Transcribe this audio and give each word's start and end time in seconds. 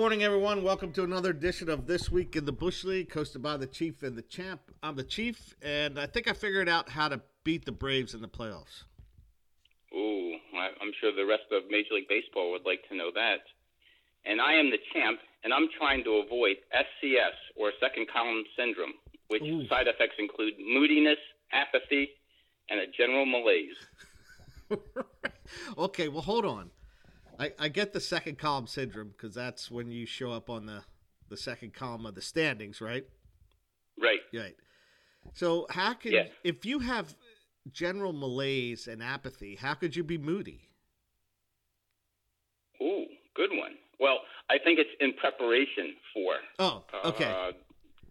Morning, 0.00 0.22
everyone. 0.22 0.62
Welcome 0.62 0.92
to 0.92 1.04
another 1.04 1.28
edition 1.28 1.68
of 1.68 1.86
This 1.86 2.10
Week 2.10 2.34
in 2.34 2.46
the 2.46 2.52
Bush 2.52 2.84
League, 2.84 3.10
hosted 3.10 3.42
by 3.42 3.58
the 3.58 3.66
Chief 3.66 4.02
and 4.02 4.16
the 4.16 4.22
Champ. 4.22 4.62
I'm 4.82 4.96
the 4.96 5.04
Chief, 5.04 5.54
and 5.60 6.00
I 6.00 6.06
think 6.06 6.26
I 6.26 6.32
figured 6.32 6.70
out 6.70 6.88
how 6.88 7.08
to 7.08 7.20
beat 7.44 7.66
the 7.66 7.72
Braves 7.72 8.14
in 8.14 8.22
the 8.22 8.26
playoffs. 8.26 8.84
Ooh, 9.94 10.36
I- 10.54 10.72
I'm 10.80 10.90
sure 11.02 11.12
the 11.14 11.26
rest 11.26 11.52
of 11.52 11.64
Major 11.68 11.92
League 11.92 12.08
Baseball 12.08 12.50
would 12.52 12.64
like 12.64 12.88
to 12.88 12.96
know 12.96 13.10
that. 13.14 13.42
And 14.24 14.40
I 14.40 14.54
am 14.54 14.70
the 14.70 14.78
champ, 14.94 15.20
and 15.44 15.52
I'm 15.52 15.68
trying 15.76 16.02
to 16.04 16.12
avoid 16.24 16.56
SCS, 16.72 17.36
or 17.54 17.70
second 17.78 18.08
column 18.08 18.44
syndrome, 18.56 18.94
which 19.28 19.42
Ooh. 19.42 19.68
side 19.68 19.86
effects 19.86 20.14
include 20.18 20.54
moodiness, 20.58 21.18
apathy, 21.52 22.08
and 22.70 22.80
a 22.80 22.86
general 22.86 23.26
malaise. 23.26 23.76
okay, 25.76 26.08
well, 26.08 26.22
hold 26.22 26.46
on. 26.46 26.70
I, 27.40 27.52
I 27.58 27.68
get 27.68 27.94
the 27.94 28.00
second 28.00 28.38
column 28.38 28.66
syndrome 28.66 29.08
because 29.16 29.34
that's 29.34 29.70
when 29.70 29.90
you 29.90 30.04
show 30.04 30.30
up 30.30 30.50
on 30.50 30.66
the, 30.66 30.82
the 31.30 31.38
second 31.38 31.72
column 31.72 32.04
of 32.04 32.14
the 32.14 32.20
standings, 32.20 32.82
right? 32.82 33.06
Right. 34.00 34.20
Right. 34.34 34.56
So, 35.32 35.66
how 35.70 35.94
can, 35.94 36.12
Yes. 36.12 36.30
if 36.44 36.66
you 36.66 36.80
have 36.80 37.14
general 37.72 38.12
malaise 38.12 38.86
and 38.88 39.02
apathy, 39.02 39.56
how 39.56 39.74
could 39.74 39.96
you 39.96 40.04
be 40.04 40.18
moody? 40.18 40.68
Ooh, 42.82 43.06
good 43.34 43.50
one. 43.52 43.72
Well, 43.98 44.18
I 44.50 44.58
think 44.62 44.78
it's 44.78 44.90
in 45.00 45.14
preparation 45.14 45.94
for 46.12 46.34
Oh, 46.58 46.84
okay. 47.04 47.24
uh, 47.24 47.52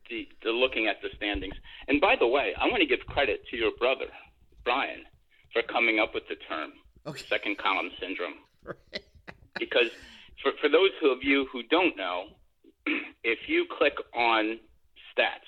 the, 0.10 0.28
the 0.44 0.52
looking 0.52 0.88
at 0.88 1.02
the 1.02 1.10
standings. 1.16 1.56
And 1.88 2.02
by 2.02 2.16
the 2.20 2.28
way, 2.28 2.54
I 2.60 2.66
want 2.66 2.82
to 2.82 2.88
give 2.88 3.00
credit 3.08 3.42
to 3.52 3.58
your 3.58 3.72
brother, 3.78 4.06
Brian, 4.64 5.04
for 5.54 5.62
coming 5.64 6.00
up 6.00 6.14
with 6.16 6.24
the 6.30 6.36
term 6.48 6.74
okay. 7.06 7.24
second 7.30 7.58
column 7.60 7.92
syndrome. 8.00 8.36
because 9.58 9.90
for, 10.44 10.52
for 10.62 10.70
those 10.70 10.92
of 11.04 11.24
you 11.24 11.48
who 11.52 11.64
don't 11.64 11.96
know, 11.98 12.26
if 13.24 13.40
you 13.48 13.66
click 13.78 13.96
on 14.16 14.60
stats 15.18 15.48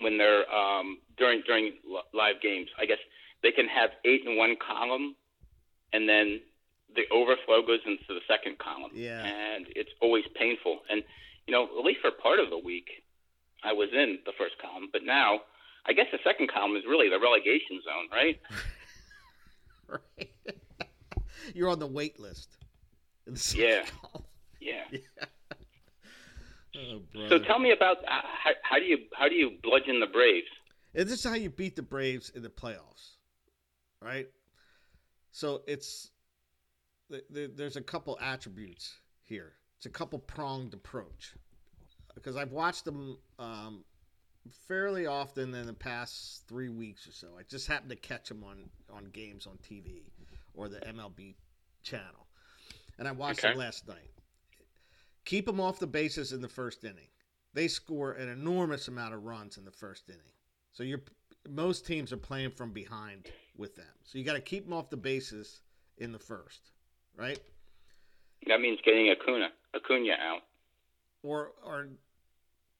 when 0.00 0.18
they're 0.18 0.44
um, 0.52 0.98
during 1.16 1.42
during 1.46 1.72
live 2.12 2.40
games, 2.42 2.68
I 2.78 2.84
guess 2.86 2.98
they 3.42 3.50
can 3.52 3.66
have 3.68 3.90
eight 4.04 4.22
in 4.26 4.36
one 4.36 4.56
column, 4.56 5.14
and 5.92 6.08
then 6.08 6.40
the 6.94 7.02
overflow 7.12 7.62
goes 7.66 7.80
into 7.86 8.04
the 8.08 8.20
second 8.28 8.58
column, 8.58 8.90
Yeah. 8.94 9.24
and 9.24 9.66
it's 9.74 9.90
always 10.00 10.24
painful. 10.34 10.80
And 10.90 11.02
you 11.46 11.52
know, 11.52 11.64
at 11.78 11.84
least 11.84 12.00
for 12.00 12.10
part 12.10 12.40
of 12.40 12.50
the 12.50 12.58
week, 12.58 12.88
I 13.64 13.72
was 13.72 13.88
in 13.92 14.18
the 14.26 14.32
first 14.38 14.54
column, 14.60 14.88
but 14.92 15.02
now 15.04 15.40
I 15.86 15.92
guess 15.92 16.06
the 16.12 16.18
second 16.24 16.50
column 16.52 16.76
is 16.76 16.82
really 16.88 17.08
the 17.08 17.18
relegation 17.20 17.80
zone, 17.84 18.08
right? 18.12 18.40
Right. 19.88 20.30
You're 21.54 21.68
on 21.68 21.78
the 21.78 21.86
wait 21.86 22.18
list. 22.18 22.55
Second 23.34 23.90
Yeah. 24.60 24.80
Yeah. 24.90 25.00
Oh, 26.76 27.00
So 27.28 27.38
tell 27.38 27.58
me 27.58 27.72
about 27.72 27.98
uh, 27.98 28.20
how, 28.22 28.50
how 28.62 28.78
do 28.78 28.84
you 28.84 28.98
how 29.16 29.28
do 29.28 29.34
you 29.34 29.52
bludgeon 29.62 30.00
the 30.00 30.06
Braves? 30.06 30.48
And 30.94 31.08
this 31.08 31.20
is 31.20 31.24
how 31.24 31.34
you 31.34 31.50
beat 31.50 31.76
the 31.76 31.82
Braves 31.82 32.30
in 32.30 32.42
the 32.42 32.48
playoffs, 32.48 33.16
right? 34.02 34.26
So 35.30 35.62
it's 35.66 36.10
th- 37.10 37.24
th- 37.32 37.50
there's 37.54 37.76
a 37.76 37.82
couple 37.82 38.18
attributes 38.20 38.94
here. 39.24 39.52
It's 39.76 39.86
a 39.86 39.90
couple 39.90 40.18
pronged 40.18 40.74
approach 40.74 41.34
because 42.14 42.36
I've 42.36 42.52
watched 42.52 42.84
them 42.84 43.18
um, 43.38 43.84
fairly 44.66 45.06
often 45.06 45.54
in 45.54 45.66
the 45.66 45.72
past 45.74 46.44
three 46.48 46.70
weeks 46.70 47.06
or 47.06 47.12
so. 47.12 47.28
I 47.38 47.42
just 47.48 47.68
happened 47.68 47.90
to 47.90 47.96
catch 47.96 48.28
them 48.28 48.42
on 48.44 48.68
on 48.94 49.06
games 49.12 49.46
on 49.46 49.58
TV 49.58 50.02
or 50.54 50.68
the 50.68 50.78
MLB 50.80 51.34
channel, 51.82 52.25
and 52.98 53.06
I 53.08 53.12
watched 53.12 53.44
Okay. 53.44 53.54
last 53.54 53.86
night. 53.88 54.10
Keep 55.24 55.46
them 55.46 55.60
off 55.60 55.78
the 55.78 55.86
bases 55.86 56.32
in 56.32 56.40
the 56.40 56.48
first 56.48 56.84
inning. 56.84 57.08
They 57.52 57.68
score 57.68 58.12
an 58.12 58.28
enormous 58.28 58.88
amount 58.88 59.14
of 59.14 59.24
runs 59.24 59.56
in 59.58 59.64
the 59.64 59.72
first 59.72 60.08
inning. 60.08 60.20
So 60.72 60.82
you're 60.82 61.02
most 61.48 61.86
teams 61.86 62.12
are 62.12 62.16
playing 62.16 62.50
from 62.50 62.72
behind 62.72 63.30
with 63.56 63.76
them. 63.76 63.86
So 64.04 64.18
you 64.18 64.24
got 64.24 64.34
to 64.34 64.40
keep 64.40 64.64
them 64.64 64.72
off 64.72 64.90
the 64.90 64.96
bases 64.96 65.60
in 65.98 66.12
the 66.12 66.18
first, 66.18 66.72
right? 67.16 67.38
That 68.48 68.60
means 68.60 68.78
getting 68.84 69.10
Acuna 69.10 69.48
Acuna 69.74 70.12
out. 70.20 70.42
Or 71.22 71.52
or 71.64 71.88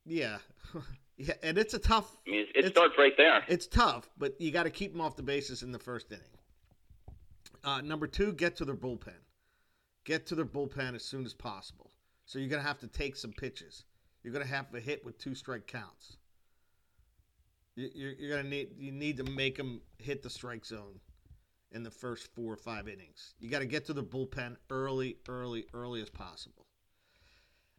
yeah, 0.04 0.38
yeah. 1.16 1.34
And 1.42 1.58
it's 1.58 1.74
a 1.74 1.78
tough. 1.78 2.16
I 2.26 2.30
mean, 2.30 2.46
it, 2.54 2.64
it 2.66 2.68
starts 2.72 2.94
right 2.98 3.14
there. 3.16 3.42
It's 3.48 3.66
tough, 3.66 4.08
but 4.18 4.40
you 4.40 4.50
got 4.50 4.64
to 4.64 4.70
keep 4.70 4.92
them 4.92 5.00
off 5.00 5.16
the 5.16 5.22
bases 5.22 5.62
in 5.62 5.72
the 5.72 5.78
first 5.78 6.12
inning. 6.12 6.24
Uh, 7.64 7.80
number 7.80 8.06
two, 8.06 8.32
get 8.32 8.56
to 8.56 8.64
their 8.64 8.76
bullpen. 8.76 9.14
Get 10.06 10.24
to 10.28 10.34
their 10.36 10.46
bullpen 10.46 10.94
as 10.94 11.04
soon 11.04 11.26
as 11.26 11.34
possible. 11.34 11.90
So 12.24 12.38
you're 12.38 12.48
gonna 12.48 12.62
have 12.62 12.78
to 12.78 12.86
take 12.86 13.16
some 13.16 13.32
pitches. 13.32 13.84
You're 14.22 14.32
gonna 14.32 14.46
have 14.46 14.70
to 14.70 14.80
hit 14.80 15.04
with 15.04 15.18
two 15.18 15.34
strike 15.34 15.66
counts. 15.66 16.16
You- 17.74 17.90
You're, 17.94 18.12
you're 18.12 18.36
gonna 18.36 18.48
need 18.48 18.70
you 18.78 18.92
need 18.92 19.18
to 19.18 19.24
make 19.24 19.56
them 19.56 19.82
hit 19.98 20.22
the 20.22 20.30
strike 20.30 20.64
zone 20.64 21.00
in 21.72 21.82
the 21.82 21.90
first 21.90 22.32
four 22.34 22.52
or 22.52 22.56
five 22.56 22.88
innings. 22.88 23.34
You 23.40 23.50
got 23.50 23.58
to 23.58 23.66
get 23.66 23.84
to 23.86 23.92
the 23.92 24.02
bullpen 24.02 24.56
early, 24.70 25.16
early, 25.28 25.66
early 25.74 26.00
as 26.00 26.08
possible. 26.08 26.64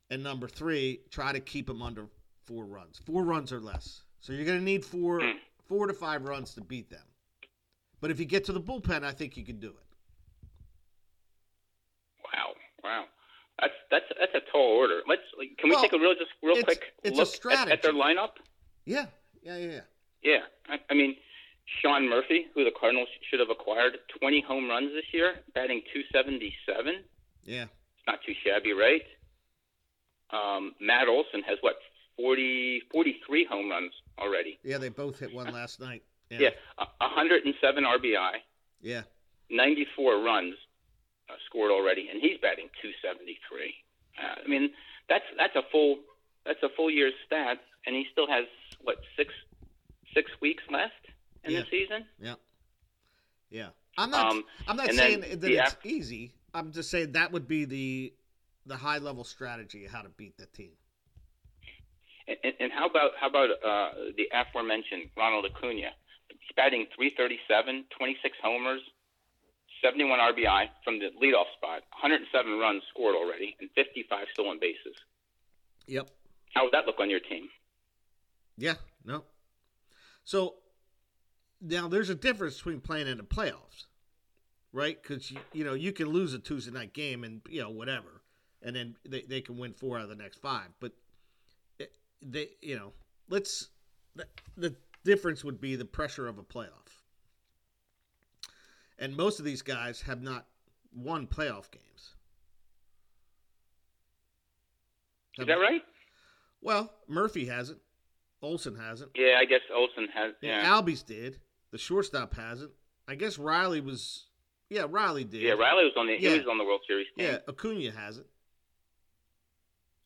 And 0.09 0.21
number 0.21 0.47
three, 0.49 1.01
try 1.09 1.31
to 1.31 1.39
keep 1.39 1.67
them 1.67 1.81
under 1.81 2.07
four 2.45 2.66
runs, 2.66 2.99
four 2.99 3.23
runs 3.23 3.53
or 3.53 3.61
less. 3.61 4.03
So 4.19 4.33
you're 4.33 4.45
gonna 4.45 4.59
need 4.61 4.83
four, 4.85 5.21
Hmm. 5.21 5.37
four 5.67 5.87
to 5.87 5.93
five 5.93 6.23
runs 6.25 6.53
to 6.55 6.61
beat 6.61 6.89
them. 6.89 7.05
But 8.01 8.11
if 8.11 8.19
you 8.19 8.25
get 8.25 8.43
to 8.45 8.51
the 8.53 8.61
bullpen, 8.61 9.03
I 9.03 9.13
think 9.13 9.37
you 9.37 9.45
can 9.45 9.59
do 9.59 9.69
it. 9.69 9.86
Wow. 12.87 13.03
That's 13.59 13.73
that's 13.91 14.05
that's 14.19 14.35
a 14.35 14.51
tall 14.51 14.77
order. 14.77 15.01
Let's 15.07 15.21
like, 15.37 15.57
can 15.57 15.69
we 15.69 15.75
Well, 15.75 15.81
take 15.83 15.91
a 15.93 15.99
real 15.99 16.13
just 16.13 16.31
real 16.41 16.55
it's- 16.57 16.63
quick 16.63 16.93
it's 17.03 17.17
look 17.17 17.51
at, 17.53 17.69
at 17.69 17.81
their 17.81 17.91
lineup? 17.93 18.33
Yeah, 18.85 19.07
yeah, 19.43 19.57
yeah, 19.57 19.71
yeah. 19.71 19.81
Yeah, 20.23 20.39
I, 20.69 20.79
I 20.89 20.93
mean, 20.93 21.15
Sean 21.81 22.07
Murphy, 22.09 22.47
who 22.53 22.63
the 22.63 22.71
Cardinals 22.71 23.09
should 23.29 23.39
have 23.39 23.49
acquired, 23.49 23.97
20 24.19 24.41
home 24.41 24.69
runs 24.69 24.91
this 24.93 25.05
year, 25.13 25.35
batting 25.53 25.81
277. 25.93 27.03
Yeah, 27.43 27.63
It's 27.63 28.07
not 28.07 28.19
too 28.25 28.33
shabby, 28.45 28.71
right? 28.73 29.03
Um, 30.31 30.73
Matt 30.81 31.07
Olson 31.07 31.41
has 31.47 31.57
what 31.61 31.75
40, 32.17 32.81
43 32.91 33.45
home 33.45 33.69
runs 33.69 33.91
already. 34.19 34.59
yeah. 34.63 34.77
They 34.77 34.89
both 34.89 35.19
hit 35.19 35.33
one 35.33 35.53
last 35.53 35.79
night. 35.79 36.03
Yeah, 36.29 36.39
Yeah, 36.39 36.49
a 36.79 36.85
107 36.99 37.83
RBI, 37.85 38.31
yeah. 38.81 39.03
94 39.49 40.19
runs 40.23 40.55
uh, 41.29 41.33
scored 41.45 41.71
already, 41.71 42.09
and 42.11 42.19
he's 42.21 42.37
batting 42.41 42.67
273. 42.81 43.73
Uh, 44.17 44.35
I 44.43 44.47
mean, 44.47 44.71
that's 45.07 45.23
that's 45.37 45.55
a 45.55 45.61
full 45.71 45.99
that's 46.45 46.61
a 46.63 46.69
full 46.75 46.87
year's 46.97 47.13
stats, 47.31 47.59
and 47.85 47.96
he 47.96 48.06
still 48.12 48.28
has 48.28 48.46
what 48.81 48.97
six 49.16 49.34
six 50.13 50.31
weeks 50.41 50.63
left 50.69 50.94
in 51.44 51.52
Yeah. 51.52 51.59
the 51.62 51.66
season. 51.69 52.06
Yeah. 52.19 52.35
Yeah. 53.50 53.69
I'm 53.97 54.09
not 54.09 54.31
Um, 54.31 54.44
I'm 54.68 54.75
not 54.78 54.91
saying 54.94 55.22
that 55.22 55.41
the 55.41 55.58
it's 55.58 55.75
easy. 55.84 56.34
I'm 56.53 56.72
just 56.72 56.90
saying 56.90 57.12
that 57.13 57.31
would 57.31 57.47
be 57.47 57.66
the 57.66 58.13
the 58.66 58.78
high 58.78 58.97
level 58.97 59.23
strategy 59.23 59.85
of 59.85 59.91
how 59.91 60.02
to 60.02 60.09
beat 60.09 60.35
the 60.38 60.46
team. 60.47 60.73
And, 62.28 62.38
and- 62.44 62.55
and 62.59 62.72
how 62.73 62.88
about 62.88 63.11
how 63.20 63.28
about 63.29 63.50
uh, 63.64 63.91
the 64.17 64.28
aforementioned 64.34 65.09
Ronald 65.16 65.46
Acuna? 65.46 65.91
He's 66.29 66.55
batting 66.55 66.88
337, 66.96 67.85
26 67.97 68.38
homers, 68.43 68.82
71 69.84 70.20
RBI 70.20 70.70
from 70.84 71.00
the 71.00 71.09
leadoff 71.22 71.47
spot, 71.55 71.84
107 72.02 72.59
runs 72.59 72.84
scored 72.90 73.16
already, 73.16 73.55
and 73.61 73.70
55 73.76 74.28
stolen 74.34 74.59
bases. 74.59 74.96
Yep. 75.88 76.09
How 76.53 76.64
would 76.64 76.73
that 76.73 76.85
look 76.85 76.99
on 76.99 77.09
your 77.09 77.20
team? 77.20 77.49
Yeah, 78.58 78.76
no. 79.05 79.23
So 80.23 80.55
now 81.61 81.88
there's 81.88 82.09
a 82.09 82.16
difference 82.16 82.58
between 82.58 82.82
playing 82.82 83.08
in 83.08 83.17
the 83.17 83.23
playoffs, 83.23 83.85
right? 84.73 85.02
Because 85.02 85.32
you, 85.32 85.40
you 85.53 85.64
know 85.64 85.73
you 85.73 85.91
can 85.94 86.08
lose 86.08 86.34
a 86.34 86.40
Tuesday 86.40 86.72
night 86.72 86.94
game 86.94 87.23
and 87.23 87.41
you 87.49 87.61
know 87.61 87.70
whatever, 87.70 88.22
and 88.61 88.76
then 88.76 88.96
they, 89.08 89.22
they 89.22 89.41
can 89.41 89.58
win 89.58 89.73
four 89.73 89.97
out 89.97 90.03
of 90.03 90.09
the 90.09 90.16
next 90.16 90.38
five. 90.40 90.67
But 90.79 90.94
it- 91.79 91.94
they, 92.22 92.50
you 92.61 92.76
know, 92.76 92.93
let's 93.29 93.70
the, 94.16 94.26
the 94.55 94.76
difference 95.03 95.43
would 95.43 95.61
be 95.61 95.76
the 95.76 95.85
pressure 95.85 96.28
of 96.28 96.40
a 96.40 96.43
playoff, 96.43 97.03
and 98.97 99.16
most 99.16 99.38
of 99.40 99.46
these 99.46 99.61
guys 99.61 100.02
have 100.02 100.22
not 100.22 100.47
won 100.96 101.28
playoff 101.28 101.70
games. 101.72 102.16
Is 105.38 105.46
that 105.46 105.53
right? 105.59 105.84
Well, 106.61 106.93
Murphy 107.07 107.45
hasn't. 107.45 107.79
Olson 108.41 108.75
hasn't. 108.75 109.11
Yeah, 109.15 109.37
I 109.39 109.45
guess 109.45 109.61
Olson 109.73 110.07
has. 110.13 110.33
Yeah, 110.41 110.61
Yeah, 110.61 110.69
Albies 110.81 111.05
did. 111.05 111.39
The 111.71 111.77
shortstop 111.77 112.35
hasn't. 112.35 112.71
I 113.07 113.15
guess 113.15 113.37
Riley 113.39 113.81
was. 113.81 114.25
Yeah, 114.69 114.85
Riley 114.89 115.23
did. 115.23 115.41
yeah. 115.41 115.53
Riley 115.53 115.85
was 115.85 115.93
on 115.97 116.07
the 116.07 116.13
Yeah. 116.19 116.31
he 116.31 116.37
was 116.39 116.47
on 116.47 116.57
the 116.57 116.63
World 116.63 116.81
Series 116.87 117.07
team. 117.15 117.25
Yeah, 117.25 117.37
Acuna 117.47 117.91
hasn't. 117.91 118.27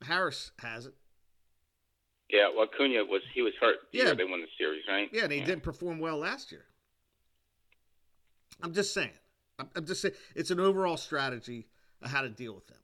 Harris 0.03 0.51
hasn't. 0.59 0.95
Yeah, 2.30 2.50
well, 2.56 2.65
Acuna 2.74 3.03
was 3.06 3.21
he 3.33 3.42
was 3.42 3.53
hurt. 3.59 3.77
Yeah. 3.92 4.13
they 4.13 4.24
won 4.24 4.42
the 4.42 4.48
series, 4.57 4.83
right? 4.88 5.09
Yeah, 5.12 5.24
and 5.24 5.31
he 5.33 5.42
didn't 5.42 5.63
perform 5.63 6.00
well 6.00 6.18
last 6.18 6.51
year. 6.51 6.65
I'm 8.62 8.74
just 8.74 8.94
saying. 8.94 9.12
I'm, 9.59 9.69
I'm 9.75 9.86
just 9.86 10.01
saying 10.01 10.13
it's 10.36 10.51
an 10.51 10.59
overall 10.59 10.98
strategy 10.98 11.68
of 12.01 12.09
how 12.09 12.21
to 12.21 12.30
deal 12.30 12.53
with 12.56 12.68
them. 12.68 12.77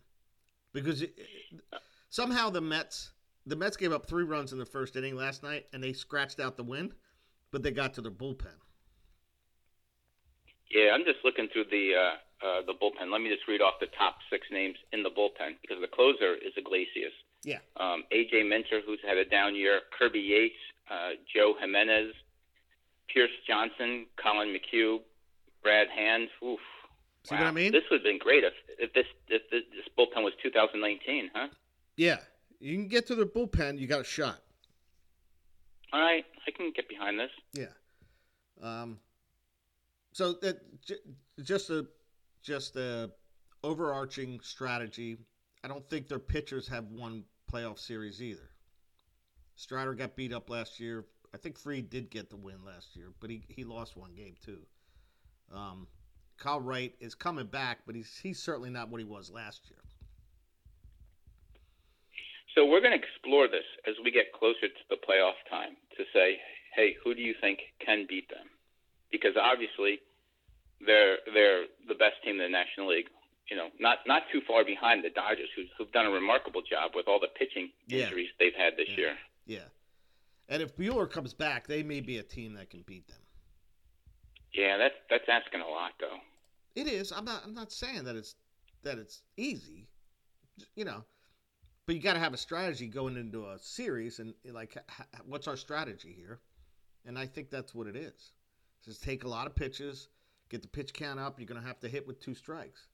because 0.73 1.01
it, 1.01 1.13
it- 1.17 1.61
somehow 2.09 2.49
the 2.49 2.61
Mets 2.61 3.11
the 3.47 3.55
Mets 3.55 3.77
gave 3.77 3.93
up 3.93 4.05
three 4.05 4.23
runs 4.23 4.51
in 4.51 4.59
the 4.59 4.65
first 4.65 4.95
inning 4.95 5.15
last 5.15 5.41
night, 5.41 5.65
and 5.73 5.81
they 5.81 5.93
scratched 5.93 6.39
out 6.39 6.57
the 6.57 6.63
win, 6.63 6.93
but 7.51 7.63
they 7.63 7.71
got 7.71 7.93
to 7.93 8.01
their 8.01 8.11
bullpen. 8.11 8.53
Yeah, 10.69 10.91
I'm 10.93 11.05
just 11.05 11.19
looking 11.23 11.47
through 11.51 11.65
the 11.71 11.93
uh, 11.95 12.45
uh, 12.45 12.61
the 12.67 12.73
bullpen. 12.73 13.09
Let 13.09 13.21
me 13.21 13.29
just 13.29 13.47
read 13.47 13.61
off 13.61 13.75
the 13.79 13.87
top 13.97 14.17
six 14.29 14.45
names 14.51 14.75
in 14.91 15.01
the 15.01 15.09
bullpen 15.09 15.55
because 15.61 15.77
the 15.79 15.87
closer 15.87 16.35
is 16.35 16.51
Iglesias. 16.57 17.15
Yeah. 17.43 17.59
Um, 17.77 18.03
AJ 18.11 18.49
Minter, 18.49 18.81
who's 18.85 18.99
had 19.07 19.17
a 19.17 19.23
down 19.23 19.55
year. 19.55 19.79
Kirby 19.97 20.19
Yates, 20.19 20.55
uh, 20.91 21.11
Joe 21.33 21.55
Jimenez, 21.57 22.13
Pierce 23.13 23.31
Johnson, 23.47 24.07
Collin 24.21 24.53
McHugh, 24.53 24.99
Brad 25.63 25.87
Hand. 25.87 26.27
Oof. 26.43 26.59
See 27.23 27.35
wow. 27.35 27.41
what 27.41 27.47
I 27.47 27.51
mean? 27.51 27.71
This 27.71 27.83
would 27.89 28.01
have 28.01 28.03
been 28.03 28.19
great 28.19 28.43
if, 28.43 28.53
if 28.77 28.93
this 28.93 29.05
if 29.29 29.49
this, 29.49 29.63
this 29.71 29.87
bullpen 29.97 30.23
was 30.23 30.33
2019, 30.43 31.31
huh? 31.33 31.47
Yeah, 31.95 32.17
you 32.59 32.75
can 32.75 32.87
get 32.87 33.07
to 33.07 33.15
the 33.15 33.25
bullpen, 33.25 33.77
you 33.77 33.87
got 33.87 34.01
a 34.01 34.05
shot. 34.05 34.39
All 35.93 36.01
right, 36.01 36.25
I 36.45 36.51
can 36.51 36.71
get 36.75 36.89
behind 36.89 37.19
this. 37.19 37.31
Yeah. 37.53 37.67
Um. 38.61 38.99
So 40.11 40.33
that 40.41 40.59
j- 40.81 40.95
just 41.43 41.69
a 41.69 41.87
just 42.41 42.75
a 42.75 43.11
overarching 43.63 44.39
strategy. 44.41 45.17
I 45.63 45.67
don't 45.67 45.87
think 45.89 46.07
their 46.07 46.19
pitchers 46.19 46.67
have 46.67 46.85
won 46.91 47.23
playoff 47.51 47.79
series 47.79 48.21
either. 48.21 48.49
Strider 49.55 49.93
got 49.93 50.15
beat 50.15 50.33
up 50.33 50.49
last 50.49 50.79
year. 50.79 51.05
I 51.33 51.37
think 51.37 51.57
Fried 51.57 51.89
did 51.89 52.09
get 52.09 52.29
the 52.29 52.37
win 52.37 52.63
last 52.65 52.95
year, 52.95 53.11
but 53.19 53.29
he, 53.29 53.43
he 53.47 53.63
lost 53.63 53.97
one 53.97 54.13
game 54.15 54.35
too. 54.43 54.59
Um, 55.53 55.87
Kyle 56.37 56.61
Wright 56.61 56.93
is 56.99 57.15
coming 57.15 57.47
back, 57.47 57.79
but 57.85 57.95
he's 57.95 58.17
he's 58.17 58.39
certainly 58.41 58.69
not 58.69 58.89
what 58.89 58.99
he 58.99 59.05
was 59.05 59.29
last 59.31 59.69
year. 59.69 59.79
So 62.57 62.65
we're 62.65 62.81
going 62.81 62.97
to 62.97 63.05
explore 63.05 63.47
this 63.47 63.69
as 63.87 63.93
we 64.03 64.09
get 64.09 64.33
closer 64.33 64.65
to 64.65 64.83
the 64.89 64.97
playoff 64.97 65.37
time 65.47 65.77
to 65.95 66.03
say, 66.11 66.41
hey, 66.75 66.97
who 67.03 67.13
do 67.13 67.21
you 67.21 67.35
think 67.39 67.59
can 67.85 68.07
beat 68.09 68.27
them? 68.29 68.49
Because 69.11 69.37
obviously, 69.37 70.01
they're 70.81 71.17
they're 71.33 71.69
the 71.87 71.93
best 71.93 72.17
team 72.25 72.41
in 72.41 72.49
the 72.49 72.49
National 72.49 72.89
League. 72.89 73.13
You 73.51 73.57
know, 73.57 73.69
not 73.79 73.99
not 74.07 74.23
too 74.33 74.41
far 74.47 74.65
behind 74.65 75.05
the 75.05 75.11
Dodgers, 75.11 75.49
who've, 75.55 75.69
who've 75.77 75.91
done 75.91 76.07
a 76.07 76.09
remarkable 76.09 76.61
job 76.65 76.91
with 76.95 77.07
all 77.07 77.19
the 77.19 77.29
pitching 77.37 77.69
Yeah. 77.85 78.05
injuries 78.05 78.29
they've 78.39 78.57
had 78.57 78.73
this 78.75 78.89
Yeah. 78.89 78.97
year. 78.97 79.17
Yeah, 79.45 79.67
and 80.49 80.61
if 80.63 80.75
Buehler 80.75 81.09
comes 81.09 81.33
back, 81.35 81.67
they 81.67 81.83
may 81.83 82.01
be 82.01 82.17
a 82.17 82.23
team 82.23 82.53
that 82.55 82.69
can 82.71 82.81
beat 82.81 83.07
them. 83.07 83.21
Yeah, 84.51 84.77
that's 84.77 84.95
that's 85.11 85.29
asking 85.29 85.61
a 85.61 85.67
lot, 85.69 85.93
though. 85.99 86.17
It 86.75 86.87
is. 86.87 87.11
I'm 87.11 87.23
not. 87.23 87.43
I'm 87.45 87.53
not 87.53 87.71
saying 87.71 88.03
that 88.05 88.15
it's 88.15 88.35
that 88.81 88.97
it's 88.97 89.21
easy. 89.37 89.87
You 90.75 90.85
know, 90.85 91.05
but 91.87 91.95
you 91.95 92.01
got 92.01 92.13
to 92.13 92.19
have 92.19 92.33
a 92.33 92.37
strategy 92.37 92.85
going 92.87 93.17
into 93.17 93.45
a 93.49 93.57
series, 93.59 94.19
and 94.19 94.33
like, 94.51 94.77
what's 95.25 95.47
our 95.47 95.57
strategy 95.57 96.13
here? 96.15 96.39
And 97.05 97.17
I 97.17 97.25
think 97.25 97.49
that's 97.49 97.73
what 97.73 97.87
it 97.87 97.95
is. 97.95 98.33
Just 98.85 99.01
take 99.03 99.23
a 99.23 99.27
lot 99.27 99.47
of 99.47 99.55
pitches, 99.55 100.09
get 100.49 100.61
the 100.61 100.67
pitch 100.67 100.93
count 100.93 101.19
up. 101.19 101.39
You're 101.39 101.47
going 101.47 101.59
to 101.61 101.65
have 101.67 101.79
to 101.79 101.87
hit 101.87 102.05
with 102.05 102.19
two 102.19 102.35
strikes, 102.35 102.87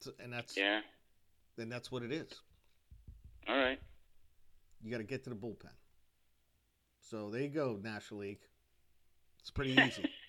so, 0.00 0.10
and 0.22 0.32
that's 0.32 0.56
Yeah. 0.56 0.80
then 1.56 1.68
that's 1.68 1.90
what 1.90 2.02
it 2.02 2.12
is. 2.12 2.32
All 3.48 3.56
right. 3.56 3.78
You 4.82 4.90
got 4.90 4.98
to 4.98 5.04
get 5.04 5.24
to 5.24 5.30
the 5.30 5.36
bullpen. 5.36 5.70
So 7.00 7.30
there 7.30 7.42
you 7.42 7.48
go, 7.48 7.78
National 7.80 8.20
League. 8.20 8.40
It's 9.40 9.50
pretty 9.50 9.72
easy. 9.80 10.10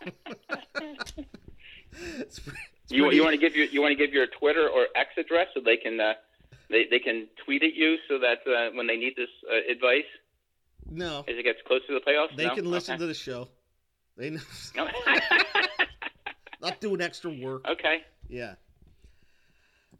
it's 0.80 2.38
pre- 2.38 2.54
it's 2.60 2.77
You 2.90 3.02
pretty- 3.04 3.16
you 3.16 3.22
want 3.24 3.34
to 3.34 3.38
give 3.40 3.54
your 3.56 3.66
you 3.66 3.80
want 3.82 3.92
to 3.92 3.96
give 4.06 4.12
your 4.14 4.26
Twitter 4.26 4.68
or 4.68 4.86
X 4.96 5.10
address 5.18 5.48
so 5.54 5.60
they 5.64 5.76
can 5.76 6.00
uh, 6.00 6.14
they 6.70 6.86
they 6.90 6.98
can 6.98 7.28
tweet 7.44 7.62
at 7.62 7.74
you 7.74 7.96
so 8.08 8.18
that 8.18 8.38
uh, 8.50 8.70
when 8.76 8.86
they 8.86 8.96
need 8.96 9.14
this 9.16 9.28
uh, 9.50 9.70
advice 9.70 10.04
no. 10.90 11.20
as 11.20 11.36
it 11.36 11.42
gets 11.44 11.58
closer 11.66 11.86
to 11.88 11.94
the 11.94 12.00
playoffs, 12.00 12.34
They 12.36 12.46
no? 12.46 12.54
can 12.54 12.70
listen 12.70 12.94
okay. 12.94 13.00
to 13.02 13.06
the 13.06 13.14
show. 13.14 13.48
They 14.16 14.30
know, 14.30 14.40
No. 14.74 14.88
not 16.62 16.80
doing 16.80 17.00
extra 17.00 17.30
work. 17.30 17.66
okay. 17.68 17.98
Yeah. 18.28 18.54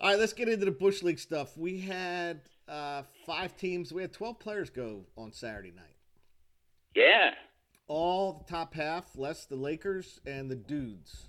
All 0.00 0.10
right, 0.10 0.18
let's 0.18 0.32
get 0.32 0.48
into 0.48 0.64
the 0.64 0.70
Bush 0.70 1.02
League 1.02 1.18
stuff. 1.18 1.56
We 1.56 1.80
had 1.80 2.40
uh, 2.68 3.02
five 3.26 3.56
teams. 3.56 3.92
We 3.92 4.00
had 4.02 4.12
12 4.12 4.38
players 4.38 4.70
go 4.70 5.04
on 5.16 5.32
Saturday 5.32 5.72
night. 5.72 5.96
Yeah. 6.94 7.30
All 7.88 8.32
the 8.34 8.44
top 8.44 8.74
half, 8.74 9.04
less 9.16 9.44
the 9.46 9.56
Lakers 9.56 10.20
and 10.26 10.50
the 10.50 10.56
dudes. 10.56 11.28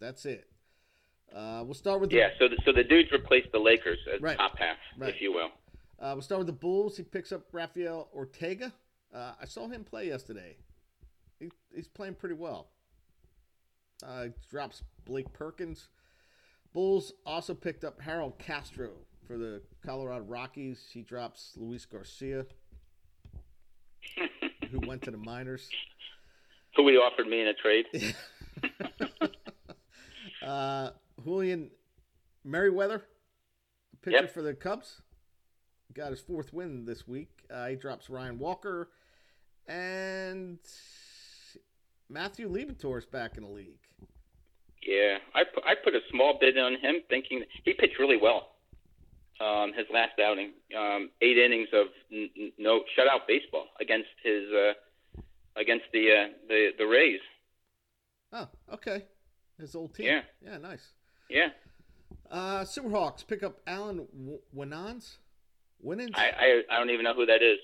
That's 0.00 0.24
it. 0.26 0.46
Uh, 1.34 1.62
we'll 1.64 1.74
start 1.74 2.00
with 2.00 2.10
the, 2.10 2.16
Yeah. 2.16 2.30
So 2.38 2.48
the, 2.48 2.56
so 2.64 2.72
the 2.72 2.84
dudes 2.84 3.10
replaced 3.12 3.52
the 3.52 3.58
Lakers 3.58 3.98
as 4.12 4.20
Right. 4.20 4.36
top 4.36 4.56
half, 4.58 4.76
Right. 4.96 5.14
if 5.14 5.20
you 5.20 5.32
will. 5.32 5.50
Uh, 6.00 6.12
we'll 6.14 6.22
start 6.22 6.38
with 6.38 6.46
the 6.46 6.52
Bulls. 6.52 6.96
He 6.96 7.02
picks 7.02 7.32
up 7.32 7.42
Rafael 7.52 8.08
Ortega. 8.14 8.72
Uh, 9.12 9.32
I 9.40 9.44
saw 9.46 9.68
him 9.68 9.84
play 9.84 10.06
yesterday. 10.08 10.56
He, 11.38 11.50
he's 11.74 11.88
playing 11.88 12.14
pretty 12.14 12.34
well. 12.34 12.68
Uh, 14.04 14.28
drops 14.50 14.82
Blake 15.04 15.32
Perkins. 15.32 15.88
Bulls 16.72 17.12
also 17.26 17.54
picked 17.54 17.84
up 17.84 18.00
Harold 18.00 18.38
Castro 18.38 18.90
for 19.26 19.36
the 19.38 19.60
Colorado 19.84 20.24
Rockies. 20.24 20.86
He 20.92 21.02
drops 21.02 21.52
Luis 21.56 21.84
Garcia, 21.84 22.46
who 24.70 24.80
went 24.86 25.02
to 25.02 25.10
the 25.10 25.16
minors. 25.18 25.68
Who 26.76 26.86
he 26.88 26.96
offered 26.96 27.26
me 27.26 27.40
in 27.40 27.48
a 27.48 27.54
trade. 27.54 27.86
uh, 30.46 30.90
Julian 31.22 31.70
Merryweather, 32.44 33.04
pitcher 34.02 34.16
Yep. 34.22 34.30
for 34.32 34.42
the 34.42 34.54
Cubs, 34.54 35.02
got 35.92 36.10
his 36.10 36.20
fourth 36.20 36.52
win 36.52 36.84
this 36.84 37.06
week. 37.08 37.30
Uh, 37.50 37.68
he 37.68 37.76
drops 37.76 38.08
Ryan 38.10 38.38
Walker, 38.38 38.90
and 39.66 40.58
Matthew 42.08 42.48
Liberatore's 42.48 43.06
back 43.06 43.36
in 43.36 43.42
the 43.42 43.50
league. 43.50 43.80
Yeah, 44.82 45.18
I 45.34 45.44
put, 45.44 45.64
I 45.66 45.74
put 45.82 45.94
a 45.94 46.00
small 46.10 46.38
bid 46.40 46.56
on 46.56 46.74
him, 46.76 47.02
thinking 47.10 47.42
he 47.64 47.74
pitched 47.74 47.98
really 47.98 48.16
well. 48.16 48.52
Um, 49.40 49.72
his 49.72 49.86
last 49.92 50.18
outing, 50.18 50.52
um, 50.76 51.10
eight 51.20 51.38
innings 51.38 51.68
of 51.72 51.86
n- 52.12 52.30
n- 52.36 52.52
no 52.58 52.80
shutout 52.98 53.26
baseball 53.28 53.66
against 53.80 54.08
his 54.24 54.48
uh, 54.52 54.72
against 55.56 55.84
the 55.92 56.10
uh, 56.10 56.28
the 56.48 56.70
the 56.78 56.84
Rays. 56.86 57.20
Oh, 58.32 58.48
okay. 58.74 59.04
His 59.60 59.76
old 59.76 59.94
team. 59.94 60.06
Yeah. 60.06 60.22
Yeah, 60.44 60.58
nice. 60.58 60.92
Yeah, 61.28 61.48
Uh, 62.30 62.64
Sewer 62.64 62.90
Hawks 62.90 63.22
pick 63.22 63.42
up 63.42 63.60
Alan 63.66 64.06
w- 64.18 64.40
Winans. 64.52 65.18
Winans. 65.80 66.12
I, 66.14 66.62
I 66.70 66.74
I 66.74 66.78
don't 66.78 66.90
even 66.90 67.04
know 67.04 67.14
who 67.14 67.26
that 67.26 67.42
is. 67.42 67.58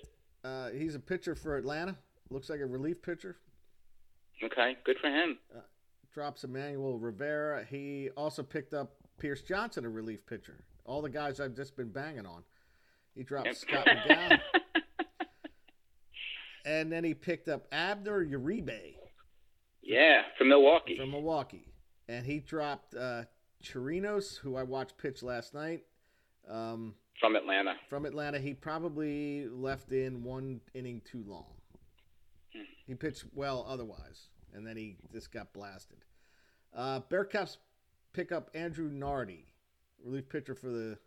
Uh, 0.45 0.71
he's 0.71 0.95
a 0.95 1.01
pitcher 1.01 1.35
for 1.35 1.57
Atlanta. 1.57 1.97
Looks 2.31 2.51
like 2.51 2.61
a 2.61 2.67
relief 2.67 3.01
pitcher. 3.03 3.37
Okay, 4.43 4.77
good 4.85 4.97
for 5.01 5.09
him. 5.09 5.39
drops 6.13 6.45
Emmanuel 6.45 6.99
Rivera. 6.99 7.65
He 7.65 8.11
also 8.17 8.43
picked 8.43 8.75
up 8.75 8.93
Pierce 9.19 9.43
Johnson, 9.43 9.85
a 9.85 9.89
relief 9.91 10.25
pitcher. 10.27 10.65
All 10.85 11.01
the 11.03 11.09
guys 11.09 11.41
I've 11.41 11.57
just 11.57 11.77
been 11.77 11.91
banging 11.91 12.27
on. 12.27 12.43
He 13.15 13.23
dropped 13.23 13.47
Yep. 13.47 13.57
Scott 13.57 13.87
McGowan. 13.87 14.41
and 16.65 16.91
then 16.93 17.05
he 17.05 17.15
picked 17.15 17.49
up 17.49 17.67
Abner 17.73 18.25
Uribe 18.25 18.95
yeah, 19.83 20.23
from 20.39 20.49
Milwaukee. 20.49 20.97
from 20.97 21.11
Milwaukee. 21.11 21.67
And 22.09 22.25
he 22.27 22.39
dropped 22.39 22.95
uh, 22.95 23.25
Chirinos, 23.65 24.39
who 24.39 24.57
I 24.57 24.63
watched 24.63 24.97
pitch 24.99 25.23
last 25.23 25.55
night. 25.55 25.83
Um, 26.49 26.95
from 27.21 27.37
Atlanta. 27.37 27.75
from 27.89 28.05
Atlanta, 28.07 28.39
he 28.39 28.55
probably 28.55 29.49
left 29.49 29.93
in 29.93 30.23
one 30.23 30.61
inning 30.75 31.01
too 31.11 31.25
long. 31.27 31.47
He 32.87 32.95
pitched 32.95 33.25
well 33.35 33.65
otherwise, 33.69 34.29
and 34.53 34.67
then 34.67 34.77
he 34.77 34.97
just 35.13 35.33
got 35.33 35.53
blasted. 35.53 35.99
Uh, 36.75 37.01
Bearcats 37.11 37.57
pick 38.13 38.31
up 38.31 38.51
Andrew 38.55 38.91
Nardi, 38.91 39.47
relief 40.05 40.29
pitcher 40.29 40.55
for 40.55 40.69
the 40.69 40.99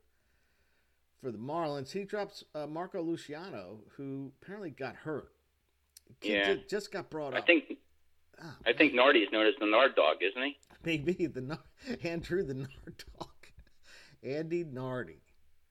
for 1.22 1.32
the 1.32 1.38
Marlins. 1.38 1.92
He 1.92 2.04
drops 2.04 2.44
uh, 2.56 2.66
Marco 2.68 3.02
Luciano, 3.02 3.80
who 3.96 4.32
apparently 4.42 4.70
got 4.72 4.96
hurt. 4.96 5.32
Kid 6.22 6.32
Yeah. 6.32 6.56
just 6.70 6.92
got 6.92 7.10
brought 7.10 7.34
up. 7.34 7.44
I 7.44 7.46
think 7.46 7.66
Oh, 8.42 8.54
I 8.68 8.74
think 8.74 8.94
Nardi 8.94 9.20
is 9.20 9.32
known 9.32 9.48
as 9.48 9.56
the 9.60 9.66
Nard 9.66 9.96
Dog, 9.96 10.18
isn't 10.22 10.42
he? 10.42 10.58
Maybe 10.88 11.26
the 11.26 11.60
Andrew 12.04 12.44
the 12.44 12.54
Nard 12.54 13.04
dog, 13.20 13.30
Andy 14.24 14.64
Nardi. 14.64 15.22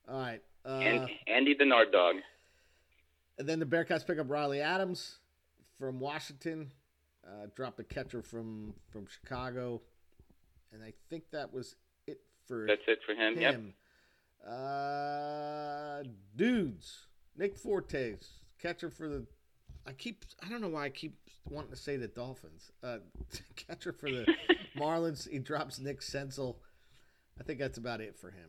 All 0.08 0.20
right. 0.20 0.42
Uh, 0.64 0.78
and 0.78 1.10
Andy 1.26 1.54
the 1.58 1.64
Nard 1.64 1.90
Dog. 1.90 2.16
And 3.38 3.48
then 3.48 3.58
the 3.58 3.66
Bearcats 3.66 4.06
pick 4.06 4.18
up 4.18 4.28
Riley 4.28 4.60
Adams 4.60 5.18
from 5.78 6.00
Washington, 6.00 6.70
uh, 7.26 7.46
dropped 7.54 7.80
a 7.80 7.84
catcher 7.84 8.22
from 8.22 8.74
from 8.90 9.06
Chicago, 9.06 9.80
and 10.72 10.82
I 10.82 10.92
think 11.08 11.24
that 11.32 11.52
was 11.52 11.76
it 12.06 12.20
for 12.46 12.66
That's 12.66 12.82
it 12.86 12.98
for 13.06 13.14
him. 13.14 13.40
Yep. 13.40 13.60
Uh, 14.46 16.02
dudes, 16.36 17.06
Nick 17.36 17.56
Fortes, 17.56 18.26
catcher 18.60 18.90
for 18.90 19.08
the. 19.08 19.26
I 19.86 19.92
keep. 19.92 20.24
I 20.44 20.48
don't 20.48 20.60
know 20.60 20.68
why 20.68 20.84
I 20.84 20.88
keep 20.88 21.16
wanting 21.48 21.70
to 21.70 21.76
say 21.76 21.96
the 21.96 22.08
Dolphins. 22.08 22.70
Uh, 22.82 22.98
catcher 23.56 23.92
for 23.92 24.10
the 24.10 24.26
Marlins. 24.76 25.28
He 25.28 25.38
drops 25.38 25.78
Nick 25.78 26.00
Senzel. 26.00 26.56
I 27.40 27.44
think 27.44 27.58
that's 27.58 27.78
about 27.78 28.00
it 28.00 28.16
for 28.16 28.30
him, 28.30 28.48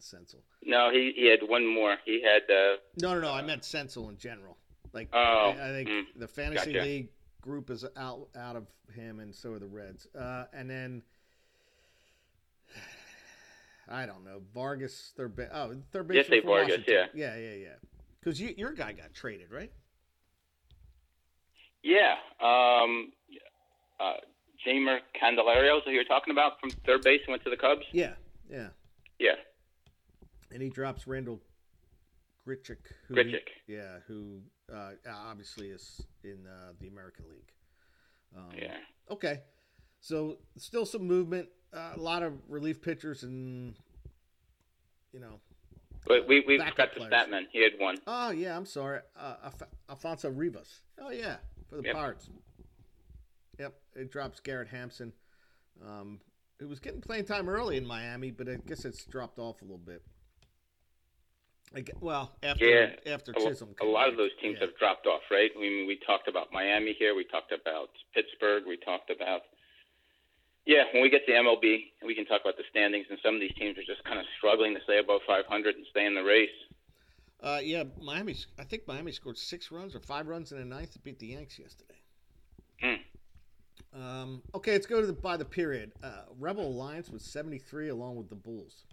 Senzel. 0.00 0.42
No, 0.64 0.90
he, 0.90 1.12
he 1.16 1.26
had 1.26 1.40
one 1.48 1.66
more. 1.66 1.96
He 2.04 2.22
had 2.22 2.42
uh, 2.52 2.76
No, 3.00 3.14
no, 3.14 3.20
no. 3.20 3.32
I 3.32 3.42
meant 3.42 3.62
Senzel 3.62 4.08
in 4.10 4.18
general. 4.18 4.56
Like 4.92 5.08
Oh, 5.12 5.18
I, 5.18 5.68
I 5.68 5.72
think 5.72 5.88
mm, 5.88 6.02
the 6.16 6.28
fantasy 6.28 6.72
gotcha. 6.72 6.84
league 6.84 7.08
group 7.40 7.70
is 7.70 7.84
out 7.96 8.28
out 8.36 8.56
of 8.56 8.66
him, 8.94 9.20
and 9.20 9.34
so 9.34 9.52
are 9.52 9.58
the 9.58 9.66
Reds. 9.66 10.06
Uh, 10.18 10.44
and 10.52 10.68
then 10.68 11.02
I 13.88 14.06
don't 14.06 14.24
know 14.24 14.40
Vargas 14.54 15.12
third 15.16 15.36
base. 15.36 15.48
Oh, 15.52 15.74
third 15.92 16.08
base. 16.08 16.26
Jesse 16.26 16.40
Vargas, 16.40 16.80
yeah, 16.86 17.06
yeah, 17.14 17.36
yeah, 17.36 17.54
yeah. 17.54 17.68
Because 18.20 18.40
you, 18.40 18.52
your 18.56 18.72
guy 18.72 18.92
got 18.92 19.14
traded, 19.14 19.50
right? 19.50 19.70
Yeah. 21.82 22.14
Um, 22.42 23.12
uh, 24.00 24.14
Jeimer 24.66 24.98
Candelario, 25.20 25.78
who 25.84 25.90
you're 25.90 26.04
talking 26.04 26.32
about 26.32 26.60
from 26.60 26.70
third 26.86 27.02
base, 27.02 27.20
and 27.26 27.32
went 27.32 27.44
to 27.44 27.50
the 27.50 27.56
Cubs. 27.56 27.82
Yeah, 27.92 28.12
yeah. 28.50 28.68
Yeah, 29.18 29.32
And 30.52 30.62
he 30.62 30.70
drops 30.70 31.08
Randal 31.08 31.40
Grichuk. 32.46 32.76
Who 33.08 33.14
Grichuk. 33.16 33.40
He, 33.66 33.74
yeah, 33.74 33.96
who 34.06 34.40
uh, 34.72 34.92
obviously 35.28 35.70
is 35.70 36.00
in 36.22 36.46
uh, 36.46 36.72
the 36.80 36.86
American 36.86 37.24
League. 37.28 37.50
Um, 38.36 38.44
yeah. 38.56 38.76
Okay, 39.10 39.40
so 40.00 40.38
still 40.56 40.86
some 40.86 41.02
movement. 41.04 41.48
Uh, 41.74 41.94
a 41.96 42.00
lot 42.00 42.22
of 42.22 42.34
relief 42.48 42.80
pitchers 42.80 43.24
and 43.24 43.74
you 45.12 45.18
know. 45.18 45.40
We 46.08 46.20
we, 46.20 46.44
we 46.46 46.58
forgot 46.58 46.94
the. 46.94 47.00
Statman. 47.00 47.46
He 47.50 47.62
had 47.62 47.72
one. 47.78 47.96
Oh 48.06 48.30
yeah, 48.30 48.56
I'm 48.56 48.66
sorry, 48.66 49.00
uh, 49.18 49.34
Alf- 49.44 49.62
Alfonso 49.90 50.30
Rivas. 50.30 50.80
Oh 51.00 51.10
yeah, 51.10 51.36
for 51.68 51.76
the 51.76 51.82
Yep. 51.84 51.94
Pirates. 51.94 52.30
Yep, 53.58 53.74
it 53.96 54.10
drops 54.10 54.40
Garrett 54.40 54.68
Hampson. 54.68 55.12
Um, 55.84 56.20
it 56.60 56.64
was 56.68 56.80
getting 56.80 57.00
playing 57.00 57.24
time 57.24 57.48
early 57.48 57.76
in 57.76 57.86
Miami, 57.86 58.30
but 58.30 58.48
I 58.48 58.56
guess 58.56 58.84
it's 58.84 59.04
dropped 59.04 59.38
off 59.38 59.60
a 59.62 59.64
little 59.64 59.78
bit. 59.78 60.02
I 61.74 61.80
gue- 61.82 61.94
well, 62.00 62.34
after 62.42 62.64
Yeah, 62.64 62.96
after 63.12 63.32
A, 63.32 63.34
Chisholm. 63.34 63.72
a 63.72 63.74
came 63.74 63.92
lot 63.92 64.08
of 64.08 64.16
those 64.16 64.34
teams 64.40 64.54
Yeah. 64.58 64.66
have 64.66 64.76
dropped 64.78 65.06
off, 65.06 65.22
right? 65.30 65.50
I 65.54 65.58
mean, 65.58 65.86
we 65.86 65.96
talked 65.96 66.26
about 66.26 66.50
Miami 66.50 66.94
here. 66.94 67.14
We 67.14 67.24
talked 67.24 67.52
about 67.52 67.90
Pittsburgh. 68.14 68.64
We 68.66 68.78
talked 68.78 69.10
about. 69.10 69.42
Yeah, 70.64 70.84
when 70.92 71.02
we 71.02 71.08
get 71.10 71.24
to 71.26 71.32
MLB, 71.32 71.92
we 72.02 72.14
can 72.14 72.26
talk 72.26 72.40
about 72.42 72.56
the 72.56 72.64
standings, 72.70 73.06
and 73.10 73.18
some 73.20 73.34
of 73.34 73.40
these 73.40 73.54
teams 73.54 73.76
are 73.78 73.82
just 73.84 74.02
kind 74.04 74.18
of 74.18 74.26
struggling 74.36 74.74
to 74.74 74.80
stay 74.82 74.98
above 74.98 75.22
500 75.26 75.76
and 75.76 75.86
stay 75.86 76.04
in 76.06 76.14
the 76.14 76.22
race. 76.24 76.50
Uh, 77.40 77.60
yeah, 77.62 77.84
Miami. 78.02 78.36
I 78.58 78.64
think 78.64 78.86
Miami 78.86 79.12
scored 79.12 79.38
six 79.38 79.70
runs 79.70 79.94
or 79.94 80.00
five 80.00 80.26
runs 80.26 80.50
in 80.52 80.58
the 80.58 80.64
ninth 80.64 80.92
to 80.94 80.98
beat 80.98 81.18
the 81.18 81.28
Yanks 81.28 81.58
yesterday. 81.58 81.94
Hmm. 82.82 84.00
Um, 84.00 84.42
okay, 84.54 84.72
let's 84.72 84.86
go 84.86 85.00
to 85.00 85.06
the 85.06 85.12
by 85.12 85.36
the 85.36 85.44
period. 85.44 85.92
Uh, 86.02 86.22
Rebel 86.38 86.66
Alliance 86.66 87.10
was 87.10 87.22
seventy 87.24 87.58
three, 87.58 87.88
along 87.88 88.16
with 88.16 88.28
the 88.28 88.34
Bulls. 88.34 88.84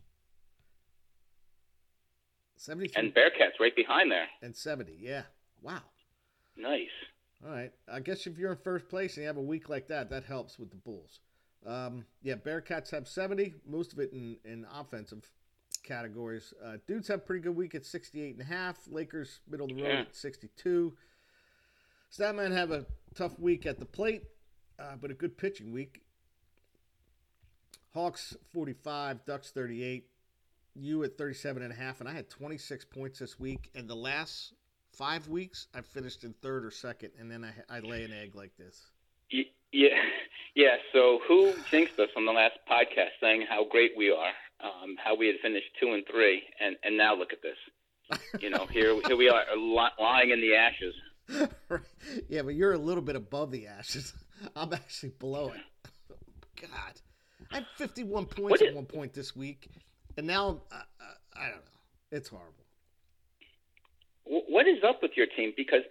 Seventy 2.58 2.90
And 2.96 3.14
Bearcats 3.14 3.60
right 3.60 3.76
behind 3.76 4.12
there. 4.12 4.28
and 4.42 4.56
seventy. 4.56 4.96
Yeah. 5.00 5.24
Wow. 5.62 5.82
Nice. 6.56 6.88
All 7.44 7.52
right. 7.52 7.72
I 7.92 8.00
guess 8.00 8.26
if 8.28 8.38
you're 8.38 8.52
in 8.52 8.58
first 8.64 8.88
place 8.88 9.16
and 9.18 9.24
you 9.24 9.28
have 9.28 9.38
a 9.38 9.42
week 9.42 9.70
like 9.70 9.88
that, 9.88 10.10
that 10.12 10.24
helps 10.24 10.58
with 10.58 10.70
the 10.70 10.78
Bulls. 10.78 11.20
Um, 11.66 12.06
yeah, 12.22 12.36
Bearcats 12.36 12.92
have 12.92 13.08
70, 13.08 13.56
most 13.68 13.92
of 13.92 14.00
it 14.00 14.14
in, 14.14 14.38
in 14.46 14.66
offensive 14.72 15.28
categories. 15.86 16.54
Uh, 16.64 16.78
dudes 16.88 17.08
have 17.08 17.20
a 17.20 17.22
pretty 17.24 17.42
good 17.42 17.56
week 17.56 17.76
at 17.76 17.86
68 17.86 18.34
and 18.34 18.42
a 18.42 18.46
half. 18.46 18.78
Lakers 18.90 19.40
middle 19.50 19.70
of 19.70 19.76
the 19.76 19.84
road 19.84 19.90
Yeah. 19.92 20.00
at 20.02 20.16
62. 20.16 20.98
Statman 22.12 22.52
have 22.52 22.72
a 22.72 22.86
tough 23.14 23.38
week 23.40 23.66
at 23.66 23.80
the 23.80 23.86
plate, 23.86 24.24
uh, 24.80 24.96
but 25.00 25.12
a 25.12 25.14
good 25.14 25.38
pitching 25.38 25.72
week. 25.72 26.02
Hawks 27.94 28.36
45, 28.54 29.26
Ducks 29.26 29.52
38, 29.52 30.10
you 30.76 31.04
at 31.04 31.18
37 31.18 31.64
and 31.64 31.72
a 31.72 31.76
half, 31.76 32.02
and 32.02 32.10
I 32.10 32.14
had 32.14 32.30
26 32.30 32.86
points 32.86 33.20
this 33.20 33.40
week. 33.40 33.70
And 33.74 33.90
the 33.90 33.96
last 33.96 34.54
five 34.92 35.28
weeks, 35.30 35.68
I 35.74 35.82
finished 35.82 36.24
in 36.24 36.34
third 36.42 36.66
or 36.66 36.72
second, 36.72 37.12
and 37.20 37.32
then 37.32 37.46
I, 37.46 37.78
I 37.78 37.80
lay 37.80 38.04
an 38.04 38.12
egg 38.12 38.36
like 38.36 38.56
this. 38.58 38.92
Yeah, 39.32 39.88
yeah. 40.56 40.76
So 40.94 41.20
who 41.28 41.54
jinxed 41.72 41.98
us 42.00 42.10
on 42.18 42.26
the 42.26 42.34
last 42.34 42.58
podcast, 42.70 43.12
saying 43.22 43.46
how 43.50 43.64
great 43.66 43.92
we 43.98 44.12
are, 44.12 44.32
um, 44.64 44.96
how 45.04 45.16
we 45.16 45.28
had 45.28 45.36
finished 45.42 45.68
two 45.80 45.94
and 45.94 46.04
three, 46.12 46.42
and 46.60 46.76
and 46.84 46.98
now 46.98 47.16
look 47.16 47.34
at 47.34 47.42
this. 47.42 47.58
You 48.40 48.52
know, 48.52 48.68
here 48.68 49.00
here 49.08 49.16
we 49.16 49.30
are 49.30 49.44
lying 50.00 50.30
in 50.30 50.40
the 50.40 50.56
ashes. 50.56 50.94
yeah, 52.30 52.44
but 52.44 52.54
you're 52.54 52.74
a 52.74 52.78
little 52.78 53.02
bit 53.02 53.16
above 53.16 53.52
the 53.52 53.68
ashes. 53.68 54.14
I'm 54.56 54.74
actually 54.74 55.14
below 55.18 55.52
it. 55.56 55.62
God, 56.62 57.02
I 57.52 57.56
had 57.56 57.66
51 57.78 58.26
points 58.26 58.52
What 58.52 58.62
at 58.62 58.76
one 58.76 58.86
point 58.86 59.14
this 59.14 59.36
week, 59.36 59.70
and 60.18 60.28
now 60.28 60.62
uh, 60.72 60.76
uh, 60.76 61.40
I 61.40 61.48
don't 61.48 61.56
know. 61.56 61.62
It's 62.12 62.30
horrible. 62.30 62.66
What 64.26 64.68
is 64.68 64.78
up 64.88 65.02
with 65.02 65.12
your 65.16 65.28
team? 65.36 65.54
Because 65.56 65.84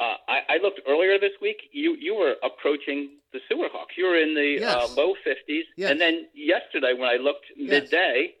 uh, 0.00 0.14
I, 0.28 0.54
I 0.54 0.62
looked 0.62 0.80
earlier 0.88 1.18
this 1.18 1.32
week. 1.40 1.58
You 1.72 1.96
you 1.98 2.14
were 2.14 2.34
approaching 2.42 3.18
the 3.32 3.40
Sewer 3.48 3.68
Hawks. 3.72 3.94
You 3.96 4.06
were 4.06 4.18
in 4.18 4.34
the 4.34 4.58
Yes. 4.60 4.74
uh, 4.74 4.94
low 4.94 5.14
fifties, 5.24 5.64
Yes. 5.76 5.90
and 5.90 6.00
then 6.00 6.28
yesterday 6.34 6.92
when 6.94 7.08
I 7.08 7.16
looked 7.16 7.46
Yes. 7.56 7.90
midday, 7.90 8.36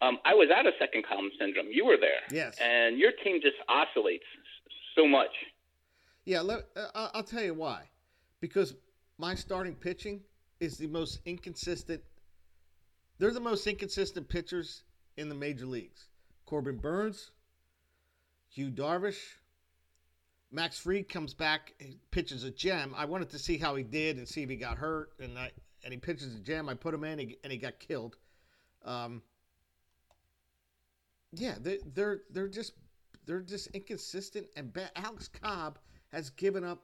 um, 0.00 0.18
I 0.24 0.34
was 0.34 0.50
out 0.50 0.66
of 0.66 0.74
second 0.78 1.04
column 1.04 1.30
syndrome. 1.38 1.68
You 1.70 1.84
were 1.84 1.96
there, 1.96 2.22
Yes. 2.30 2.58
and 2.60 2.98
your 2.98 3.12
team 3.12 3.40
just 3.40 3.56
oscillates 3.68 4.24
so 4.94 5.06
much. 5.06 5.34
Yeah, 6.24 6.40
let, 6.40 6.64
uh, 6.76 7.10
I'll 7.14 7.22
tell 7.22 7.42
you 7.42 7.54
why. 7.54 7.88
Because 8.40 8.74
my 9.18 9.34
starting 9.34 9.74
pitching 9.74 10.24
is 10.60 10.76
the 10.78 10.86
most 10.86 11.20
inconsistent. 11.24 12.02
They're 13.18 13.32
the 13.32 13.40
most 13.40 13.66
inconsistent 13.66 14.28
pitchers 14.28 14.84
in 15.16 15.28
the 15.28 15.34
major 15.34 15.66
leagues. 15.66 16.08
Corbin 16.44 16.76
Burnes, 16.76 17.30
Yu 18.52 18.70
Darvish, 18.70 19.38
Max 20.50 20.78
Fried 20.78 21.08
comes 21.08 21.34
back, 21.34 21.74
pitches 22.10 22.44
a 22.44 22.50
gem. 22.50 22.94
I 22.96 23.04
wanted 23.04 23.30
to 23.30 23.38
see 23.38 23.58
how 23.58 23.74
he 23.74 23.82
did 23.82 24.16
and 24.16 24.28
see 24.28 24.42
if 24.42 24.48
he 24.48 24.56
got 24.56 24.78
hurt, 24.78 25.10
and 25.18 25.38
I 25.38 25.50
and 25.84 25.92
he 25.92 25.98
pitches 25.98 26.34
a 26.34 26.38
gem. 26.38 26.68
I 26.68 26.74
put 26.74 26.94
him 26.94 27.04
in, 27.04 27.34
and 27.42 27.52
he 27.52 27.58
got 27.58 27.78
killed. 27.78 28.16
Um, 28.84 29.22
yeah, 31.32 31.54
they, 31.60 31.78
they're 31.94 32.22
they're 32.30 32.48
just 32.48 32.72
they're 33.26 33.40
just 33.40 33.68
inconsistent 33.68 34.46
and 34.56 34.72
bad. 34.72 34.90
Alex 34.96 35.28
Cobb 35.28 35.78
has 36.12 36.30
given 36.30 36.64
up. 36.64 36.82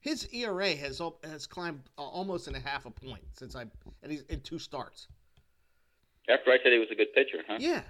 His 0.00 0.28
ERA 0.32 0.74
has 0.76 1.00
has 1.24 1.46
climbed 1.46 1.82
uh, 1.96 2.02
almost 2.02 2.48
in 2.48 2.54
a 2.54 2.60
half 2.60 2.86
a 2.86 2.90
point 2.90 3.22
since 3.32 3.56
I 3.56 3.62
and 4.02 4.12
he's 4.12 4.22
in 4.22 4.40
two 4.40 4.58
starts. 4.58 5.08
After 6.28 6.50
I 6.50 6.58
said 6.62 6.72
he 6.72 6.78
was 6.78 6.88
a 6.92 6.94
good 6.94 7.12
pitcher, 7.14 7.38
huh? 7.48 7.56
Yeah. 7.58 7.82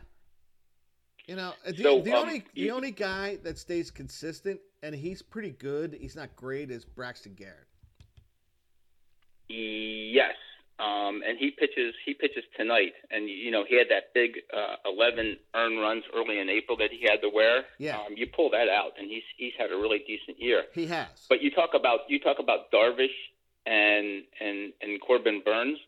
You 1.28 1.36
know, 1.36 1.52
uh, 1.66 1.72
the, 1.72 1.82
So, 1.82 2.00
the 2.00 2.12
um, 2.14 2.22
only 2.26 2.38
the 2.54 2.60
you- 2.62 2.72
only 2.72 2.90
guy 2.90 3.36
that 3.44 3.58
stays 3.58 3.90
consistent 3.90 4.60
and 4.82 4.94
he's 4.94 5.20
pretty 5.22 5.50
good. 5.50 5.96
He's 6.00 6.16
not 6.16 6.34
great 6.36 6.70
is 6.70 6.84
Braxton 6.84 7.34
Garrett. 7.34 7.66
Yes, 9.48 10.34
um, 10.78 11.22
and 11.26 11.38
he 11.38 11.50
pitches. 11.50 11.94
He 12.04 12.14
pitches 12.14 12.44
tonight, 12.56 12.92
and 13.10 13.28
you 13.28 13.50
know 13.50 13.64
he 13.68 13.76
had 13.76 13.88
that 13.90 14.12
big 14.14 14.32
uh, 14.54 14.76
11 14.86 15.36
earned 15.54 15.80
runs 15.80 16.04
early 16.14 16.38
in 16.38 16.48
April 16.48 16.76
that 16.78 16.90
he 16.90 17.02
had 17.08 17.20
to 17.22 17.30
wear. 17.32 17.64
Yeah. 17.78 17.96
Um, 17.98 18.14
you 18.16 18.26
pull 18.26 18.50
that 18.50 18.68
out, 18.68 18.92
and 18.98 19.08
he's 19.10 19.22
he's 19.36 19.52
had 19.58 19.70
a 19.72 19.76
really 19.76 20.00
decent 20.06 20.40
year. 20.40 20.64
He 20.74 20.86
has. 20.86 21.08
But 21.28 21.42
you 21.42 21.50
talk 21.50 21.70
about 21.74 22.00
you 22.08 22.20
talk 22.20 22.38
about 22.38 22.70
Darvish 22.72 23.16
and 23.66 24.22
and 24.40 24.72
and 24.82 25.00
Corbin 25.00 25.42
Burnes. 25.44 25.78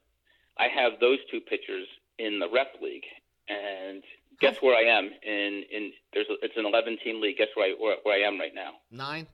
I 0.58 0.68
have 0.68 1.00
those 1.00 1.18
two 1.30 1.40
pitchers 1.40 1.86
in 2.18 2.38
the 2.38 2.48
rep 2.52 2.74
league, 2.82 3.04
and 3.48 4.02
guess 4.40 4.56
where 4.60 4.74
I 4.76 4.82
am 4.98 5.10
in 5.22 5.62
in 5.70 5.92
there's 6.12 6.26
a, 6.30 6.34
it's 6.44 6.56
an 6.56 6.66
11 6.66 6.98
team 7.04 7.20
league. 7.20 7.36
Guess 7.38 7.48
where 7.54 7.66
I 7.70 7.74
where, 7.78 7.96
where 8.02 8.14
I 8.24 8.26
am 8.26 8.38
right 8.38 8.54
now? 8.54 8.72
Nine. 8.90 9.26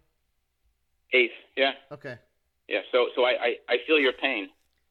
Eighth. 1.13 1.31
Yeah, 1.57 1.73
Okay. 1.93 2.17
yeah. 2.69 2.81
So 2.93 3.07
so 3.15 3.25
I 3.25 3.31
I, 3.31 3.55
I 3.69 3.77
feel 3.87 3.99
your 3.99 4.13
pain. 4.13 4.49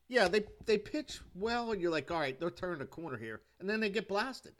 Yeah, 0.07 0.27
they 0.27 0.43
they 0.65 0.77
pitch 0.77 1.19
well, 1.35 1.71
and 1.71 1.81
you're 1.81 1.91
like, 1.91 2.09
all 2.11 2.19
right, 2.19 2.39
they're 2.39 2.51
turning 2.51 2.81
a 2.81 2.85
corner 2.85 3.17
here, 3.17 3.41
and 3.59 3.69
then 3.69 3.79
they 3.79 3.89
get 3.89 4.07
blasted. 4.07 4.53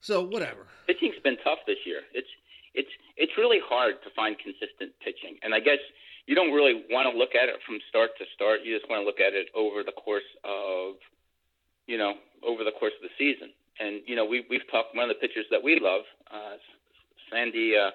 So 0.00 0.22
whatever. 0.22 0.66
pitching's 0.86 1.18
been 1.24 1.38
tough 1.42 1.60
this 1.66 1.78
year. 1.86 2.00
It's 2.12 2.28
it's 2.74 2.90
it's 3.16 3.32
really 3.38 3.58
hard 3.64 4.02
to 4.04 4.10
find 4.14 4.36
consistent 4.38 4.92
pitching, 5.02 5.38
and 5.42 5.54
I 5.54 5.60
guess 5.60 5.78
you 6.26 6.34
don't 6.34 6.52
really 6.52 6.84
want 6.90 7.10
to 7.10 7.16
look 7.16 7.34
at 7.34 7.48
it 7.48 7.56
from 7.66 7.78
start 7.88 8.10
to 8.18 8.24
start. 8.34 8.60
You 8.64 8.76
just 8.78 8.88
want 8.90 9.00
to 9.02 9.06
look 9.06 9.20
at 9.20 9.32
it 9.34 9.48
over 9.54 9.82
the 9.82 9.92
course 9.92 10.26
of, 10.44 10.96
you 11.86 11.98
know, 11.98 12.14
over 12.46 12.64
the 12.64 12.72
course 12.72 12.92
of 12.96 13.08
the 13.08 13.14
season. 13.18 13.50
And 13.80 14.02
you 14.06 14.14
know, 14.16 14.24
we 14.24 14.44
we've 14.48 14.66
talked 14.70 14.94
one 14.94 15.10
of 15.10 15.16
the 15.16 15.20
pitchers 15.26 15.46
that 15.50 15.62
we 15.62 15.78
love, 15.80 16.02
uh, 16.32 16.56
Sandy 17.30 17.74
uh, 17.76 17.90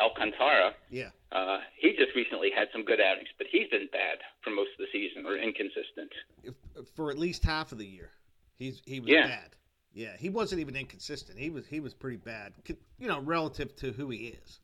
Alcantara. 0.00 0.72
Yeah. 0.90 1.10
Uh, 1.32 1.58
he 1.78 1.90
just 1.96 2.14
recently 2.14 2.50
had 2.54 2.68
some 2.72 2.84
good 2.84 3.00
outings, 3.00 3.28
but 3.38 3.46
he's 3.50 3.68
been 3.70 3.88
bad 3.90 4.18
for 4.42 4.50
most 4.50 4.70
of 4.78 4.86
the 4.86 4.86
season 4.92 5.26
or 5.26 5.36
inconsistent. 5.36 6.10
If, 6.44 6.54
for 6.94 7.10
at 7.10 7.18
least 7.18 7.42
half 7.44 7.72
of 7.72 7.78
the 7.78 7.86
year, 7.86 8.10
he's 8.56 8.82
he 8.84 9.00
was 9.00 9.10
Yeah. 9.10 9.26
bad. 9.26 9.50
Yeah, 9.94 10.16
he 10.18 10.28
wasn't 10.28 10.60
even 10.60 10.74
inconsistent. 10.76 11.38
He 11.38 11.50
was 11.50 11.66
he 11.66 11.80
was 11.80 11.94
pretty 11.94 12.16
bad, 12.16 12.52
you 12.98 13.08
know, 13.08 13.20
relative 13.20 13.74
to 13.76 13.92
who 13.92 14.10
he 14.10 14.34
is. 14.42 14.58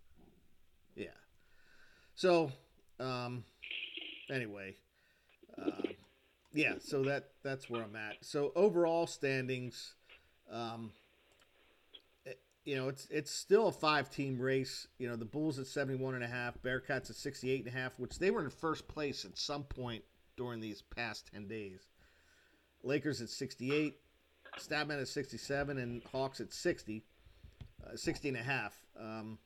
Yeah. 0.97 1.07
So, 2.17 2.51
um, 2.99 3.45
anyway, 4.29 4.75
yeah, 6.53 6.75
so 6.81 7.03
that 7.05 7.31
that's 7.43 7.69
where 7.71 7.83
I'm 7.83 7.97
at. 7.97 8.17
So 8.23 8.53
overall 8.57 9.07
standings, 9.07 9.95
um, 10.51 10.93
it- 12.25 12.41
you 12.65 12.77
know, 12.77 12.89
it's 12.89 13.07
it's 13.11 13.31
still 13.31 13.69
a 13.69 13.73
five 13.73 14.11
team 14.11 14.39
race. 14.41 14.87
You 14.99 15.09
know, 15.09 15.17
the 15.17 15.25
Bulls 15.25 15.59
at 15.59 15.67
71 15.67 16.15
and 16.15 16.25
a 16.25 16.29
half, 16.29 16.61
Bearcats 16.63 17.11
at 17.11 17.17
68 17.17 17.61
and 17.67 17.69
a 17.69 17.79
half, 17.79 17.99
which 17.99 18.19
they 18.19 18.31
were 18.31 18.43
in 18.45 18.51
first 18.51 18.87
place 18.89 19.25
at 19.25 19.37
some 19.39 19.65
point 19.65 20.05
during 20.37 20.61
these 20.61 20.83
past 20.83 21.29
10 21.33 21.47
days. 21.49 21.87
Lakers 22.83 23.21
at 23.21 23.29
68, 23.29 23.99
Statman 24.59 25.01
at 25.01 25.09
67, 25.09 25.79
and 25.79 26.03
Hawks 26.05 26.41
at 26.41 26.53
60, 26.53 27.05
uh, 27.87 27.95
60 27.97 28.29
and 28.29 28.37
a 28.39 28.43
half. 28.43 28.75
Um, 28.99 29.39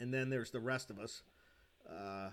and 0.00 0.12
then 0.14 0.30
there's 0.30 0.50
the 0.50 0.60
rest 0.60 0.90
of 0.90 0.98
us. 0.98 1.22
Uh, 1.88 2.30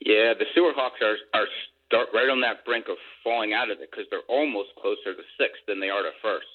Yeah, 0.00 0.34
the 0.34 0.44
Sewer 0.54 0.72
Hawks 0.74 1.00
are 1.02 1.16
are 1.32 1.46
start 1.92 2.08
right 2.14 2.30
on 2.30 2.40
that 2.40 2.64
brink 2.64 2.86
of 2.88 2.96
falling 3.22 3.52
out 3.52 3.70
of 3.70 3.80
it 3.80 3.90
because 3.90 4.06
they're 4.10 4.20
almost 4.28 4.70
closer 4.80 5.14
to 5.14 5.22
sixth 5.38 5.60
than 5.68 5.78
they 5.78 5.90
are 5.90 6.02
to 6.02 6.10
first. 6.22 6.46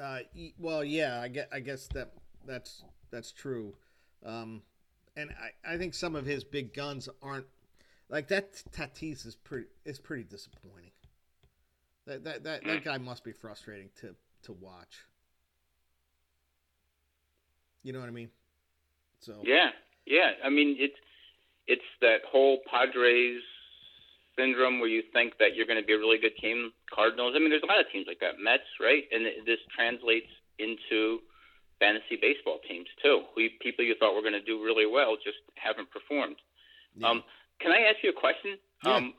Uh, 0.00 0.18
well, 0.58 0.84
yeah, 0.84 1.20
I 1.20 1.28
guess, 1.28 1.46
I 1.52 1.60
guess 1.60 1.88
that 1.88 2.12
that's 2.46 2.84
that's 3.10 3.32
true, 3.32 3.74
um, 4.24 4.62
and 5.16 5.30
I, 5.30 5.74
I 5.74 5.78
think 5.78 5.94
some 5.94 6.14
of 6.14 6.26
his 6.26 6.44
big 6.44 6.74
guns 6.74 7.08
aren't 7.22 7.46
like 8.08 8.28
that. 8.28 8.62
Tatis 8.72 9.26
is 9.26 9.36
pretty 9.36 9.66
is 9.84 9.98
pretty 9.98 10.24
disappointing. 10.24 10.92
That 12.06 12.24
that 12.24 12.44
that, 12.44 12.64
that 12.64 12.84
guy 12.84 12.98
must 12.98 13.24
be 13.24 13.32
frustrating 13.32 13.88
to 14.00 14.14
to 14.44 14.52
watch. 14.52 15.06
You 17.82 17.94
know 17.94 18.00
what 18.00 18.08
I 18.08 18.12
mean? 18.12 18.30
So 19.20 19.40
Yeah, 19.44 19.70
yeah. 20.04 20.32
I 20.44 20.50
mean, 20.50 20.76
it's 20.78 20.94
it's 21.66 21.82
that 22.02 22.18
whole 22.30 22.58
Padres 22.70 23.42
syndrome 24.38 24.80
where 24.80 24.88
you 24.88 25.02
think 25.12 25.38
that 25.38 25.54
you're 25.56 25.66
going 25.66 25.80
to 25.80 25.86
be 25.86 25.92
a 25.94 25.98
really 25.98 26.18
good 26.18 26.36
team. 26.40 26.72
Cardinals. 26.92 27.34
I 27.36 27.38
mean, 27.38 27.50
there's 27.50 27.62
a 27.62 27.66
lot 27.66 27.80
of 27.80 27.90
teams 27.92 28.06
like 28.06 28.20
that. 28.20 28.38
Mets, 28.38 28.68
right? 28.80 29.04
And 29.12 29.24
this 29.46 29.58
translates 29.74 30.28
into 30.58 31.20
fantasy 31.80 32.16
baseball 32.20 32.58
teams 32.68 32.86
too. 33.02 33.22
We 33.36 33.50
people 33.60 33.84
you 33.84 33.94
thought 33.98 34.14
were 34.14 34.22
going 34.22 34.32
to 34.38 34.42
do 34.44 34.62
really 34.62 34.86
well 34.86 35.16
just 35.16 35.38
haven't 35.56 35.90
performed. 35.90 36.36
yeah. 36.96 37.08
Um, 37.10 37.22
can 37.60 37.72
I 37.72 37.88
ask 37.88 37.96
you 38.02 38.10
a 38.10 38.12
question? 38.20 38.58
Yeah. 38.84 38.94
Um, 38.96 39.14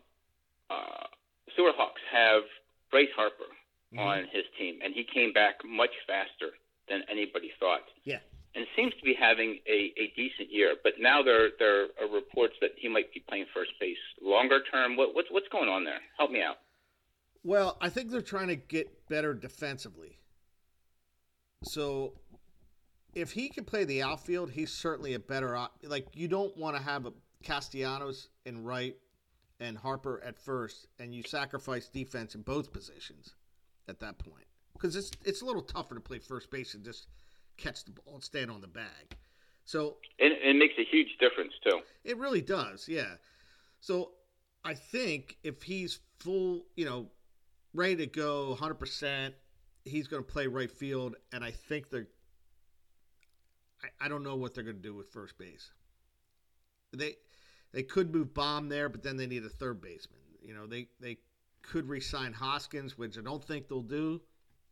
uh, 0.69 1.07
Sewer 1.55 1.71
Hawks 1.75 2.01
have 2.12 2.43
Bryce 2.91 3.09
Harper 3.15 3.50
Mhm. 3.93 4.00
on 4.00 4.27
his 4.31 4.43
team, 4.57 4.79
and 4.83 4.93
he 4.93 5.03
came 5.03 5.31
back 5.33 5.63
much 5.65 5.93
faster 6.05 6.57
than 6.89 7.03
anybody 7.09 7.51
thought. 7.59 7.83
Yeah. 8.03 8.19
And 8.55 8.65
seems 8.75 8.93
to 8.95 9.03
be 9.03 9.13
having 9.13 9.59
a, 9.67 9.93
a 9.97 10.13
decent 10.15 10.51
year, 10.51 10.75
but 10.83 10.93
now 10.99 11.21
there 11.21 11.49
there 11.59 11.83
are 12.01 12.11
reports 12.11 12.55
that 12.61 12.71
he 12.75 12.87
might 12.87 13.13
be 13.13 13.23
playing 13.27 13.45
first 13.53 13.71
base 13.79 13.97
longer 14.21 14.59
term. 14.71 14.95
What, 14.95 15.13
what's 15.13 15.27
what's 15.29 15.47
going 15.49 15.69
on 15.69 15.83
there? 15.83 15.99
Help 16.17 16.31
me 16.31 16.41
out. 16.41 16.57
Well, 17.43 17.77
I 17.79 17.89
think 17.89 18.09
they're 18.09 18.21
trying 18.21 18.47
to 18.47 18.55
get 18.55 19.07
better 19.09 19.33
defensively. 19.33 20.17
So, 21.63 22.13
if 23.13 23.31
he 23.31 23.49
can 23.49 23.63
play 23.63 23.83
the 23.83 24.01
outfield, 24.01 24.51
he's 24.51 24.71
certainly 24.71 25.13
a 25.13 25.19
better 25.19 25.55
op- 25.55 25.77
like 25.83 26.07
you 26.13 26.27
don't 26.27 26.55
want 26.57 26.75
to 26.75 26.81
have 26.81 27.05
a 27.05 27.13
Castellanos 27.43 28.29
in 28.45 28.63
right 28.63 28.95
and 29.60 29.77
Harper 29.77 30.21
at 30.23 30.38
first 30.38 30.88
and 30.99 31.13
you 31.13 31.23
sacrifice 31.23 31.88
defense 31.88 32.36
in 32.36 32.41
both 32.41 32.71
positions 32.71 33.36
at 33.88 33.99
that 33.99 34.17
point 34.19 34.45
because 34.73 34.95
it's 34.95 35.12
it's 35.23 35.41
a 35.41 35.45
little 35.45 35.62
tougher 35.62 35.95
to 35.95 36.01
play 36.01 36.19
first 36.19 36.51
base 36.51 36.73
and 36.73 36.83
just 36.83 37.07
catch 37.58 37.84
the 37.86 37.91
ball 37.91 38.15
and 38.15 38.24
stand 38.24 38.50
on 38.52 38.62
the 38.62 38.67
bag. 38.67 39.15
So, 39.65 39.98
And 40.20 40.32
it 40.34 40.56
makes 40.56 40.76
a 40.78 40.86
huge 40.86 41.17
difference 41.20 41.54
too. 41.63 41.80
it 42.06 42.17
really 42.17 42.41
does, 42.41 42.88
yeah. 42.88 43.15
So 43.82 44.12
I 44.63 44.74
think 44.74 45.38
if 45.43 45.62
he's 45.63 46.00
full, 46.20 46.65
you 46.76 46.86
know, 46.86 47.08
ready 47.74 47.96
to 47.98 48.08
go 48.08 48.58
100%, 48.60 49.34
he's 49.86 50.08
going 50.08 50.24
to 50.24 50.32
play 50.32 50.48
right 50.48 50.72
field. 50.72 51.15
And 51.34 51.43
I 51.43 51.52
think 51.52 51.89
they're, 51.89 52.08
I, 53.84 54.06
I 54.06 54.08
don't 54.08 54.24
know 54.24 54.36
what 54.36 54.54
they're 54.54 54.63
going 54.63 54.78
to 54.78 54.82
do 54.82 54.93
with 54.96 55.10
first 55.12 55.38
base. 55.38 55.72
They, 56.93 57.15
they 57.74 57.84
could 57.84 58.13
move 58.13 58.34
Bohm 58.34 58.70
there, 58.70 58.88
but 58.89 59.04
then 59.04 59.17
they 59.17 59.28
need 59.28 59.43
a 59.43 59.50
third 59.50 59.82
baseman. 59.82 60.20
You 60.41 60.54
know, 60.54 60.65
they, 60.65 60.88
they 61.00 61.17
could 61.62 61.88
re-sign 61.89 62.32
Hoskins, 62.34 62.98
which 62.98 63.17
I 63.17 63.22
don't 63.22 63.43
think 63.43 63.67
they'll 63.67 63.82
do 63.82 64.22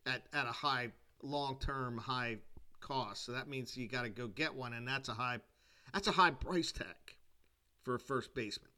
at, 0.06 0.24
at 0.34 0.48
a 0.48 0.52
high, 0.52 0.92
long-term 1.22 1.98
high 1.98 2.38
cost. 2.86 3.26
So 3.26 3.32
that 3.32 3.48
means 3.48 3.76
you 3.76 3.88
got 3.88 4.04
to 4.04 4.10
go 4.10 4.28
get 4.28 4.54
one, 4.54 4.74
and 4.74 4.88
that's 4.88 5.10
a 5.10 5.14
high, 5.14 5.40
that's 5.94 6.08
a 6.08 6.12
high 6.12 6.32
price 6.32 6.72
tag 6.72 7.16
for 7.84 7.96
a 7.96 8.00
first 8.00 8.34
baseman. 8.34 8.70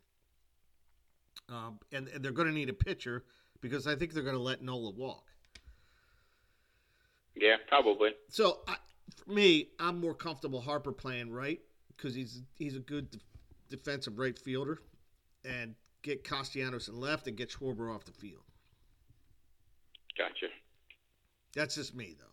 Um, 1.50 1.80
and, 1.92 2.08
and 2.08 2.24
they're 2.24 2.32
going 2.32 2.48
to 2.48 2.54
need 2.54 2.70
a 2.70 2.74
pitcher 2.74 3.26
because 3.62 3.86
I 3.88 3.96
think 3.96 4.14
they're 4.14 4.24
going 4.24 4.36
to 4.36 4.42
let 4.42 4.62
Nola 4.62 4.92
walk. 4.92 5.26
Yeah, 7.36 7.56
probably. 7.68 8.12
So 8.30 8.60
I, 8.68 8.76
for 9.16 9.32
me, 9.32 9.70
I'm 9.80 10.00
more 10.00 10.14
comfortable 10.14 10.62
Harper 10.62 10.92
playing 10.92 11.32
right 11.32 11.60
because 11.96 12.16
he's 12.16 12.42
he's 12.56 12.76
a 12.76 12.80
good 12.80 13.12
de- 13.12 13.20
defensive 13.70 14.18
right 14.18 14.38
fielder, 14.38 14.80
and 15.46 15.76
get 16.02 16.24
Castellanos 16.24 16.88
in 16.88 17.00
left 17.00 17.28
and 17.28 17.38
get 17.38 17.50
Schwarber 17.50 17.94
off 17.94 18.06
the 18.06 18.12
field. 18.12 18.42
Gotcha. 20.18 20.48
That's 21.54 21.76
just 21.76 21.96
me 21.96 22.16
though. 22.18 22.26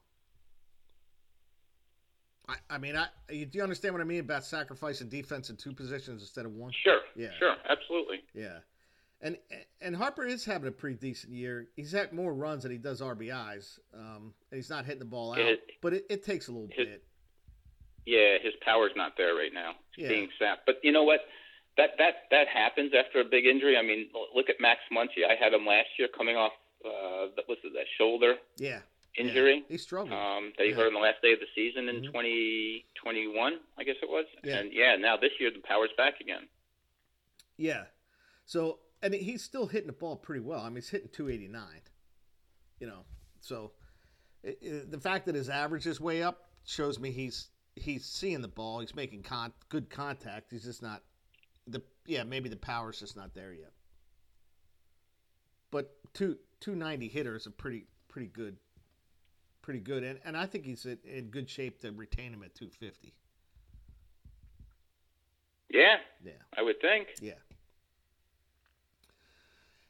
I, 2.48 2.56
I 2.70 2.78
mean, 2.78 2.96
I 2.96 3.06
you- 3.30 3.46
do 3.46 3.58
you 3.58 3.62
understand 3.62 3.94
what 3.94 4.00
I 4.00 4.04
mean 4.04 4.20
about 4.20 4.44
sacrificing 4.44 5.08
defense 5.08 5.50
in 5.50 5.56
two 5.56 5.72
positions 5.72 6.22
instead 6.22 6.44
of 6.44 6.52
one? 6.52 6.72
Sure. 6.82 7.00
Yeah. 7.16 7.28
Sure. 7.38 7.54
Absolutely. 7.68 8.22
Yeah. 8.34 8.58
And 9.22 9.38
and 9.80 9.96
Harper 9.96 10.24
is 10.26 10.44
having 10.44 10.68
a 10.68 10.72
pretty 10.72 10.96
decent 10.96 11.32
year. 11.32 11.68
He's 11.76 11.92
had 11.92 12.12
more 12.12 12.34
runs 12.34 12.64
than 12.64 12.72
he 12.72 12.78
does 12.78 13.00
RBIs, 13.00 13.78
um, 13.94 14.34
and 14.50 14.56
he's 14.58 14.68
not 14.68 14.84
hitting 14.84 14.98
the 14.98 15.04
ball 15.06 15.32
out. 15.32 15.38
It- 15.38 15.62
but 15.80 15.94
it, 15.94 16.06
it 16.10 16.22
takes 16.24 16.48
a 16.48 16.52
little 16.52 16.68
his- 16.70 16.86
bit. 16.88 17.04
Yeah, 18.06 18.36
his 18.42 18.52
power's 18.60 18.92
not 18.96 19.16
there 19.16 19.34
right 19.34 19.52
now. 19.54 19.70
It's 19.94 19.98
Yeah. 20.02 20.08
being 20.08 20.28
sapped. 20.38 20.66
But 20.66 20.76
you 20.82 20.92
know 20.92 21.04
what? 21.04 21.20
That 21.78 21.90
that 21.98 22.28
that 22.30 22.48
happens 22.48 22.92
after 22.94 23.20
a 23.20 23.24
big 23.24 23.46
injury. 23.46 23.78
I 23.78 23.82
mean, 23.82 24.10
look 24.34 24.50
at 24.50 24.60
Max 24.60 24.80
Muncy. 24.92 25.24
I 25.26 25.34
had 25.42 25.54
him 25.54 25.64
last 25.66 25.88
year 25.98 26.08
coming 26.14 26.36
off 26.36 26.52
uh 26.84 27.32
that 27.36 27.48
was 27.48 27.56
it, 27.64 27.72
that 27.72 27.86
shoulder 27.96 28.34
Yeah. 28.58 28.80
Injury. 29.16 29.56
Yeah. 29.58 29.62
He 29.68 29.78
struggled. 29.78 30.12
Um, 30.12 30.52
that 30.56 30.64
he 30.64 30.70
Yeah. 30.70 30.76
hurt 30.76 30.86
on 30.88 30.94
the 30.94 31.00
last 31.00 31.22
day 31.22 31.32
of 31.32 31.40
the 31.40 31.46
season 31.54 31.88
in 31.88 31.96
Mhm. 32.02 32.04
2021, 32.06 33.60
I 33.78 33.84
guess 33.84 33.96
it 34.02 34.08
was. 34.08 34.26
Yeah. 34.42 34.58
And 34.58 34.72
yeah, 34.72 34.96
now 34.96 35.16
this 35.16 35.32
year 35.38 35.50
the 35.50 35.60
power's 35.60 35.92
back 35.96 36.20
again. 36.20 36.48
yeah. 37.56 37.86
So 38.46 38.80
and 39.02 39.14
he's 39.14 39.42
still 39.44 39.66
hitting 39.66 39.86
the 39.86 39.92
ball 39.92 40.16
pretty 40.16 40.40
well. 40.40 40.60
I 40.60 40.68
mean, 40.68 40.76
he's 40.76 40.88
hitting 40.88 41.08
289. 41.10 41.82
You 42.80 42.86
know, 42.88 43.04
so 43.40 43.72
it, 44.42 44.58
it- 44.62 44.90
the 44.90 45.00
fact 45.00 45.26
that 45.26 45.34
his 45.34 45.48
average 45.48 45.86
is 45.86 46.00
way 46.00 46.22
up 46.22 46.50
shows 46.64 46.98
me 46.98 47.10
he's 47.10 47.50
he's 47.76 48.04
seeing 48.04 48.40
the 48.40 48.48
ball. 48.48 48.80
He's 48.80 48.94
making 48.94 49.22
con- 49.22 49.52
good 49.68 49.90
contact. 49.90 50.50
He's 50.52 50.64
just 50.64 50.82
not 50.82 51.02
the 51.66 51.82
yeah 52.06 52.24
maybe 52.24 52.48
the 52.48 52.56
power's 52.56 52.98
just 53.00 53.16
not 53.16 53.34
there 53.34 53.52
yet. 53.52 53.72
But 55.70 55.96
two 56.14 56.38
290 56.60 57.08
hitter 57.08 57.36
is 57.36 57.46
a 57.46 57.50
pretty 57.50 57.86
pretty 58.08 58.28
good 58.28 58.58
pretty 59.64 59.80
good 59.80 60.04
and, 60.04 60.18
and 60.26 60.36
I 60.36 60.44
think 60.44 60.66
he's 60.66 60.84
in, 60.84 60.98
in 61.04 61.28
good 61.30 61.48
shape 61.48 61.80
to 61.80 61.90
retain 61.90 62.34
him 62.34 62.42
at 62.42 62.54
250. 62.54 63.14
Yeah, 65.70 65.96
Yeah. 66.22 66.32
I 66.56 66.62
would 66.62 66.80
think. 66.82 67.08
Yeah. 67.20 67.32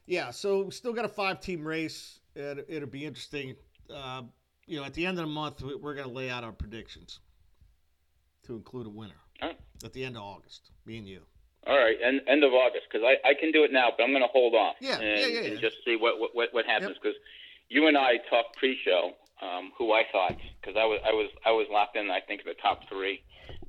Yeah, 0.07 0.31
so 0.31 0.63
we 0.63 0.71
still 0.71 0.93
got 0.93 1.05
a 1.05 1.09
five 1.09 1.41
team 1.41 1.67
race. 1.67 2.21
It, 2.37 2.67
it'll 2.69 2.89
be 2.89 3.05
interesting. 3.05 3.57
Uh, 3.93 4.23
you 4.67 4.79
know, 4.79 4.85
at 4.85 4.95
the 4.95 5.07
end 5.07 5.19
of 5.19 5.25
the 5.25 5.31
month, 5.33 5.61
we- 5.63 5.75
we're 5.75 5.95
going 5.95 6.07
to 6.07 6.15
lay 6.15 6.31
out 6.31 6.45
our 6.45 6.53
predictions 6.53 7.19
to 8.45 8.55
include 8.55 8.87
a 8.87 8.91
winner 8.91 9.21
right. 9.43 9.59
at 9.83 9.93
the 9.93 10.05
end 10.05 10.17
of 10.17 10.23
August, 10.23 10.71
me 10.87 10.99
and 10.99 11.09
you. 11.09 11.23
All 11.67 11.77
right, 11.77 11.97
and 12.01 12.21
end 12.29 12.45
of 12.45 12.53
August 12.53 12.85
because 12.93 13.05
I, 13.05 13.29
I 13.29 13.33
can 13.35 13.51
do 13.51 13.65
it 13.65 13.73
now, 13.73 13.89
but 13.97 14.05
I'm 14.05 14.11
going 14.11 14.23
to 14.23 14.29
hold 14.29 14.55
off 14.55 14.77
Yeah, 14.81 15.01
and, 15.01 15.21
yeah, 15.21 15.27
yeah, 15.41 15.51
and 15.51 15.61
just 15.61 15.77
see 15.85 15.97
what 15.97 16.21
what, 16.21 16.31
what, 16.35 16.49
what 16.53 16.67
happens 16.67 16.97
because 17.03 17.17
you 17.71 17.87
and 17.87 17.97
I 17.97 18.19
talked 18.29 18.57
pre-show 18.59 19.13
um, 19.45 19.73
who 19.77 19.93
I 19.93 20.03
thought 20.11 20.37
because 20.61 20.77
I 20.79 20.85
was 20.87 21.01
I 21.05 21.13
was 21.13 21.29
I 21.45 21.51
was 21.51 21.67
locked 21.71 21.97
in 21.97 22.11
I 22.11 22.21
think 22.21 22.41
in 22.43 22.47
the 22.47 22.55
top 22.63 22.81
three, 22.89 23.21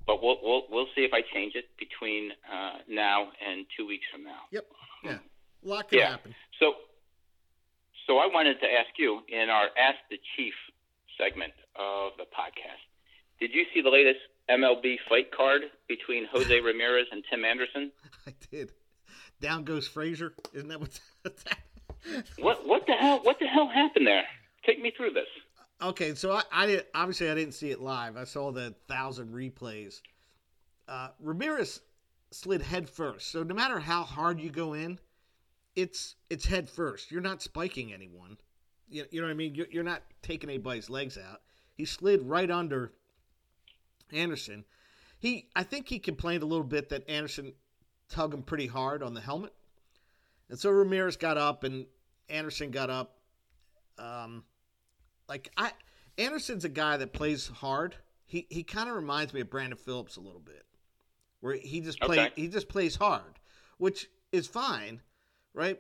but 0.07 0.21
we'll 0.23 0.37
we'll 0.41 0.63
we'll 0.69 0.87
see 0.95 1.01
if 1.01 1.11
I 1.13 1.21
change 1.33 1.53
it 1.55 1.65
between 1.77 2.31
uh, 2.51 2.79
now 2.87 3.27
and 3.45 3.65
two 3.77 3.85
weeks 3.85 4.05
from 4.11 4.23
now. 4.23 4.41
Yep. 4.51 4.65
Yeah. 5.03 5.17
A 5.65 5.67
lot 5.67 5.89
can 5.89 5.99
Yeah. 5.99 6.09
happen. 6.11 6.33
So 6.59 6.73
so 8.07 8.17
I 8.17 8.27
wanted 8.27 8.59
to 8.61 8.65
ask 8.67 8.89
you 8.97 9.19
in 9.27 9.49
our 9.49 9.65
Ask 9.77 9.97
the 10.09 10.19
Chief 10.37 10.53
segment 11.17 11.53
of 11.75 12.11
the 12.17 12.23
podcast, 12.23 12.83
did 13.39 13.51
you 13.53 13.65
see 13.73 13.81
the 13.81 13.89
latest 13.89 14.19
MLB 14.49 14.97
fight 15.09 15.31
card 15.35 15.63
between 15.87 16.25
Jose 16.31 16.59
Ramirez 16.61 17.07
and 17.11 17.23
Tim 17.29 17.43
Anderson? 17.43 17.91
I 18.27 18.33
did. 18.51 18.71
Down 19.41 19.63
goes 19.63 19.87
Frazier. 19.87 20.33
Isn't 20.53 20.69
that 20.69 20.79
what? 20.79 20.99
What 22.37 22.67
what 22.67 22.85
the 22.85 22.93
hell 22.93 23.19
what 23.23 23.39
the 23.39 23.47
hell 23.47 23.67
happened 23.67 24.05
there? 24.05 24.25
Take 24.63 24.79
me 24.79 24.91
through 24.95 25.11
this. 25.13 25.25
Okay, 25.81 26.15
so 26.15 26.31
I, 26.31 26.43
I 26.51 26.65
did 26.67 26.85
obviously 26.95 27.29
I 27.29 27.35
didn't 27.35 27.53
see 27.53 27.71
it 27.71 27.81
live. 27.81 28.15
I 28.15 28.23
saw 28.23 28.51
the 28.51 28.73
thousand 28.87 29.33
replays. 29.33 30.01
Uh, 30.87 31.09
Ramirez 31.19 31.81
slid 32.31 32.61
head 32.61 32.89
first, 32.89 33.31
so 33.31 33.43
no 33.43 33.53
matter 33.53 33.79
how 33.79 34.03
hard 34.03 34.39
you 34.39 34.49
go 34.49 34.73
in, 34.73 34.99
it's 35.75 36.15
it's 36.29 36.45
head 36.45 36.69
first. 36.69 37.11
You're 37.11 37.21
not 37.21 37.41
spiking 37.41 37.93
anyone. 37.93 38.37
You, 38.87 39.05
you 39.11 39.19
know 39.19 39.27
what 39.27 39.33
I 39.33 39.35
mean? 39.35 39.55
You're, 39.55 39.67
you're 39.69 39.83
not 39.83 40.03
taking 40.21 40.49
anybody's 40.49 40.89
legs 40.89 41.17
out. 41.17 41.41
He 41.73 41.85
slid 41.85 42.21
right 42.23 42.49
under 42.49 42.93
Anderson. 44.13 44.63
He, 45.19 45.49
I 45.55 45.63
think 45.63 45.87
he 45.87 45.97
complained 45.99 46.43
a 46.43 46.45
little 46.45 46.65
bit 46.65 46.89
that 46.89 47.09
Anderson 47.09 47.53
tugged 48.09 48.33
him 48.33 48.43
pretty 48.43 48.67
hard 48.67 49.01
on 49.03 49.13
the 49.13 49.21
helmet, 49.21 49.53
and 50.49 50.57
so 50.57 50.69
Ramirez 50.69 51.17
got 51.17 51.37
up 51.37 51.65
and 51.65 51.85
Anderson 52.29 52.71
got 52.71 52.89
up. 52.89 53.17
Um, 53.97 54.43
like 55.27 55.51
I, 55.57 55.71
Anderson's 56.17 56.65
a 56.65 56.69
guy 56.69 56.97
that 56.97 57.13
plays 57.13 57.47
hard. 57.47 57.95
He 58.25 58.47
he 58.49 58.63
kind 58.63 58.89
of 58.89 58.95
reminds 58.95 59.33
me 59.33 59.41
of 59.41 59.49
Brandon 59.49 59.77
Phillips 59.77 60.17
a 60.17 60.21
little 60.21 60.39
bit, 60.39 60.65
where 61.41 61.55
he 61.55 61.81
just 61.81 61.99
play 61.99 62.19
Okay. 62.19 62.31
he 62.35 62.47
just 62.47 62.67
plays 62.69 62.95
hard, 62.95 63.39
which 63.77 64.09
is 64.31 64.47
fine, 64.47 65.01
right? 65.53 65.79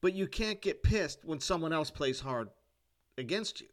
But 0.00 0.12
you 0.12 0.26
can't 0.26 0.60
get 0.60 0.82
pissed 0.82 1.24
when 1.24 1.40
someone 1.40 1.72
else 1.72 1.90
plays 1.90 2.20
hard 2.20 2.48
against 3.18 3.60
you. 3.60 3.68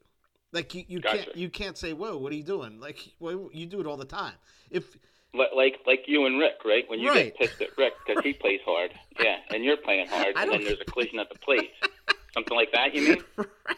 Like 0.51 0.73
you, 0.75 0.83
you 0.87 1.01
can't 1.01 1.35
you 1.35 1.49
can't 1.49 1.77
say, 1.77 1.93
"Whoa, 1.93 2.17
what 2.17 2.31
are 2.31 2.35
you 2.35 2.43
doing?" 2.43 2.79
Like 2.79 2.99
well, 3.19 3.49
you 3.51 3.65
do 3.65 3.79
it 3.81 3.87
all 3.87 3.97
the 3.97 4.05
time. 4.05 4.35
If 4.69 4.95
Like 5.33 5.79
like 5.87 6.03
you 6.07 6.25
and 6.25 6.39
Rick, 6.39 6.63
right? 6.63 6.87
When 6.87 6.99
you 6.99 7.09
Right. 7.09 7.35
get 7.37 7.49
pissed 7.49 7.61
at 7.61 7.77
Rick 7.77 7.93
because 8.05 8.23
he 8.23 8.33
plays 8.33 8.61
hard, 8.63 8.91
yeah, 9.19 9.37
and 9.49 9.63
you're 9.63 9.77
playing 9.77 10.07
hard, 10.07 10.35
and 10.37 10.51
then 10.51 10.63
there's 10.63 10.79
a 10.79 10.85
collision 10.85 11.19
at 11.19 11.29
the 11.29 11.35
plate, 11.39 11.71
something 12.33 12.55
like 12.55 12.71
that. 12.71 12.93
You 12.93 13.01
mean? 13.01 13.23
right, 13.37 13.77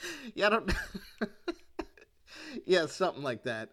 yeah, 0.34 0.46
I 0.46 0.50
don't. 0.50 0.72
yeah, 2.66 2.86
something 2.86 3.22
like 3.22 3.44
that. 3.44 3.70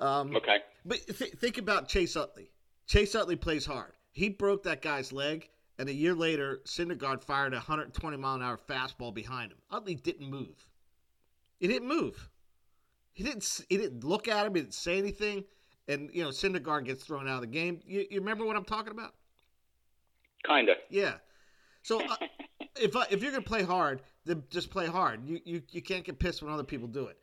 Um, 0.00 0.34
Okay. 0.36 0.58
But 0.84 1.06
th- 1.06 1.32
think 1.32 1.58
about 1.58 1.88
Chase 1.88 2.16
Utley. 2.16 2.50
Chase 2.86 3.14
Utley 3.14 3.36
plays 3.36 3.66
hard. 3.66 3.92
He 4.12 4.28
broke 4.30 4.62
that 4.62 4.80
guy's 4.80 5.12
leg, 5.12 5.48
and 5.78 5.88
a 5.88 5.92
year 5.92 6.14
later, 6.14 6.60
Syndergaard 6.64 7.22
fired 7.22 7.52
a 7.52 7.56
120 7.56 8.16
mile 8.16 8.36
an 8.36 8.42
hour 8.42 8.58
fastball 8.58 9.12
behind 9.12 9.52
him. 9.52 9.58
Utley 9.70 9.94
didn't 9.94 10.28
move. 10.28 10.66
He 11.58 11.68
didn't 11.68 11.88
move. 11.88 12.28
He 13.12 13.24
didn't. 13.24 13.60
He 13.68 13.76
didn't 13.76 14.04
look 14.04 14.28
at 14.28 14.46
him. 14.46 14.54
He 14.54 14.60
didn't 14.62 14.74
say 14.74 14.96
anything. 14.98 15.44
And 15.88 16.10
you 16.12 16.22
know, 16.22 16.30
Syndergaard 16.30 16.84
gets 16.84 17.04
thrown 17.04 17.28
out 17.28 17.36
of 17.36 17.40
the 17.42 17.46
game. 17.48 17.80
You, 17.84 18.06
you 18.10 18.20
remember 18.20 18.44
what 18.44 18.56
I'm 18.56 18.64
talking 18.64 18.92
about? 18.92 19.14
Kinda. 20.46 20.74
Yeah. 20.88 21.14
So 21.82 22.00
uh, 22.00 22.16
if 22.76 22.94
I, 22.96 23.06
if 23.10 23.22
you're 23.22 23.32
gonna 23.32 23.42
play 23.42 23.62
hard, 23.62 24.02
then 24.28 24.44
just 24.50 24.70
play 24.70 24.86
hard. 24.86 25.26
You 25.28 25.40
you, 25.44 25.62
you 25.70 25.82
can't 25.82 26.04
get 26.04 26.18
pissed 26.18 26.42
when 26.42 26.52
other 26.52 26.64
people 26.64 26.88
do 26.88 27.06
it. 27.06 27.18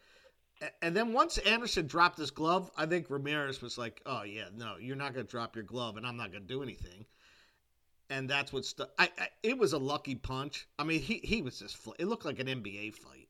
And 0.82 0.96
then 0.96 1.12
once 1.14 1.38
Anderson 1.40 1.86
dropped 1.86 2.18
his 2.18 2.32
glove, 2.32 2.72
I 2.78 2.86
think 2.86 3.10
Ramirez 3.10 3.62
was 3.62 3.78
like, 3.78 4.02
"Oh 4.06 4.24
yeah, 4.24 4.46
no, 4.56 4.78
you're 4.78 4.96
not 4.96 5.14
gonna 5.14 5.26
drop 5.26 5.56
your 5.56 5.66
glove, 5.66 5.98
and 5.98 6.06
I'm 6.06 6.18
not 6.18 6.32
gonna 6.32 6.46
do 6.46 6.64
anything." 6.64 7.06
And 8.10 8.30
that's 8.30 8.54
what 8.54 8.66
stu- 8.66 8.86
I, 8.98 9.10
I 9.18 9.30
It 9.44 9.58
was 9.58 9.74
a 9.74 9.78
lucky 9.78 10.16
punch. 10.16 10.68
I 10.80 10.84
mean, 10.84 11.02
he 11.02 11.20
he 11.24 11.42
was 11.42 11.60
just. 11.60 11.78
Fl- 11.78 11.94
it 12.00 12.06
looked 12.06 12.26
like 12.26 12.40
an 12.40 12.48
NBA 12.48 12.96
fight. 12.96 13.30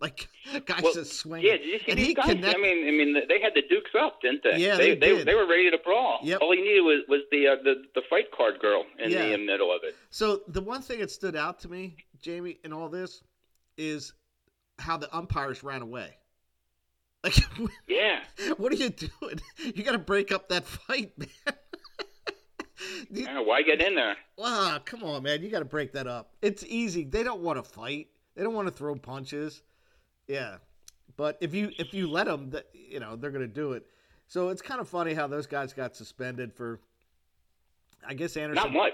Like 0.00 0.28
guys 0.66 0.82
Well, 0.82 0.94
just 0.94 1.14
swinging. 1.14 1.46
Yeah, 1.46 1.56
did 1.58 1.66
you 1.66 1.78
see 1.80 1.84
and 1.90 1.98
these 1.98 2.06
he 2.08 2.14
guys? 2.14 2.26
connect- 2.26 2.56
I 2.56 2.60
mean, 2.60 2.88
I 2.88 2.90
mean, 2.90 3.14
they 3.28 3.40
had 3.40 3.52
the 3.54 3.62
Dukes 3.68 3.90
up, 4.00 4.20
didn't 4.22 4.42
they? 4.42 4.56
Yeah, 4.58 4.76
they 4.76 4.94
they 4.94 5.12
they, 5.18 5.24
did. 5.24 5.34
were 5.34 5.46
ready 5.46 5.70
to 5.70 5.78
brawl. 5.78 6.20
Yep. 6.22 6.38
All 6.40 6.52
he 6.52 6.60
needed 6.62 6.80
was 6.82 7.00
was 7.08 7.20
the 7.30 7.48
uh, 7.48 7.56
the 7.62 7.82
the 7.94 8.02
fight 8.08 8.30
card 8.36 8.58
girl 8.60 8.84
in 8.98 9.10
Yeah. 9.10 9.28
the 9.28 9.36
middle 9.38 9.70
of 9.74 9.82
it. 9.84 9.94
So 10.10 10.40
the 10.48 10.60
one 10.60 10.82
thing 10.82 11.00
that 11.00 11.10
stood 11.10 11.36
out 11.36 11.58
to 11.60 11.68
me, 11.68 11.96
Jamie, 12.20 12.58
in 12.64 12.72
all 12.72 12.88
this, 12.88 13.22
is 13.76 14.12
how 14.78 14.96
the 14.96 15.14
umpires 15.14 15.62
ran 15.62 15.82
away. 15.82 16.16
Like, 17.22 17.36
Yeah. 17.88 18.20
what 18.56 18.72
are 18.72 18.76
you 18.76 18.88
doing? 18.88 19.40
You 19.74 19.82
got 19.82 19.92
to 19.92 19.98
break 19.98 20.32
up 20.32 20.48
that 20.48 20.64
fight, 20.66 21.12
man. 21.18 21.28
You- 23.10 23.24
Yeah, 23.24 23.40
Why 23.40 23.60
get 23.62 23.82
in 23.82 23.94
there? 23.94 24.16
Wow, 24.38 24.78
come 24.84 25.02
on, 25.04 25.22
man. 25.24 25.42
You 25.42 25.50
got 25.50 25.58
to 25.58 25.64
break 25.66 25.92
that 25.92 26.06
up. 26.06 26.30
It's 26.40 26.64
easy. 26.66 27.04
They 27.04 27.22
don't 27.22 27.42
want 27.42 27.62
to 27.62 27.70
fight. 27.70 28.08
They 28.36 28.42
don't 28.42 28.54
want 28.54 28.68
to 28.68 28.72
throw 28.74 28.94
punches. 28.94 29.62
Yeah, 30.30 30.58
but 31.16 31.36
if 31.40 31.52
you 31.54 31.72
if 31.76 31.92
you 31.92 32.08
let 32.08 32.26
them, 32.26 32.50
that 32.50 32.66
you 32.72 33.00
know 33.00 33.16
they're 33.16 33.32
going 33.32 33.46
to 33.46 33.52
do 33.52 33.72
it. 33.72 33.84
So 34.28 34.50
it's 34.50 34.62
kind 34.62 34.80
of 34.80 34.88
funny 34.88 35.12
how 35.12 35.26
those 35.26 35.48
guys 35.48 35.72
got 35.72 35.96
suspended 35.96 36.54
for. 36.54 36.78
I 38.06 38.14
guess 38.14 38.36
Anderson. 38.36 38.62
Not 38.62 38.72
much. 38.72 38.92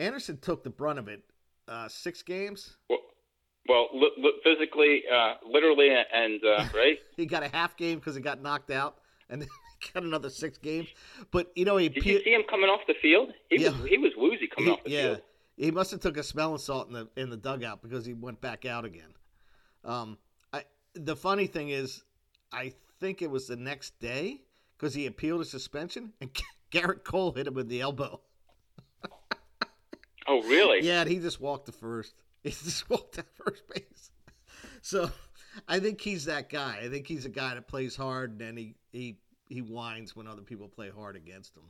Anderson 0.00 0.38
took 0.38 0.64
the 0.64 0.70
brunt 0.70 0.98
of 0.98 1.06
it. 1.08 1.22
Uh, 1.68 1.86
six 1.88 2.22
games. 2.22 2.76
Well, 2.90 2.98
well 3.68 3.86
li- 3.94 4.10
li- 4.18 4.40
physically, 4.42 5.02
uh, 5.10 5.34
literally, 5.48 5.88
and 5.90 6.40
uh, 6.44 6.66
right. 6.74 6.98
He 7.16 7.26
got 7.26 7.44
a 7.44 7.48
half 7.48 7.76
game 7.76 8.00
because 8.00 8.16
he 8.16 8.20
got 8.20 8.42
knocked 8.42 8.72
out, 8.72 8.96
and 9.30 9.40
then 9.40 9.48
he 9.80 9.90
got 9.94 10.02
another 10.02 10.30
six 10.30 10.58
games. 10.58 10.88
But 11.30 11.52
you 11.54 11.64
know 11.64 11.76
he 11.76 11.88
Did 11.88 12.04
you 12.04 12.22
see 12.24 12.34
him 12.34 12.42
coming 12.50 12.68
off 12.68 12.80
the 12.88 12.94
field? 13.00 13.32
He 13.50 13.62
Yeah. 13.62 13.70
was 13.70 13.88
he 13.88 13.98
was 13.98 14.10
woozy 14.16 14.48
coming 14.48 14.70
he- 14.70 14.72
off 14.76 14.82
the 14.84 14.90
field. 14.90 15.02
yeah 15.04 15.08
field. 15.14 15.22
he 15.56 15.70
must 15.70 15.92
have 15.92 16.00
took 16.00 16.16
a 16.16 16.24
smelling 16.24 16.58
salt 16.58 16.88
in 16.88 16.92
the 16.94 17.08
in 17.16 17.30
the 17.30 17.36
dugout 17.36 17.82
because 17.82 18.04
he 18.04 18.12
went 18.14 18.40
back 18.40 18.66
out 18.66 18.84
again. 18.84 19.14
Um, 19.84 20.18
the 20.94 21.16
funny 21.16 21.46
thing 21.46 21.70
is, 21.70 22.02
I 22.52 22.72
think 23.00 23.22
it 23.22 23.30
was 23.30 23.46
the 23.46 23.56
next 23.56 23.98
day 24.00 24.40
because 24.76 24.94
he 24.94 25.06
appealed 25.06 25.40
his 25.40 25.50
suspension 25.50 26.12
and 26.20 26.30
Gerrit 26.72 27.04
Cole 27.04 27.32
hit 27.32 27.46
him 27.46 27.54
with 27.54 27.68
the 27.68 27.80
elbow. 27.80 28.20
Oh, 30.26 30.42
really? 30.44 30.82
Yeah, 30.86 31.02
and 31.02 31.10
he 31.10 31.18
just 31.18 31.38
walked 31.40 31.66
the 31.66 31.72
first. 31.72 32.14
He 32.44 32.50
just 32.50 32.88
walked 32.90 33.18
at 33.18 33.26
first 33.34 33.62
base. 33.68 34.10
So 34.82 35.10
I 35.68 35.78
think 35.80 36.00
he's 36.00 36.26
that 36.26 36.50
guy. 36.50 36.78
I 36.82 36.88
think 36.90 37.06
he's 37.06 37.24
a 37.24 37.30
guy 37.30 37.54
that 37.54 37.68
plays 37.68 37.96
hard 37.96 38.32
and 38.32 38.40
then 38.40 38.56
he 38.56 38.74
he 38.92 39.18
he 39.48 39.60
whines 39.60 40.14
when 40.16 40.26
other 40.26 40.42
people 40.42 40.68
play 40.68 40.90
hard 40.90 41.16
against 41.16 41.56
him. 41.56 41.62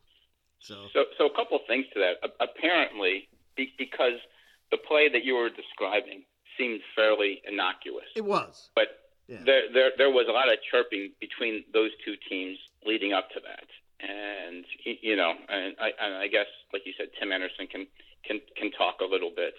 So 0.58 0.86
So, 0.92 1.04
so 1.18 1.26
a 1.26 1.34
couple 1.36 1.58
things 1.68 1.84
to 1.94 2.00
that. 2.00 2.28
A- 2.28 2.44
apparently, 2.44 3.28
be- 3.56 3.72
because 3.78 4.14
the 4.72 4.78
play 4.78 5.08
that 5.08 5.24
you 5.24 5.34
were 5.34 5.48
describing 5.48 6.24
seemed 6.58 6.80
fairly 6.96 7.40
innocuous, 7.48 8.06
it 8.16 8.24
was. 8.24 8.70
but 8.74 8.86
Yeah. 9.28 9.38
there, 9.44 9.62
there, 9.72 9.90
there 9.96 10.10
was 10.10 10.26
a 10.28 10.32
lot 10.32 10.52
of 10.52 10.58
chirping 10.70 11.12
between 11.20 11.64
those 11.72 11.90
two 12.04 12.14
teams 12.28 12.58
leading 12.84 13.12
up 13.12 13.30
to 13.30 13.40
that, 13.40 13.68
and 14.04 14.64
you 14.84 15.16
know, 15.16 15.32
and 15.48 15.74
I, 15.80 15.92
and 15.96 16.14
I 16.14 16.28
guess, 16.28 16.46
like 16.72 16.82
you 16.84 16.92
said, 16.96 17.08
Tim 17.18 17.32
Anderson 17.32 17.66
can 17.66 17.86
can 18.26 18.40
can 18.56 18.70
talk 18.72 19.00
a 19.00 19.08
little 19.08 19.32
bit, 19.34 19.54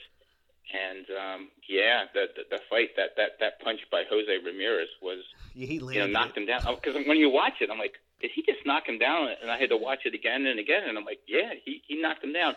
and 0.70 1.06
um, 1.18 1.50
yeah, 1.68 2.06
the, 2.14 2.30
the 2.36 2.58
the 2.58 2.62
fight 2.70 2.94
that 2.98 3.18
that 3.18 3.42
that 3.42 3.60
punch 3.62 3.82
by 3.92 4.04
Jose 4.10 4.30
Ramirez 4.46 4.90
was 5.02 5.26
Yeah, 5.56 5.68
he 5.68 5.80
landed 5.80 5.96
you 5.96 6.02
know, 6.06 6.14
knocked 6.14 6.38
him 6.38 6.46
down. 6.46 6.62
Because 6.66 6.94
when 7.08 7.18
you 7.18 7.30
watch 7.30 7.58
it, 7.60 7.70
I'm 7.72 7.80
like, 7.80 7.98
did 8.22 8.32
he 8.36 8.44
just 8.46 8.66
knock 8.66 8.86
him 8.86 9.00
down? 9.00 9.30
And 9.42 9.50
I 9.50 9.58
had 9.58 9.70
to 9.70 9.78
watch 9.78 10.06
it 10.06 10.14
again 10.14 10.46
and 10.46 10.60
again, 10.60 10.84
and 10.86 10.98
I'm 10.98 11.06
like, 11.06 11.26
yeah, 11.28 11.58
he, 11.64 11.82
he 11.88 12.00
knocked 12.02 12.24
him 12.24 12.34
down. 12.34 12.54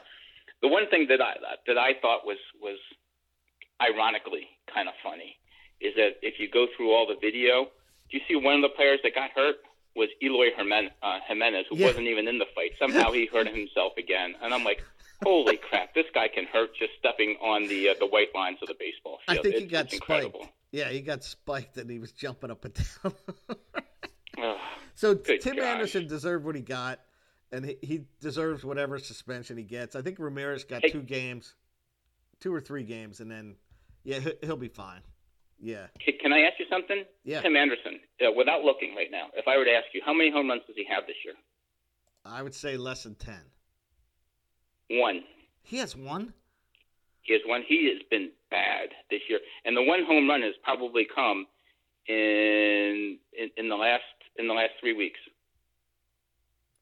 The 0.61 0.69
one 0.69 0.89
thing 0.91 1.07
that 1.09 1.21
I 1.23 1.37
that 1.67 1.79
I 1.79 1.97
thought 2.01 2.27
was 2.27 2.39
was 2.61 2.79
ironically 3.81 4.49
kind 4.73 4.89
of 4.89 4.95
funny 5.03 5.39
is 5.81 5.95
that 5.97 6.17
if 6.23 6.39
you 6.41 6.49
go 6.51 6.67
through 6.77 6.93
all 6.93 7.07
the 7.07 7.17
video, 7.21 7.65
do 8.11 8.17
you 8.19 8.21
see 8.29 8.37
one 8.37 8.55
of 8.57 8.63
the 8.63 8.69
players 8.71 9.01
that 9.05 9.15
got 9.15 9.31
hurt 9.31 9.57
was 9.97 10.09
Eloy 10.23 10.51
Jimen- 10.59 10.91
uh, 11.03 11.19
Jimenez, 11.27 11.67
who 11.71 11.77
Yeah. 11.77 11.87
wasn't 11.87 12.07
even 12.07 12.29
in 12.29 12.39
the 12.39 12.47
fight. 12.55 12.73
Somehow 12.79 13.11
he 13.13 13.27
hurt 13.27 13.49
himself 13.49 13.93
again, 13.97 14.35
and 14.43 14.53
I'm 14.55 14.65
like. 14.65 14.83
Holy 15.25 15.57
crap! 15.69 15.95
This 15.95 16.07
guy 16.15 16.29
can 16.29 16.45
hurt 16.45 16.77
just 16.77 16.93
stepping 16.97 17.31
on 17.43 17.67
the 17.67 17.89
uh, 17.89 17.95
the 17.99 18.07
white 18.07 18.33
lines 18.37 18.59
of 18.63 18.69
the 18.69 18.77
baseball 18.79 19.19
field. 19.27 19.39
I 19.41 19.43
think 19.43 19.55
it's, 19.57 19.63
he 19.63 19.67
got 19.67 19.87
it's 19.87 19.97
spiked. 19.97 20.27
incredible. 20.27 20.49
Yeah, 20.71 20.91
he 20.91 21.01
got 21.01 21.25
spiked 21.25 21.77
and 21.77 21.91
he 21.91 21.99
was 21.99 22.13
jumping 22.13 22.53
up 22.53 22.65
and 22.65 22.73
down. 22.75 23.15
Ugh. 24.41 24.57
so 24.95 25.15
Tim 25.17 25.57
gosh. 25.57 25.65
Anderson 25.65 26.07
deserved 26.07 26.45
what 26.45 26.55
he 26.55 26.61
got, 26.61 27.01
and 27.51 27.65
he, 27.65 27.77
he 27.83 28.05
deserves 28.21 28.65
whatever 28.65 28.97
suspension 29.01 29.57
he 29.57 29.65
gets. 29.65 29.97
I 29.97 30.03
think 30.03 30.21
Ramirez 30.21 30.63
got 30.63 30.83
Hey. 30.83 30.91
two 30.91 31.03
games, 31.03 31.55
two 32.39 32.55
or 32.55 32.61
three 32.61 32.85
games, 32.85 33.19
and 33.19 33.29
then 33.29 33.57
yeah, 34.05 34.21
he'll 34.43 34.57
be 34.57 34.69
fine. 34.69 35.01
Yeah, 35.61 35.87
Can 36.05 36.15
can 36.23 36.33
I 36.33 36.43
ask 36.43 36.59
you 36.61 36.67
something? 36.71 37.05
yeah. 37.25 37.41
Tim 37.43 37.57
Anderson, 37.57 37.99
uh, 38.25 38.31
without 38.37 38.63
looking 38.63 38.95
right 38.95 39.11
now, 39.11 39.27
if 39.35 39.49
I 39.49 39.57
were 39.57 39.65
to 39.65 39.73
ask 39.73 39.87
you, 39.93 40.01
how 40.07 40.13
many 40.13 40.31
home 40.31 40.49
runs 40.49 40.63
does 40.67 40.77
he 40.77 40.85
have 40.89 41.07
this 41.07 41.17
year? 41.25 41.35
I 42.25 42.43
would 42.43 42.55
say 42.55 42.77
less 42.77 43.03
than 43.03 43.15
ten. 43.17 43.41
One. 44.91 45.23
He 45.63 45.79
has 45.79 45.97
one. 45.97 46.33
He 47.23 47.33
has 47.35 47.43
one. 47.47 47.63
He 47.67 47.89
has 47.93 48.03
been 48.11 48.31
bad 48.51 48.91
this 49.11 49.21
year, 49.29 49.41
and 49.65 49.77
the 49.77 49.83
one 49.83 50.05
home 50.07 50.29
run 50.29 50.43
has 50.43 50.55
probably 50.63 51.07
come 51.13 51.47
in 52.07 53.19
in, 53.33 53.51
in 53.57 53.69
the 53.69 53.77
last 53.77 54.03
in 54.39 54.47
the 54.47 54.55
last 54.55 54.71
three 54.81 54.95
weeks. 54.95 55.19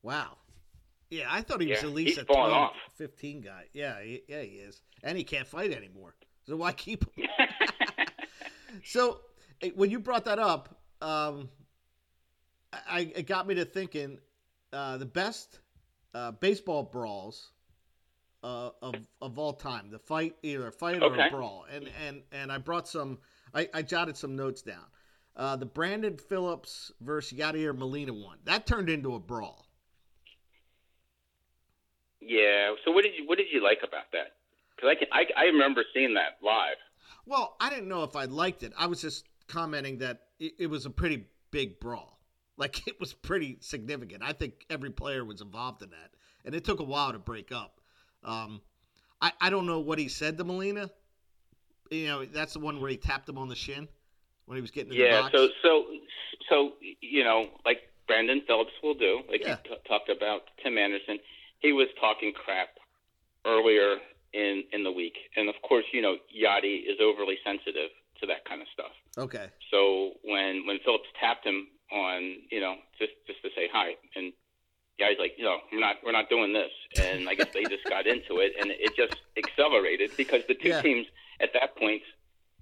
Wow. 0.03 0.37
Yeah, 1.11 1.27
I 1.31 1.41
thought 1.41 1.61
he 1.61 1.69
was 1.71 1.83
Yeah, 1.83 1.89
at 1.89 1.95
least 1.95 2.19
a 2.19 2.25
fallen 2.25 2.51
12, 2.51 2.63
off. 2.65 2.73
15 2.97 3.41
guy. 3.41 3.65
Yeah, 3.73 4.03
he, 4.03 4.23
yeah, 4.29 4.43
he 4.43 4.57
is, 4.57 4.81
and 5.03 5.17
he 5.17 5.25
can't 5.25 5.47
fight 5.47 5.73
anymore. 5.73 6.15
So 6.47 6.57
why 6.57 6.73
keep 6.73 7.05
him? 7.17 7.27
So 8.85 9.21
when 9.75 9.91
you 9.91 10.01
brought 10.01 10.25
that 10.27 10.39
up, 10.39 10.81
um, 11.01 11.49
I, 12.73 13.13
it 13.15 13.27
got 13.27 13.47
me 13.47 13.55
to 13.55 13.65
thinking 13.65 14.19
uh, 14.73 14.99
the 14.99 15.07
best 15.07 15.61
uh, 16.15 16.33
baseball 16.33 16.83
brawls 16.83 17.53
uh, 18.43 18.71
of 18.83 18.95
of 19.21 19.39
all 19.39 19.53
time. 19.53 19.91
The 19.91 19.99
fight, 19.99 20.37
either 20.43 20.67
a 20.69 20.73
fight 20.73 21.03
or 21.03 21.15
a 21.15 21.31
brawl, 21.31 21.67
and 21.73 21.89
and 22.07 22.23
and 22.33 22.53
I 22.53 22.59
brought 22.59 22.89
some. 22.89 23.19
I, 23.55 23.69
I 23.75 23.83
jotted 23.83 24.17
some 24.17 24.37
notes 24.37 24.63
down. 24.63 24.85
Uh, 25.37 25.57
the 25.57 25.67
Brandon 25.67 26.17
Phillips 26.17 26.93
versus 27.01 27.39
Yadier 27.39 27.77
Molina 27.77 28.13
one 28.13 28.39
that 28.45 28.67
turned 28.67 28.89
into 28.89 29.15
a 29.15 29.21
brawl. 29.21 29.67
yeah. 32.21 32.75
So 32.85 32.91
what 32.91 33.05
did 33.05 33.13
you 33.17 33.27
what 33.27 33.39
did 33.39 33.49
you 33.53 33.63
like 33.63 33.79
about 33.87 34.11
that? 34.13 34.33
Because 34.75 34.91
I, 34.91 34.95
can, 34.95 35.09
I 35.13 35.43
I 35.43 35.45
remember 35.47 35.85
seeing 35.95 36.15
that 36.15 36.39
live. 36.43 36.77
Well, 37.27 37.57
I 37.61 37.71
didn't 37.71 37.89
know 37.89 38.03
if 38.03 38.17
I 38.17 38.25
liked 38.25 38.63
it. 38.63 38.73
I 38.79 38.87
was 38.87 39.01
just 39.01 39.25
commenting 39.49 39.99
that 39.99 40.23
it, 40.39 40.55
it 40.59 40.67
was 40.67 40.87
a 40.87 40.91
pretty 40.91 41.27
big 41.51 41.81
brawl. 41.81 42.19
Like 42.57 42.87
it 42.87 42.99
was 43.01 43.13
pretty 43.13 43.59
significant. 43.61 44.23
I 44.23 44.33
think 44.33 44.67
every 44.71 44.91
player 44.91 45.25
was 45.25 45.41
involved 45.41 45.83
in 45.83 45.91
that, 45.91 46.11
and 46.45 46.55
it 46.55 46.65
took 46.65 46.81
a 46.81 46.85
while 46.85 47.13
to 47.13 47.19
break 47.19 47.53
up. 47.53 47.81
Um, 48.25 48.61
I 49.21 49.33
I 49.41 49.51
don't 49.51 49.67
know 49.67 49.81
what 49.81 49.99
he 49.99 50.09
said 50.09 50.39
to 50.39 50.45
Molina. 50.45 50.91
You 51.91 52.07
know, 52.07 52.25
that's 52.25 52.55
the 52.55 52.59
one 52.59 52.81
where 52.81 52.91
he 52.91 52.97
tapped 52.97 53.29
him 53.29 53.39
on 53.39 53.49
the 53.49 53.55
shin 53.55 53.89
when 54.47 54.57
he 54.57 54.63
was 54.63 54.71
getting 54.71 54.93
in 54.93 55.01
yeah. 55.01 55.17
the 55.17 55.23
box. 55.23 55.33
So 55.33 55.49
so 55.63 55.85
so 56.49 56.73
you 57.01 57.25
know, 57.25 57.49
like 57.65 57.79
Brandon 58.07 58.43
Phillips 58.47 58.73
will 58.83 58.95
do, 58.95 59.21
like 59.31 59.43
Yeah. 59.43 59.59
he 59.63 59.71
t- 59.71 59.77
talked 59.87 60.09
about 60.09 60.43
Tim 60.63 60.79
Anderson. 60.79 61.19
He 61.59 61.73
was 61.73 61.89
talking 62.01 62.33
crap 62.33 62.69
earlier 63.45 63.97
in 64.33 64.65
in 64.73 64.83
the 64.85 64.93
week, 64.93 65.15
and 65.37 65.49
of 65.49 65.55
course, 65.63 65.85
you 65.93 66.03
know, 66.03 66.17
Yadi 66.35 66.83
is 66.87 66.99
overly 67.01 67.39
sensitive 67.45 67.91
to 68.21 68.27
that 68.27 68.45
kind 68.49 68.61
of 68.63 68.69
stuff. 68.73 68.93
okay. 69.19 69.49
So 69.71 70.13
when 70.25 70.67
when 70.67 70.79
Phillips 70.85 71.09
tapped 71.21 71.47
him 71.47 71.69
on, 71.93 72.43
you 72.51 72.61
know, 72.61 72.77
just 72.99 73.13
just 73.27 73.43
to 73.43 73.49
say 73.57 73.69
hi, 73.73 73.93
and 74.15 74.33
he's 74.99 75.19
like, 75.19 75.33
you 75.37 75.45
know, 75.45 75.59
we're 75.73 75.81
not 75.81 75.97
we're 76.05 76.13
not 76.13 76.29
doing 76.29 76.53
this, 76.53 76.71
and 76.99 77.29
I 77.29 77.35
guess 77.35 77.49
they 77.55 77.67
just 77.67 77.89
got 77.89 78.07
into 78.13 78.41
it, 78.41 78.53
and 78.59 78.71
it 78.71 78.95
just 78.97 79.15
accelerated 79.37 80.11
because 80.17 80.41
the 80.49 80.55
two 80.55 80.71
Yeah. 80.71 80.83
teams 80.83 81.07
at 81.41 81.51
that 81.55 81.77
point, 81.77 82.03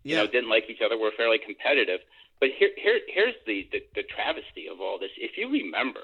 you 0.03 0.15
Yeah. 0.17 0.23
know, 0.23 0.27
didn't 0.27 0.51
like 0.51 0.65
each 0.69 0.83
other, 0.85 0.99
were 0.99 1.13
fairly 1.17 1.39
competitive. 1.39 2.01
But 2.41 2.51
here 2.59 2.71
here 2.77 3.01
here's 3.09 3.35
the, 3.47 3.69
the 3.73 3.81
the 3.95 4.03
travesty 4.03 4.69
of 4.69 4.81
all 4.81 4.99
this. 4.99 5.11
If 5.17 5.39
you 5.39 5.49
remember, 5.51 6.01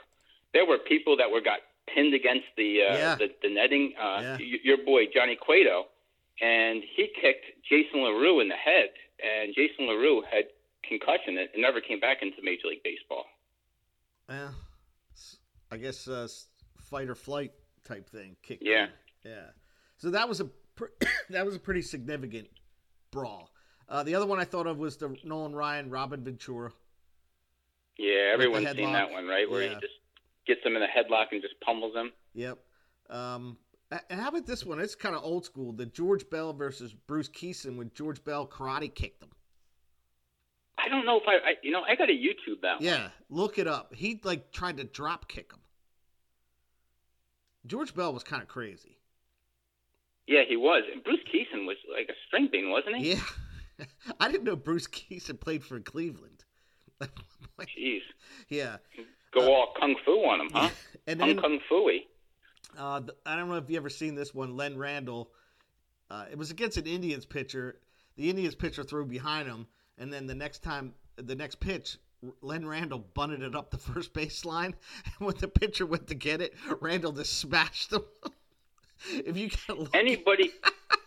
there 0.55 0.65
were 0.67 0.79
people 0.79 1.17
that 1.19 1.31
were 1.31 1.41
got 1.43 1.61
pinned 1.95 2.15
against 2.15 2.47
the 2.57 2.83
uh, 2.89 2.97
Yeah. 2.97 3.15
the, 3.17 3.29
the 3.43 3.49
netting. 3.55 3.95
Uh, 3.99 4.21
Yeah. 4.23 4.37
y- 4.39 4.61
Your 4.63 4.79
boy 4.85 5.07
Johnny 5.15 5.37
Cueto, 5.37 5.87
and 6.41 6.83
he 6.97 7.09
kicked 7.21 7.47
Jason 7.69 8.01
LaRue 8.03 8.41
in 8.41 8.49
the 8.49 8.57
head, 8.57 8.91
and 9.23 9.55
Jason 9.55 9.87
LaRue 9.87 10.23
had 10.31 10.45
concussion 10.83 11.39
and 11.39 11.49
never 11.57 11.81
came 11.81 12.01
back 12.01 12.19
into 12.23 12.39
Major 12.43 12.69
League 12.69 12.83
Baseball. 12.83 13.27
S- 14.29 15.37
I 15.71 15.77
guess 15.77 16.09
uh, 16.09 16.29
fight 16.83 17.09
or 17.09 17.15
flight 17.15 17.53
type 17.85 18.09
thing. 18.09 18.37
Kicked 18.43 18.63
Yeah. 18.65 18.85
in. 19.25 19.31
Yeah. 19.33 19.47
So 19.97 20.11
that 20.11 20.29
was 20.29 20.41
a 20.41 20.45
pr- 20.77 20.87
that 21.31 21.45
was 21.45 21.55
a 21.57 21.59
pretty 21.59 21.83
significant 21.83 22.49
brawl. 23.11 23.51
Uh, 23.89 24.03
the 24.05 24.15
other 24.15 24.27
one 24.27 24.39
I 24.39 24.45
thought 24.45 24.67
of 24.67 24.79
was 24.79 24.97
the 24.97 25.17
Nolan 25.25 25.55
Ryan 25.55 25.91
Robin 25.91 26.23
Ventura. 26.23 26.73
Yeah, 27.99 28.31
everyone's 28.33 28.71
seen 28.71 28.93
that 28.93 29.11
one, 29.11 29.27
right? 29.27 29.51
Where 29.51 29.63
Yeah. 29.65 29.75
he 29.75 29.75
just 29.81 29.95
gets 30.51 30.67
him 30.67 30.77
in 30.77 30.83
a 30.83 30.87
headlock 30.87 31.27
and 31.31 31.41
just 31.41 31.55
pummels 31.61 31.95
him. 31.95 32.11
Yep. 32.35 32.59
Um, 33.09 33.57
and 34.09 34.21
how 34.21 34.29
about 34.29 34.47
this 34.47 34.65
one? 34.65 34.81
It's 34.81 34.95
kind 34.95 35.15
of 35.15 35.23
old 35.23 35.45
school. 35.45 35.73
The 35.73 35.87
George 35.87 36.29
Bell 36.29 36.53
versus 36.53 36.93
Bruce 37.07 37.29
Kison 37.29 37.77
when 37.77 37.91
George 37.95 38.23
Bell 38.25 38.47
karate 38.47 38.93
kicked 38.93 39.23
him. 39.23 39.31
I 40.79 40.89
don't 40.89 41.05
know 41.05 41.19
if 41.19 41.25
I, 41.27 41.35
I 41.35 41.55
you 41.63 41.71
know, 41.71 41.83
I 41.83 41.95
got 41.95 42.07
to 42.07 42.13
YouTube 42.13 42.63
that 42.63 42.77
one. 42.77 42.85
Yeah, 42.85 43.09
look 43.29 43.59
it 43.59 43.67
up. 43.67 43.95
He 43.95 44.21
like 44.25 44.51
tried 44.53 44.79
to 44.79 44.85
drop 44.85 45.29
kick 45.29 45.53
him. 45.53 45.61
George 47.67 47.95
Bell 47.95 48.13
was 48.13 48.23
kind 48.23 48.43
of 48.43 48.49
crazy. 48.49 48.97
Yeah, 50.27 50.43
he 50.49 50.57
was. 50.57 50.85
And 50.93 51.05
Bruce 51.05 51.21
Kison 51.33 51.67
was 51.67 51.77
like 51.93 52.09
a 52.09 52.15
string 52.27 52.49
bean, 52.51 52.71
wasn't 52.71 52.97
he? 52.97 53.13
Yeah. 53.13 53.87
I 54.21 54.31
didn't 54.31 54.45
know 54.45 54.57
Bruce 54.57 54.87
Kison 54.87 55.39
played 55.39 55.65
for 55.65 55.79
Cleveland. 55.81 56.45
Jeez. 57.61 58.01
yeah. 58.49 58.77
Go 59.33 59.55
all 59.55 59.75
kung 59.79 59.95
fu 60.05 60.13
on 60.25 60.41
him, 60.41 60.51
huh? 60.53 60.69
And 61.07 61.19
Kung 61.19 61.29
then 61.29 61.39
kung 61.41 61.61
fu-y. 61.69 62.01
uh, 62.79 63.01
I 63.27 63.37
don't 63.37 63.49
know 63.49 63.57
if 63.57 63.69
you 63.71 63.77
ever 63.77 63.89
seen 63.91 64.15
this 64.15 64.35
one. 64.35 64.57
Len 64.57 64.77
Randle. 64.77 65.31
Uh, 66.11 66.27
it 66.31 66.37
was 66.37 66.51
against 66.51 66.77
an 66.77 66.87
Indians 66.87 67.25
pitcher. 67.25 67.77
The 68.17 68.29
Indians 68.29 68.55
pitcher 68.55 68.83
threw 68.85 69.07
behind 69.07 69.49
him, 69.49 69.67
and 69.99 70.13
then 70.13 70.27
the 70.27 70.35
next 70.35 70.63
time, 70.63 70.93
the 71.17 71.35
next 71.35 71.59
pitch, 71.61 71.97
Len 72.43 72.67
Randle 72.67 72.99
bunted 73.15 73.43
it 73.43 73.55
up 73.57 73.71
the 73.71 73.79
first 73.93 74.13
baseline. 74.13 74.75
And 75.19 75.27
when 75.27 75.37
the 75.39 75.49
pitcher 75.49 75.87
went 75.87 76.07
to 76.09 76.15
get 76.15 76.41
it, 76.43 76.55
Randle 76.81 77.13
just 77.13 77.39
smashed 77.39 77.93
him. 77.93 78.03
if 79.13 79.37
you 79.37 79.49
can 79.49 79.77
look, 79.77 79.97
Anybody 79.97 80.53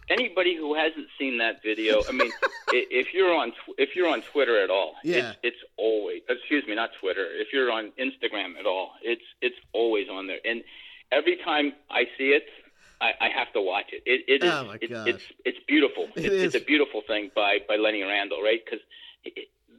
anybody 0.09 0.55
who 0.55 0.73
hasn't 0.75 1.07
seen 1.19 1.37
that 1.39 1.61
video, 1.63 2.01
I 2.07 2.11
mean, 2.11 2.31
if 2.71 3.13
you're 3.13 3.33
on 3.33 3.53
if 3.77 3.95
you're 3.95 4.07
on 4.09 4.21
Twitter 4.21 4.61
at 4.63 4.69
all, 4.69 4.95
Yeah. 5.03 5.29
it's 5.29 5.37
it's 5.43 5.57
always 5.77 6.21
excuse 6.29 6.65
me, 6.67 6.75
not 6.75 6.91
Twitter. 6.99 7.25
If 7.31 7.49
you're 7.53 7.71
on 7.71 7.91
Instagram 7.99 8.57
at 8.59 8.65
all, 8.65 8.91
it's 9.01 9.23
it's 9.41 9.55
always 9.73 10.07
on 10.09 10.27
there. 10.27 10.39
And 10.45 10.63
every 11.11 11.37
time 11.37 11.73
I 11.89 12.05
see 12.17 12.29
it, 12.31 12.45
I, 13.01 13.11
I 13.21 13.29
have 13.29 13.51
to 13.53 13.61
watch 13.61 13.87
it. 13.91 14.03
It, 14.05 14.23
it 14.27 14.43
oh, 14.43 14.47
is 14.47 14.53
Oh, 14.53 14.65
my 14.65 14.75
it- 14.75 15.15
it's 15.15 15.23
it's 15.45 15.59
beautiful. 15.67 16.07
It 16.15 16.25
it's, 16.25 16.55
it's 16.55 16.55
a 16.63 16.65
beautiful 16.65 17.01
thing 17.05 17.31
by 17.35 17.59
by 17.67 17.75
Lenny 17.77 18.03
Randle, 18.03 18.41
right? 18.41 18.61
Because 18.63 18.79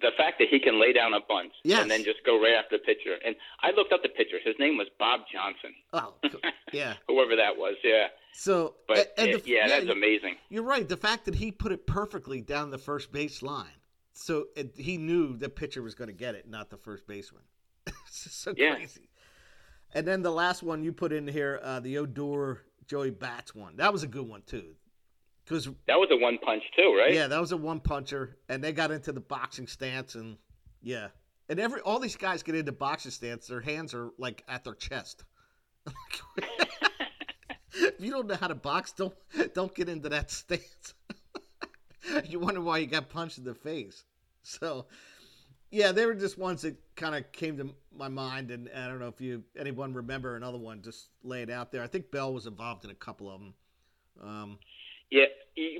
the 0.04 0.12
fact 0.16 0.38
that 0.38 0.48
he 0.48 0.60
can 0.60 0.80
lay 0.80 0.92
down 0.92 1.14
a 1.14 1.20
bunt 1.20 1.52
Yes. 1.64 1.82
and 1.82 1.90
then 1.90 2.04
just 2.04 2.18
go 2.24 2.40
right 2.40 2.52
after 2.54 2.76
the 2.78 2.84
pitcher. 2.84 3.16
And 3.24 3.34
I 3.62 3.70
looked 3.72 3.92
up 3.92 4.02
the 4.02 4.08
pitcher. 4.10 4.36
His 4.44 4.54
name 4.58 4.76
was 4.76 4.86
Bob 4.98 5.20
Johnson, 5.32 5.74
oh, 5.92 6.14
yeah. 6.72 6.94
whoever 7.08 7.34
that 7.36 7.56
was. 7.56 7.74
Yeah, 7.82 8.06
So, 8.32 8.76
but 8.86 9.12
and 9.18 9.30
it- 9.30 9.44
the- 9.44 9.50
yeah, 9.50 9.66
that's 9.68 9.86
you- 9.86 9.92
amazing. 9.92 10.36
You're 10.50 10.62
right. 10.64 10.88
The 10.88 10.96
fact 10.96 11.24
that 11.24 11.34
he 11.34 11.50
put 11.50 11.72
it 11.72 11.86
perfectly 11.86 12.40
down 12.40 12.70
the 12.70 12.78
first 12.78 13.10
base 13.12 13.42
line, 13.42 13.80
so 14.12 14.46
it, 14.54 14.74
he 14.76 14.96
knew 14.96 15.36
the 15.36 15.48
pitcher 15.48 15.82
was 15.82 15.94
going 15.94 16.08
to 16.08 16.14
get 16.14 16.34
it, 16.34 16.48
not 16.48 16.70
the 16.70 16.76
first 16.76 17.06
baseman. 17.06 17.42
it's 17.86 18.32
so 18.34 18.54
Yeah. 18.56 18.76
crazy. 18.76 19.08
And 19.92 20.06
then 20.06 20.22
the 20.22 20.30
last 20.32 20.62
one 20.62 20.82
you 20.82 20.92
put 20.92 21.12
in 21.12 21.26
here, 21.28 21.60
uh, 21.62 21.80
the 21.80 21.98
Odor 21.98 22.62
Joey 22.86 23.10
Bats 23.10 23.54
one. 23.54 23.76
That 23.76 23.92
was 23.92 24.02
a 24.02 24.08
good 24.08 24.28
one 24.28 24.42
too, 24.42 24.74
because 25.44 25.66
That 25.86 25.98
was 25.98 26.08
a 26.10 26.16
one 26.16 26.38
punch 26.38 26.62
too, 26.76 26.94
right? 26.98 27.12
yeah, 27.12 27.26
that 27.26 27.40
was 27.40 27.52
a 27.52 27.56
one 27.56 27.80
puncher, 27.80 28.36
and 28.48 28.62
they 28.62 28.72
got 28.72 28.90
into 28.90 29.12
the 29.12 29.20
boxing 29.20 29.66
stance, 29.66 30.14
and 30.14 30.36
yeah, 30.82 31.08
and 31.48 31.60
every 31.60 31.80
all 31.80 31.98
these 31.98 32.16
guys 32.16 32.42
get 32.42 32.54
into 32.54 32.72
boxing 32.72 33.10
stance, 33.10 33.46
their 33.46 33.60
hands 33.60 33.94
are 33.94 34.10
like 34.18 34.42
at 34.48 34.64
their 34.64 34.74
chest. 34.74 35.24
if 37.76 37.94
you 38.00 38.10
don't 38.10 38.26
know 38.26 38.34
how 38.36 38.48
to 38.48 38.54
box, 38.54 38.92
don't 38.92 39.14
don't 39.54 39.74
get 39.74 39.88
into 39.88 40.08
that 40.08 40.30
stance. 40.30 40.94
you 42.28 42.38
wonder 42.38 42.60
why 42.60 42.78
you 42.78 42.86
got 42.86 43.08
punched 43.08 43.38
in 43.38 43.44
the 43.44 43.54
face. 43.54 44.04
So, 44.42 44.86
yeah, 45.70 45.92
they 45.92 46.04
were 46.06 46.14
just 46.14 46.38
ones 46.38 46.62
that 46.62 46.76
kind 46.96 47.14
of 47.14 47.30
came 47.32 47.56
to 47.58 47.70
my 47.96 48.08
mind, 48.08 48.50
and 48.50 48.68
I 48.76 48.88
don't 48.88 49.00
know 49.00 49.08
if 49.08 49.20
you 49.20 49.42
anyone 49.58 49.94
remember 49.94 50.36
another 50.36 50.58
one. 50.58 50.82
Just 50.82 51.08
lay 51.22 51.42
it 51.42 51.50
out 51.50 51.72
there. 51.72 51.82
I 51.82 51.86
think 51.86 52.10
Bell 52.10 52.32
was 52.32 52.46
involved 52.46 52.84
in 52.84 52.90
a 52.90 52.94
couple 52.94 53.30
of 53.30 53.40
them. 53.40 53.54
Um, 54.22 54.58
Yeah. 55.14 55.26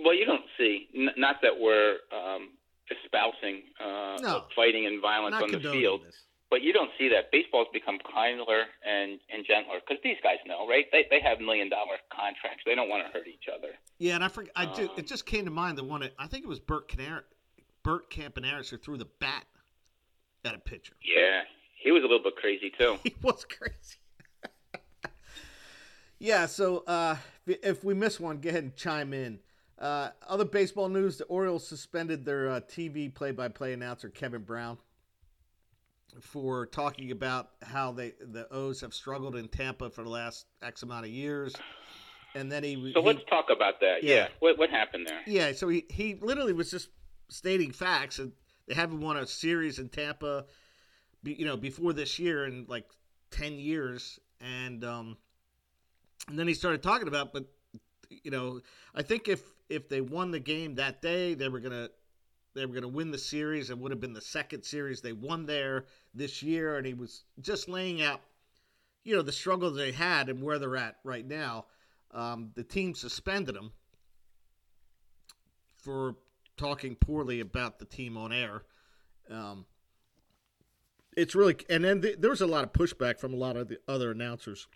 Well, 0.05 0.14
you 0.14 0.25
don't 0.25 0.44
see. 0.57 0.87
N- 0.94 1.11
not 1.16 1.37
that 1.42 1.59
we're 1.59 1.97
um, 2.14 2.51
espousing 2.90 3.62
uh, 3.81 4.16
No. 4.23 4.44
fighting 4.55 4.87
and 4.87 5.03
violence 5.03 5.35
on 5.35 5.51
the 5.51 5.59
field, 5.59 6.03
this. 6.07 6.14
but 6.51 6.62
you 6.62 6.73
don't 6.73 6.90
see 6.99 7.09
that. 7.09 7.33
Baseball's 7.33 7.66
become 7.73 7.99
kinder 8.14 8.62
and 8.87 9.18
and 9.33 9.44
gentler 9.44 9.81
because 9.81 10.01
these 10.05 10.18
guys 10.23 10.37
know, 10.47 10.68
right? 10.68 10.85
They 10.92 11.07
they 11.11 11.20
have 11.20 11.40
million 11.40 11.68
dollar 11.68 11.97
contracts. 12.14 12.62
They 12.64 12.77
don't 12.77 12.88
want 12.88 13.05
to 13.07 13.12
hurt 13.12 13.27
each 13.27 13.47
other. 13.53 13.73
Yeah, 13.99 14.14
and 14.14 14.23
I 14.25 14.29
forget, 14.29 14.53
I 14.55 14.66
Um, 14.66 14.90
it 14.97 15.07
just 15.09 15.27
came 15.27 15.44
to 15.47 15.51
mind 15.51 15.79
the 15.79 15.85
one. 15.85 16.01
that- 16.03 16.14
I 16.18 16.29
think 16.29 16.44
it 16.44 16.49
was 16.49 16.61
Bert 16.61 16.88
Canar- 16.88 17.25
Bert 17.83 18.11
Campaneris 18.11 18.70
who 18.70 18.77
threw 18.77 18.97
the 18.97 19.11
bat 19.18 19.44
at 20.44 20.55
a 20.55 20.59
pitcher. 20.59 20.94
Yeah. 21.03 21.42
He 21.83 21.90
was 21.90 22.03
a 22.05 22.07
little 22.07 22.23
bit 22.23 22.37
crazy 22.37 22.70
too. 22.79 22.99
He 23.03 23.14
was 23.23 23.44
crazy. 23.44 23.99
yeah. 26.18 26.47
So 26.47 26.85
uh, 26.87 27.16
if- 27.46 27.85
we 27.85 27.94
miss 27.94 28.18
one, 28.20 28.40
go 28.40 28.48
ahead 28.50 28.64
and 28.64 28.76
chime 28.76 29.12
in. 29.12 29.40
Uh, 29.78 30.11
other 30.28 30.44
baseball 30.44 30.88
news: 30.88 31.18
The 31.18 31.24
Orioles 31.24 31.66
suspended 31.66 32.24
their 32.24 32.48
uh, 32.48 32.61
TV 32.61 33.12
play-by-play 33.12 33.72
announcer 33.72 34.09
Kevin 34.09 34.42
Brown 34.42 34.78
for 36.20 36.66
talking 36.66 37.11
about 37.11 37.50
how 37.62 37.90
they 37.92 38.12
the 38.20 38.46
O's 38.52 38.80
have 38.83 38.94
struggled 38.94 39.35
in 39.37 39.48
Tampa 39.48 39.90
for 39.90 40.04
the 40.04 40.11
last 40.11 40.46
X 40.62 40.83
amount 40.85 41.07
of 41.07 41.11
years, 41.11 41.54
and 42.37 42.50
then 42.52 42.62
he 42.62 42.92
So 42.94 43.00
he- 43.00 43.07
let's 43.09 43.24
talk 43.28 43.46
about 43.50 43.80
that. 43.80 44.02
Yeah. 44.04 44.14
Yeah. 44.14 44.28
What 44.38 44.59
what 44.59 44.70
happened 44.70 45.07
there? 45.09 45.20
Yeah, 45.26 45.52
so 45.52 45.68
he, 45.68 45.85
he 45.90 46.14
literally 46.14 46.52
was 46.52 46.70
just 46.70 46.90
stating 47.28 47.72
facts, 47.72 48.20
and 48.20 48.33
they 48.68 48.74
haven't 48.74 49.00
won 49.00 49.16
a 49.16 49.26
series 49.26 49.80
in 49.80 49.88
Tampa, 49.88 50.44
you 51.24 51.44
know, 51.46 51.57
before 51.57 51.92
this 51.92 52.18
year 52.20 52.46
in 52.46 52.66
like 52.68 52.87
ten 53.33 53.54
years, 53.59 54.20
and 54.40 54.85
um, 54.85 55.16
and 56.28 56.38
then 56.38 56.48
he 56.48 56.54
started 56.54 56.82
talking 56.82 57.08
about, 57.08 57.32
but 57.32 57.44
you 58.10 58.30
know, 58.30 58.60
I 58.94 59.02
think 59.02 59.28
if 59.28 59.42
if 59.68 59.88
they 59.88 60.00
won 60.00 60.30
the 60.30 60.40
game 60.40 60.74
that 60.76 61.02
day, 61.02 61.34
they 61.34 61.48
were 61.48 61.60
gonna 61.60 61.88
they 62.54 62.66
were 62.66 62.74
gonna 62.74 62.88
win 62.88 63.10
the 63.10 63.18
series. 63.18 63.70
It 63.70 63.78
would 63.78 63.90
have 63.92 64.00
been 64.00 64.12
the 64.12 64.20
second 64.20 64.62
series 64.62 65.00
they 65.00 65.12
won 65.12 65.46
there 65.46 65.87
this 66.14 66.42
year, 66.42 66.76
and 66.76 66.87
he 66.87 66.94
was 66.94 67.24
just 67.40 67.68
laying 67.68 68.02
out, 68.02 68.20
you 69.02 69.14
know, 69.16 69.22
the 69.22 69.32
struggle 69.32 69.70
they 69.70 69.92
had 69.92 70.28
and 70.28 70.42
where 70.42 70.58
they're 70.58 70.76
at 70.76 70.96
right 71.04 71.26
now. 71.26 71.66
Um, 72.12 72.50
the 72.54 72.62
team 72.62 72.94
suspended 72.94 73.56
him 73.56 73.72
for 75.76 76.14
talking 76.56 76.94
poorly 76.94 77.40
about 77.40 77.78
the 77.78 77.84
team 77.84 78.16
on 78.16 78.32
air. 78.32 78.62
Um, 79.28 79.66
it's 81.16 81.34
really, 81.34 81.56
and 81.68 81.84
then 81.84 82.00
th- 82.02 82.18
there 82.20 82.30
was 82.30 82.40
a 82.40 82.46
lot 82.46 82.64
of 82.64 82.72
pushback 82.72 83.18
from 83.18 83.34
a 83.34 83.37
lot 83.37 83.56
of 83.56 83.68
the 83.68 83.78
other 83.88 84.12
announcers 84.12 84.68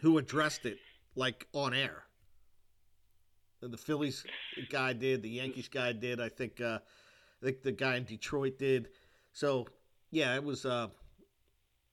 who 0.00 0.18
addressed 0.18 0.66
it 0.66 0.78
like 1.14 1.46
on 1.52 1.74
air. 1.74 2.04
The 3.62 3.76
Phillies 3.76 4.24
guy 4.70 4.94
did. 4.94 5.22
The 5.22 5.28
Yankees 5.28 5.68
guy 5.68 5.92
did. 5.92 6.20
I 6.20 6.28
think. 6.28 6.60
Uh, 6.60 6.78
I 7.42 7.46
think 7.46 7.62
the 7.62 7.72
guy 7.72 7.96
in 7.96 8.04
Detroit 8.04 8.58
did. 8.58 8.88
So 9.32 9.66
yeah, 10.10 10.34
it 10.34 10.44
was. 10.44 10.64
Uh, 10.64 10.88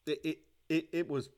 it, 0.06 0.20
it 0.24 0.38
it 0.68 0.88
it 0.92 1.08
was 1.08 1.28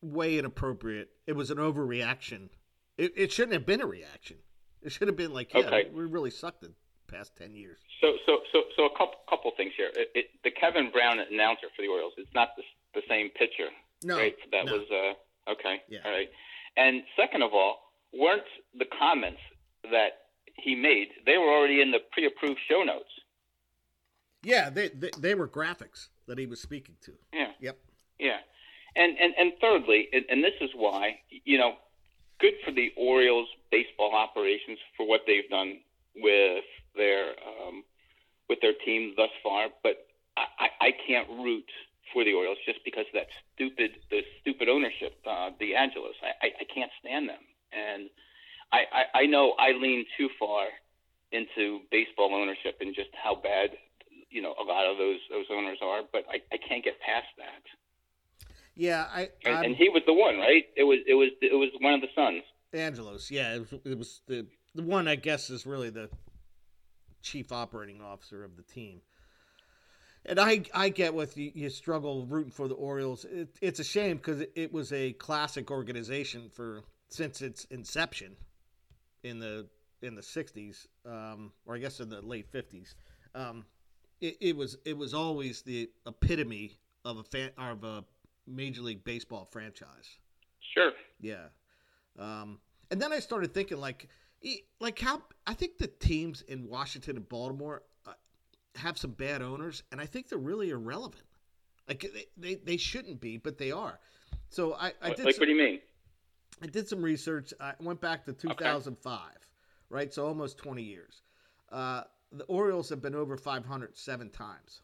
way 0.00 0.38
inappropriate. 0.38 1.10
It 1.26 1.34
was 1.34 1.50
an 1.50 1.58
overreaction. 1.58 2.48
It, 2.96 3.12
it 3.16 3.32
shouldn't 3.32 3.52
have 3.52 3.66
been 3.66 3.80
a 3.80 3.86
reaction. 3.86 4.38
It 4.82 4.92
should 4.92 5.08
have 5.08 5.16
been 5.16 5.32
like, 5.32 5.52
yeah, 5.54 5.66
Okay. 5.66 5.88
we 5.92 6.04
really 6.04 6.30
sucked 6.30 6.62
the 6.62 6.72
past 7.08 7.32
ten 7.36 7.54
years. 7.54 7.78
So, 8.00 8.12
so, 8.26 8.38
so, 8.52 8.62
so 8.76 8.84
a 8.86 8.90
couple, 8.90 9.16
couple 9.28 9.50
things 9.56 9.72
here. 9.76 9.90
It, 9.94 10.08
it, 10.14 10.26
the 10.44 10.50
Kevin 10.50 10.90
Brown 10.92 11.18
announcer 11.18 11.66
for 11.74 11.82
the 11.82 11.88
Orioles, 11.88 12.12
it's 12.16 12.32
not 12.34 12.50
the, 12.56 12.62
the 12.94 13.02
same 13.08 13.30
pitcher, 13.30 13.68
No, 14.04 14.16
right? 14.18 14.36
That 14.52 14.66
no. 14.66 14.72
was 14.74 14.86
uh, 14.90 15.14
okay. 15.52 15.82
Yeah. 15.88 16.00
All 16.04 16.10
right. 16.10 16.28
And 16.76 17.02
second 17.16 17.42
of 17.42 17.52
all, 17.52 17.78
weren't 18.12 18.42
the 18.78 18.86
comments 18.98 19.40
that 19.90 20.28
he 20.54 20.74
made? 20.74 21.08
They 21.26 21.38
were 21.38 21.48
already 21.48 21.80
in 21.80 21.90
the 21.90 21.98
pre-approved 22.12 22.60
show 22.68 22.82
notes. 22.82 23.10
Yeah, 24.42 24.70
they, 24.70 24.88
they 24.88 25.10
they 25.18 25.34
were 25.34 25.48
graphics 25.48 26.08
that 26.26 26.38
he 26.38 26.46
was 26.46 26.60
speaking 26.60 26.94
to. 27.02 27.12
Yeah. 27.32 27.52
Yep. 27.60 27.78
Yeah. 28.18 28.38
And 28.96 29.16
and 29.18 29.34
and 29.36 29.52
thirdly, 29.60 30.08
and, 30.12 30.24
and 30.30 30.44
this 30.44 30.54
is 30.60 30.70
why, 30.74 31.18
you 31.44 31.58
know, 31.58 31.74
good 32.40 32.54
for 32.64 32.72
the 32.72 32.92
Orioles 32.96 33.48
baseball 33.70 34.14
operations 34.14 34.78
for 34.96 35.06
what 35.06 35.22
they've 35.26 35.48
done 35.50 35.78
with 36.16 36.64
their 36.96 37.30
um, 37.46 37.84
with 38.48 38.60
their 38.60 38.74
team 38.84 39.14
thus 39.16 39.30
far, 39.42 39.68
but 39.82 40.06
I, 40.36 40.44
I 40.58 40.86
I 40.86 40.90
can't 41.06 41.28
root 41.28 41.68
for 42.12 42.24
the 42.24 42.32
Orioles 42.34 42.58
just 42.64 42.80
because 42.84 43.06
of 43.08 43.14
that 43.14 43.28
stupid 43.54 43.90
the 44.10 44.22
stupid 44.40 44.68
ownership, 44.68 45.18
uh, 45.26 45.50
the 45.60 45.74
Angelos. 45.74 46.14
I, 46.22 46.46
I, 46.46 46.48
I 46.60 46.64
can't 46.72 46.90
stand 47.00 47.28
them. 47.28 47.42
And 47.72 48.10
I, 48.72 48.80
I, 48.92 49.20
I 49.22 49.26
know 49.26 49.54
I 49.58 49.72
lean 49.72 50.04
too 50.16 50.28
far 50.38 50.66
into 51.32 51.80
baseball 51.90 52.34
ownership 52.34 52.78
and 52.80 52.94
just 52.94 53.10
how 53.12 53.34
bad 53.34 53.70
you 54.30 54.42
know 54.42 54.54
a 54.60 54.64
lot 54.64 54.86
of 54.86 54.98
those 54.98 55.20
those 55.30 55.46
owners 55.50 55.78
are, 55.82 56.02
but 56.12 56.24
I, 56.30 56.40
I 56.52 56.56
can't 56.56 56.84
get 56.84 57.00
past 57.00 57.28
that. 57.38 57.62
Yeah, 58.74 59.06
I 59.12 59.28
And, 59.44 59.66
and 59.66 59.76
he 59.76 59.88
was 59.88 60.02
the 60.06 60.14
one, 60.14 60.38
right? 60.38 60.64
It 60.76 60.84
was 60.84 60.98
it 61.06 61.14
was 61.14 61.30
it 61.40 61.54
was 61.54 61.70
one 61.80 61.94
of 61.94 62.00
the 62.00 62.08
sons. 62.14 62.42
Angelos. 62.72 63.30
Yeah, 63.30 63.54
it 63.54 63.60
was, 63.60 63.80
it 63.84 63.98
was 63.98 64.20
the 64.26 64.46
the 64.74 64.82
one 64.82 65.08
I 65.08 65.16
guess 65.16 65.50
is 65.50 65.66
really 65.66 65.90
the 65.90 66.08
chief 67.22 67.52
operating 67.52 68.00
officer 68.00 68.44
of 68.44 68.56
the 68.56 68.62
team. 68.62 69.00
And 70.28 70.38
I 70.38 70.62
I 70.74 70.90
get 70.90 71.14
with 71.14 71.38
you, 71.38 71.50
you 71.54 71.70
struggle 71.70 72.26
rooting 72.26 72.52
for 72.52 72.68
the 72.68 72.74
Orioles. 72.74 73.24
It, 73.24 73.48
it's 73.62 73.80
a 73.80 73.84
shame 73.84 74.18
because 74.18 74.42
it, 74.42 74.52
it 74.54 74.72
was 74.72 74.92
a 74.92 75.14
classic 75.14 75.70
organization 75.70 76.50
for 76.52 76.82
since 77.08 77.40
its 77.40 77.64
inception 77.70 78.36
in 79.22 79.38
the 79.38 79.66
in 80.02 80.14
the 80.14 80.20
'60s, 80.20 80.86
um, 81.06 81.50
or 81.64 81.74
I 81.74 81.78
guess 81.78 82.00
in 82.00 82.10
the 82.10 82.20
late 82.20 82.52
'50s. 82.52 82.94
Um, 83.34 83.64
it, 84.20 84.36
it 84.40 84.56
was 84.56 84.76
it 84.84 84.96
was 84.96 85.14
always 85.14 85.62
the 85.62 85.90
epitome 86.06 86.78
of 87.06 87.16
a 87.16 87.24
fan 87.24 87.50
of 87.56 87.82
a 87.82 88.04
Major 88.46 88.82
League 88.82 89.04
Baseball 89.04 89.48
franchise. 89.50 90.18
Sure. 90.74 90.92
Yeah. 91.20 91.46
Um, 92.18 92.58
and 92.90 93.00
then 93.00 93.12
I 93.12 93.20
started 93.20 93.54
thinking, 93.54 93.78
like, 93.78 94.08
like 94.78 94.98
how 94.98 95.22
I 95.46 95.54
think 95.54 95.78
the 95.78 95.86
teams 95.86 96.42
in 96.42 96.68
Washington 96.68 97.16
and 97.16 97.28
Baltimore 97.28 97.82
have 98.78 98.98
some 98.98 99.12
bad 99.12 99.42
owners, 99.42 99.82
and 99.92 100.00
I 100.00 100.06
think 100.06 100.28
they're 100.28 100.38
really 100.38 100.70
irrelevant. 100.70 101.24
Like 101.88 102.00
they, 102.14 102.26
they, 102.36 102.54
they 102.56 102.76
shouldn't 102.76 103.20
be, 103.20 103.36
but 103.38 103.58
they 103.58 103.70
are. 103.72 103.98
So 104.50 104.74
I, 104.74 104.92
I 105.02 105.08
Like, 105.08 105.16
did 105.16 105.24
what 105.26 105.34
some, 105.36 105.44
do 105.46 105.50
you 105.52 105.58
mean? 105.58 105.80
I 106.62 106.66
did 106.66 106.88
some 106.88 107.02
research. 107.02 107.52
I 107.60 107.72
went 107.80 108.00
back 108.00 108.24
to 108.26 108.32
2005, 108.32 109.20
right? 109.90 110.12
So 110.12 110.26
almost 110.26 110.58
20 110.58 110.82
years. 110.82 111.22
Uh, 111.70 112.02
the 112.32 112.44
Orioles 112.44 112.88
have 112.90 113.00
been 113.00 113.14
over 113.14 113.36
500 113.36 113.96
seven 113.96 114.30
times. 114.30 114.82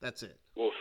That's 0.00 0.22
it. 0.22 0.38
Oof. 0.58 0.72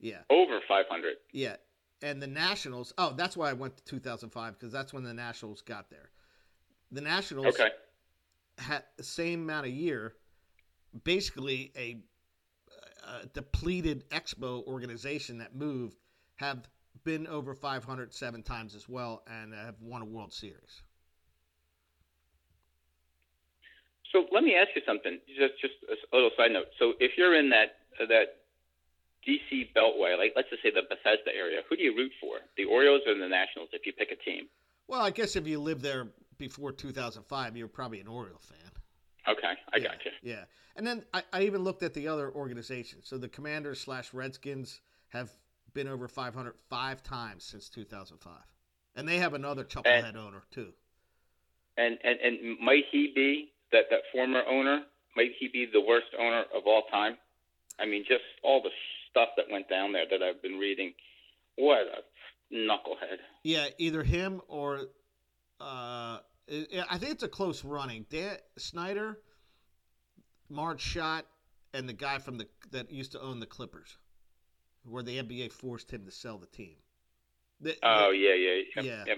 Yeah. 0.00 0.18
Over 0.30 0.60
500. 0.68 1.16
Yeah, 1.32 1.56
and 2.02 2.22
the 2.22 2.26
Nationals. 2.26 2.92
Oh, 2.98 3.14
that's 3.16 3.36
why 3.36 3.50
I 3.50 3.52
went 3.54 3.76
to 3.78 3.84
2005 3.84 4.58
because 4.58 4.72
that's 4.72 4.92
when 4.92 5.02
the 5.02 5.14
Nationals 5.14 5.62
got 5.62 5.90
there. 5.90 6.10
The 6.92 7.00
Nationals 7.00 7.46
Okay. 7.58 7.70
had 8.58 8.84
the 8.96 9.02
same 9.02 9.42
amount 9.42 9.66
of 9.66 9.72
year, 9.72 10.14
basically 11.04 11.72
a, 11.76 11.98
a 13.06 13.26
depleted 13.26 14.08
Expo 14.10 14.66
organization 14.66 15.38
that 15.38 15.54
moved, 15.54 15.96
have 16.36 16.68
been 17.04 17.26
over 17.26 17.54
500 17.54 18.12
seven 18.14 18.42
times 18.42 18.74
as 18.74 18.88
well 18.88 19.22
and 19.26 19.54
have 19.54 19.80
won 19.80 20.02
a 20.02 20.04
World 20.04 20.32
Series. 20.32 20.82
So 24.12 24.24
let 24.32 24.42
me 24.42 24.54
ask 24.54 24.70
you 24.74 24.82
something. 24.86 25.18
Just 25.28 25.60
just 25.60 25.74
a 26.12 26.16
little 26.16 26.30
side 26.36 26.52
note. 26.52 26.68
So 26.78 26.94
if 26.98 27.12
you're 27.18 27.38
in 27.38 27.50
that 27.50 27.76
that 27.98 28.40
DC 29.26 29.74
Beltway, 29.76 30.16
like 30.16 30.32
let's 30.34 30.48
just 30.48 30.62
say 30.62 30.70
the 30.70 30.82
Bethesda 30.88 31.30
area, 31.36 31.60
who 31.68 31.76
do 31.76 31.82
you 31.82 31.94
root 31.94 32.12
for? 32.20 32.36
The 32.56 32.64
Orioles 32.64 33.02
or 33.06 33.14
the 33.14 33.28
Nationals? 33.28 33.68
If 33.72 33.84
you 33.84 33.92
pick 33.92 34.10
a 34.10 34.16
team. 34.16 34.48
Well, 34.86 35.02
I 35.02 35.10
guess 35.10 35.36
if 35.36 35.46
you 35.46 35.60
lived 35.60 35.82
there 35.82 36.08
before 36.38 36.72
2005, 36.72 37.56
you're 37.56 37.68
probably 37.68 38.00
an 38.00 38.08
Oriole 38.08 38.40
fan. 38.40 38.70
Okay, 39.28 39.52
I 39.72 39.76
yeah, 39.76 39.82
got 39.84 40.04
you. 40.04 40.10
Yeah, 40.22 40.44
and 40.76 40.86
then 40.86 41.04
I, 41.12 41.22
I 41.32 41.42
even 41.42 41.62
looked 41.62 41.82
at 41.82 41.94
the 41.94 42.08
other 42.08 42.30
organizations. 42.30 43.08
So 43.08 43.18
the 43.18 43.28
Commanders 43.28 43.80
slash 43.80 44.14
Redskins 44.14 44.80
have 45.08 45.30
been 45.74 45.88
over 45.88 46.08
500 46.08 46.54
five 46.68 47.02
times 47.02 47.44
since 47.44 47.68
2005, 47.68 48.32
and 48.96 49.08
they 49.08 49.18
have 49.18 49.34
another 49.34 49.64
chucklehead 49.64 50.16
owner 50.16 50.42
too. 50.50 50.72
And 51.76 51.98
and 52.02 52.18
and 52.20 52.58
might 52.60 52.84
he 52.90 53.12
be 53.14 53.52
that 53.72 53.84
that 53.90 54.00
former 54.12 54.42
owner? 54.48 54.82
Might 55.16 55.32
he 55.38 55.48
be 55.48 55.66
the 55.72 55.80
worst 55.80 56.06
owner 56.18 56.44
of 56.54 56.62
all 56.66 56.82
time? 56.90 57.16
I 57.78 57.86
mean, 57.86 58.04
just 58.06 58.24
all 58.42 58.62
the 58.62 58.70
stuff 59.10 59.30
that 59.36 59.46
went 59.50 59.68
down 59.68 59.92
there 59.92 60.04
that 60.10 60.22
I've 60.22 60.42
been 60.42 60.58
reading. 60.58 60.94
What 61.56 61.86
a 61.86 62.54
knucklehead. 62.54 63.18
Yeah, 63.42 63.66
either 63.78 64.02
him 64.02 64.40
or 64.48 64.86
uh, 65.60 66.18
I 66.50 66.84
I 66.90 66.98
think 66.98 67.12
it's 67.12 67.22
a 67.22 67.28
close 67.28 67.64
running. 67.64 68.06
Dan 68.10 68.36
Snyder, 68.56 69.18
Marge 70.48 70.80
Schott, 70.80 71.26
and 71.74 71.88
the 71.88 71.92
guy 71.92 72.18
from 72.18 72.38
the 72.38 72.46
that 72.70 72.90
used 72.90 73.12
to 73.12 73.20
own 73.20 73.40
the 73.40 73.46
Clippers, 73.46 73.98
where 74.84 75.02
the 75.02 75.18
NBA 75.22 75.52
forced 75.52 75.90
him 75.90 76.04
to 76.06 76.10
sell 76.10 76.38
the 76.38 76.46
team. 76.46 76.76
The- 77.60 77.76
Oh 77.82 78.10
yeah, 78.10 78.34
yeah, 78.34 78.62
yeah. 78.82 79.04
Yeah. 79.06 79.14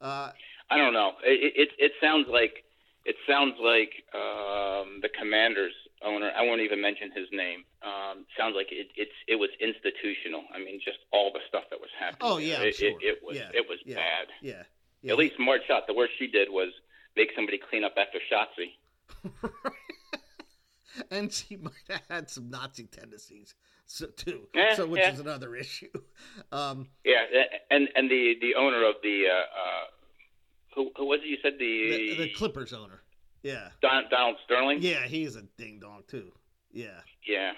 Uh, 0.00 0.30
I 0.70 0.76
don't 0.78 0.92
know. 0.92 1.12
It, 1.24 1.52
it 1.56 1.68
it 1.78 1.92
sounds 2.00 2.26
like 2.28 2.64
it 3.04 3.16
sounds 3.28 3.54
like 3.62 3.92
um, 4.14 4.98
the 5.00 5.08
Commanders 5.18 5.72
owner. 6.02 6.30
I 6.36 6.42
won't 6.42 6.60
even 6.60 6.80
mention 6.80 7.10
his 7.14 7.28
name. 7.32 7.64
Um, 7.82 8.26
sounds 8.36 8.54
like 8.56 8.68
it, 8.72 8.88
it's 8.96 9.14
it 9.28 9.36
was 9.36 9.50
institutional. 9.60 10.42
I 10.52 10.58
mean, 10.58 10.80
just 10.84 10.98
all 11.12 11.30
the 11.32 11.40
stuff 11.48 11.64
that 11.70 11.80
was 11.80 11.90
happening. 11.98 12.18
Oh, 12.20 12.38
yeah, 12.38 12.60
it, 12.60 12.74
sure. 12.74 12.88
it, 12.88 12.96
it 13.00 13.18
was 13.22 13.36
Yeah, 13.36 13.50
it 13.54 13.66
was 13.68 13.78
yeah. 13.84 13.96
bad. 13.96 14.26
yeah, 14.42 14.62
yeah. 15.06 15.12
At 15.12 15.18
least 15.18 15.34
Marge 15.38 15.62
Schott. 15.66 15.86
The 15.86 15.94
worst 15.94 16.12
she 16.18 16.26
did 16.26 16.48
was 16.50 16.68
make 17.16 17.28
somebody 17.34 17.58
clean 17.70 17.84
up 17.84 17.94
after 17.96 18.18
Schottzie. 18.30 18.72
and 21.10 21.32
she 21.32 21.56
might 21.56 21.72
have 21.88 22.02
had 22.10 22.30
some 22.30 22.50
Nazi 22.50 22.84
tendencies, 22.84 23.54
so 23.86 24.06
too. 24.06 24.48
Yeah, 24.54 24.74
so 24.74 24.86
which 24.86 25.00
yeah. 25.00 25.12
is 25.12 25.20
another 25.20 25.54
issue. 25.54 25.90
Um, 26.52 26.88
Yeah, 27.04 27.24
and 27.70 27.88
and 27.94 28.10
the 28.10 28.34
the 28.40 28.54
owner 28.56 28.84
of 28.84 28.96
the 29.02 29.24
uh, 29.30 29.38
uh, 29.38 29.84
who 30.74 30.90
who 30.96 31.06
was 31.06 31.20
it? 31.22 31.28
You 31.28 31.38
said 31.42 31.54
the 31.58 32.14
the, 32.16 32.24
the 32.24 32.32
Clippers 32.34 32.72
owner. 32.72 33.02
Yeah, 33.42 33.68
Don, 33.80 34.04
Donald 34.10 34.36
Sterling. 34.44 34.78
yeah, 34.80 35.06
he's 35.06 35.36
a 35.36 35.42
ding 35.56 35.78
dong 35.80 36.02
too. 36.08 36.32
Yeah. 36.72 37.00
Yeah. 37.26 37.52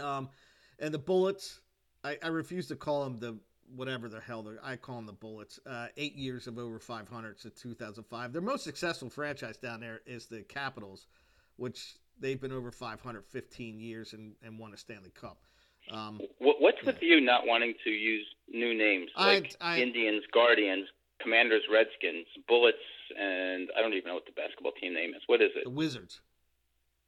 Um, 0.00 0.30
and 0.78 0.94
the 0.94 0.98
Bullets, 0.98 1.60
I, 2.02 2.16
I 2.22 2.28
refuse 2.28 2.68
to 2.68 2.76
call 2.76 3.04
them 3.04 3.18
the 3.18 3.38
whatever 3.76 4.08
the 4.08 4.20
hell 4.20 4.42
they're. 4.42 4.58
I 4.62 4.76
call 4.76 4.96
them 4.96 5.06
the 5.06 5.12
Bullets. 5.12 5.58
Uh, 5.66 5.88
eight 5.96 6.14
years 6.16 6.46
of 6.46 6.58
over 6.58 6.78
500 6.78 7.38
to 7.40 7.50
2005. 7.50 8.32
Their 8.32 8.42
most 8.42 8.64
successful 8.64 9.08
franchise 9.10 9.56
down 9.56 9.80
there 9.80 10.00
is 10.06 10.26
the 10.26 10.42
Capitals, 10.42 11.06
which 11.56 11.94
they've 12.20 12.40
been 12.40 12.52
over 12.52 12.70
515 12.70 13.78
years 13.80 14.12
and, 14.12 14.34
and 14.44 14.58
won 14.58 14.72
a 14.74 14.76
Stanley 14.76 15.10
Cup. 15.18 15.38
Um, 15.90 16.20
What, 16.38 16.60
what's 16.60 16.82
with 16.84 17.02
you 17.02 17.20
not 17.20 17.46
wanting 17.46 17.74
to 17.84 17.90
use 17.90 18.26
new 18.48 18.72
names 18.76 19.10
like 19.16 19.56
I- 19.60 19.80
Indians, 19.80 20.22
Guardians, 20.32 20.86
Commanders, 21.20 21.62
Redskins, 21.72 22.26
Bullets, 22.48 22.76
and 23.18 23.68
I 23.76 23.80
don't 23.80 23.92
even 23.94 24.08
know 24.08 24.14
what 24.14 24.26
the 24.26 24.32
basketball 24.32 24.72
team 24.72 24.94
name 24.94 25.10
is. 25.14 25.22
What 25.26 25.42
is 25.42 25.50
it? 25.56 25.64
the? 25.64 25.70
Wizards. 25.70 26.20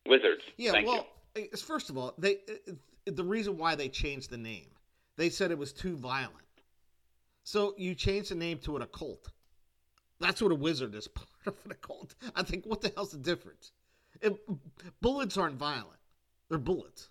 Wizards. 0.06 0.42
Yeah, 0.56 0.72
Thank 0.72 0.86
well, 0.86 1.06
it's- 1.34 1.62
first 1.62 1.88
of 1.90 1.96
all, 1.96 2.14
they 2.18 2.36
uh, 2.68 2.72
the 3.06 3.24
reason 3.24 3.56
why 3.58 3.74
they 3.74 3.88
changed 3.88 4.30
the 4.30 4.36
name, 4.38 4.66
they 5.16 5.28
said 5.30 5.50
it 5.50 5.58
was 5.58 5.72
too 5.72 5.96
violent. 5.96 6.43
So 7.44 7.74
you 7.76 7.94
change 7.94 8.30
the 8.30 8.34
name 8.34 8.58
to 8.60 8.74
an 8.76 8.82
occult. 8.82 9.28
That's 10.18 10.40
what 10.40 10.50
a 10.50 10.54
wizard 10.54 10.94
is, 10.94 11.06
part 11.14 11.28
of 11.46 11.54
an 11.64 11.70
occult. 11.70 12.14
I 12.34 12.42
think, 12.42 12.64
what 12.64 12.80
the 12.80 12.90
hell's 12.94 13.12
the 13.12 13.18
difference? 13.18 13.72
It, 14.20 14.36
bullets 15.00 15.36
aren't 15.36 15.56
violent; 15.56 16.00
they're 16.48 16.58
bullets. 16.58 17.10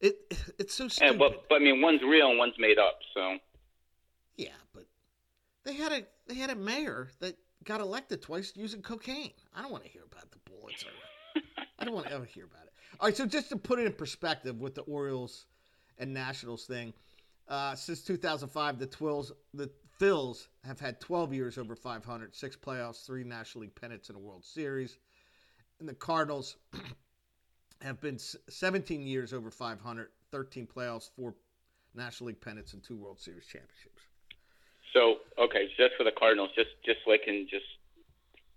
It 0.00 0.16
it's 0.58 0.74
so 0.74 0.88
stupid. 0.88 1.12
Yeah, 1.12 1.18
but, 1.18 1.48
but 1.48 1.56
I 1.56 1.58
mean, 1.58 1.80
one's 1.80 2.02
real 2.02 2.30
and 2.30 2.38
one's 2.38 2.54
made 2.58 2.78
up. 2.78 2.98
So 3.14 3.38
yeah, 4.36 4.48
but 4.72 4.84
They 5.64 5.74
had 5.74 5.92
a 5.92 6.02
they 6.26 6.34
had 6.34 6.50
a 6.50 6.54
mayor 6.54 7.08
that 7.20 7.36
got 7.64 7.80
elected 7.80 8.22
twice 8.22 8.52
using 8.54 8.82
cocaine. 8.82 9.32
I 9.54 9.62
don't 9.62 9.72
want 9.72 9.84
to 9.84 9.90
hear 9.90 10.02
about 10.04 10.30
the 10.30 10.38
bullets. 10.48 10.84
Or, 10.84 11.42
I 11.78 11.84
don't 11.84 11.94
want 11.94 12.06
to 12.06 12.12
ever 12.12 12.24
hear 12.24 12.44
about 12.44 12.64
it. 12.64 12.72
All 13.00 13.08
right, 13.08 13.16
so 13.16 13.26
just 13.26 13.48
to 13.48 13.56
put 13.56 13.78
it 13.78 13.86
in 13.86 13.92
perspective 13.92 14.60
with 14.60 14.74
the 14.74 14.82
Orioles 14.82 15.46
and 15.98 16.12
Nationals 16.12 16.66
thing, 16.66 16.92
uh, 17.48 17.74
since 17.74 18.02
2005, 18.02 18.78
the 18.78 18.86
Twills, 18.86 19.32
the 19.52 19.70
Phils 20.00 20.48
have 20.64 20.80
had 20.80 21.00
12 21.00 21.32
years 21.32 21.58
over 21.58 21.76
500, 21.76 22.34
six 22.34 22.56
playoffs, 22.56 23.04
three 23.04 23.24
National 23.24 23.62
League 23.62 23.74
pennants, 23.74 24.08
and 24.08 24.16
a 24.16 24.20
World 24.20 24.44
Series. 24.44 24.98
And 25.80 25.88
the 25.88 25.94
Cardinals 25.94 26.56
have 27.80 28.00
been 28.00 28.18
17 28.18 29.06
years 29.06 29.32
over 29.32 29.50
500, 29.50 30.08
13 30.32 30.66
playoffs, 30.66 31.10
four 31.16 31.34
National 31.94 32.28
League 32.28 32.40
pennants, 32.40 32.72
and 32.72 32.82
two 32.82 32.96
World 32.96 33.20
Series 33.20 33.46
championships. 33.46 34.02
So, 34.92 35.16
okay, 35.38 35.68
just 35.76 35.94
for 35.96 36.04
the 36.04 36.12
Cardinals, 36.16 36.50
just 36.54 36.70
just 36.84 36.98
so 37.04 37.12
I 37.12 37.18
can 37.18 37.46
just 37.50 37.66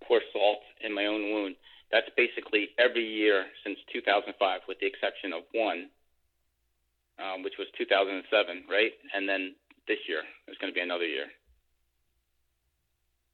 pour 0.04 0.22
salt 0.32 0.62
in 0.82 0.94
my 0.94 1.06
own 1.06 1.34
wound. 1.34 1.56
That's 1.92 2.08
basically 2.16 2.70
every 2.78 3.06
year 3.06 3.46
since 3.64 3.80
2005, 3.94 4.62
with 4.68 4.78
the 4.80 4.86
exception 4.86 5.34
of 5.34 5.44
one, 5.54 5.90
um, 7.20 7.44
which 7.44 7.54
was 7.58 7.68
2007, 7.78 8.64
right? 8.70 8.92
And 9.14 9.28
then 9.28 9.56
this 9.88 9.98
year 10.08 10.22
is 10.48 10.58
going 10.60 10.72
to 10.72 10.76
be 10.76 10.82
another 10.82 11.06
year. 11.06 11.28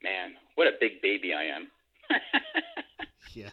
Man, 0.03 0.33
what 0.55 0.67
a 0.67 0.71
big 0.79 1.01
baby 1.01 1.33
I 1.33 1.43
am. 1.45 1.67
yeah. 3.33 3.49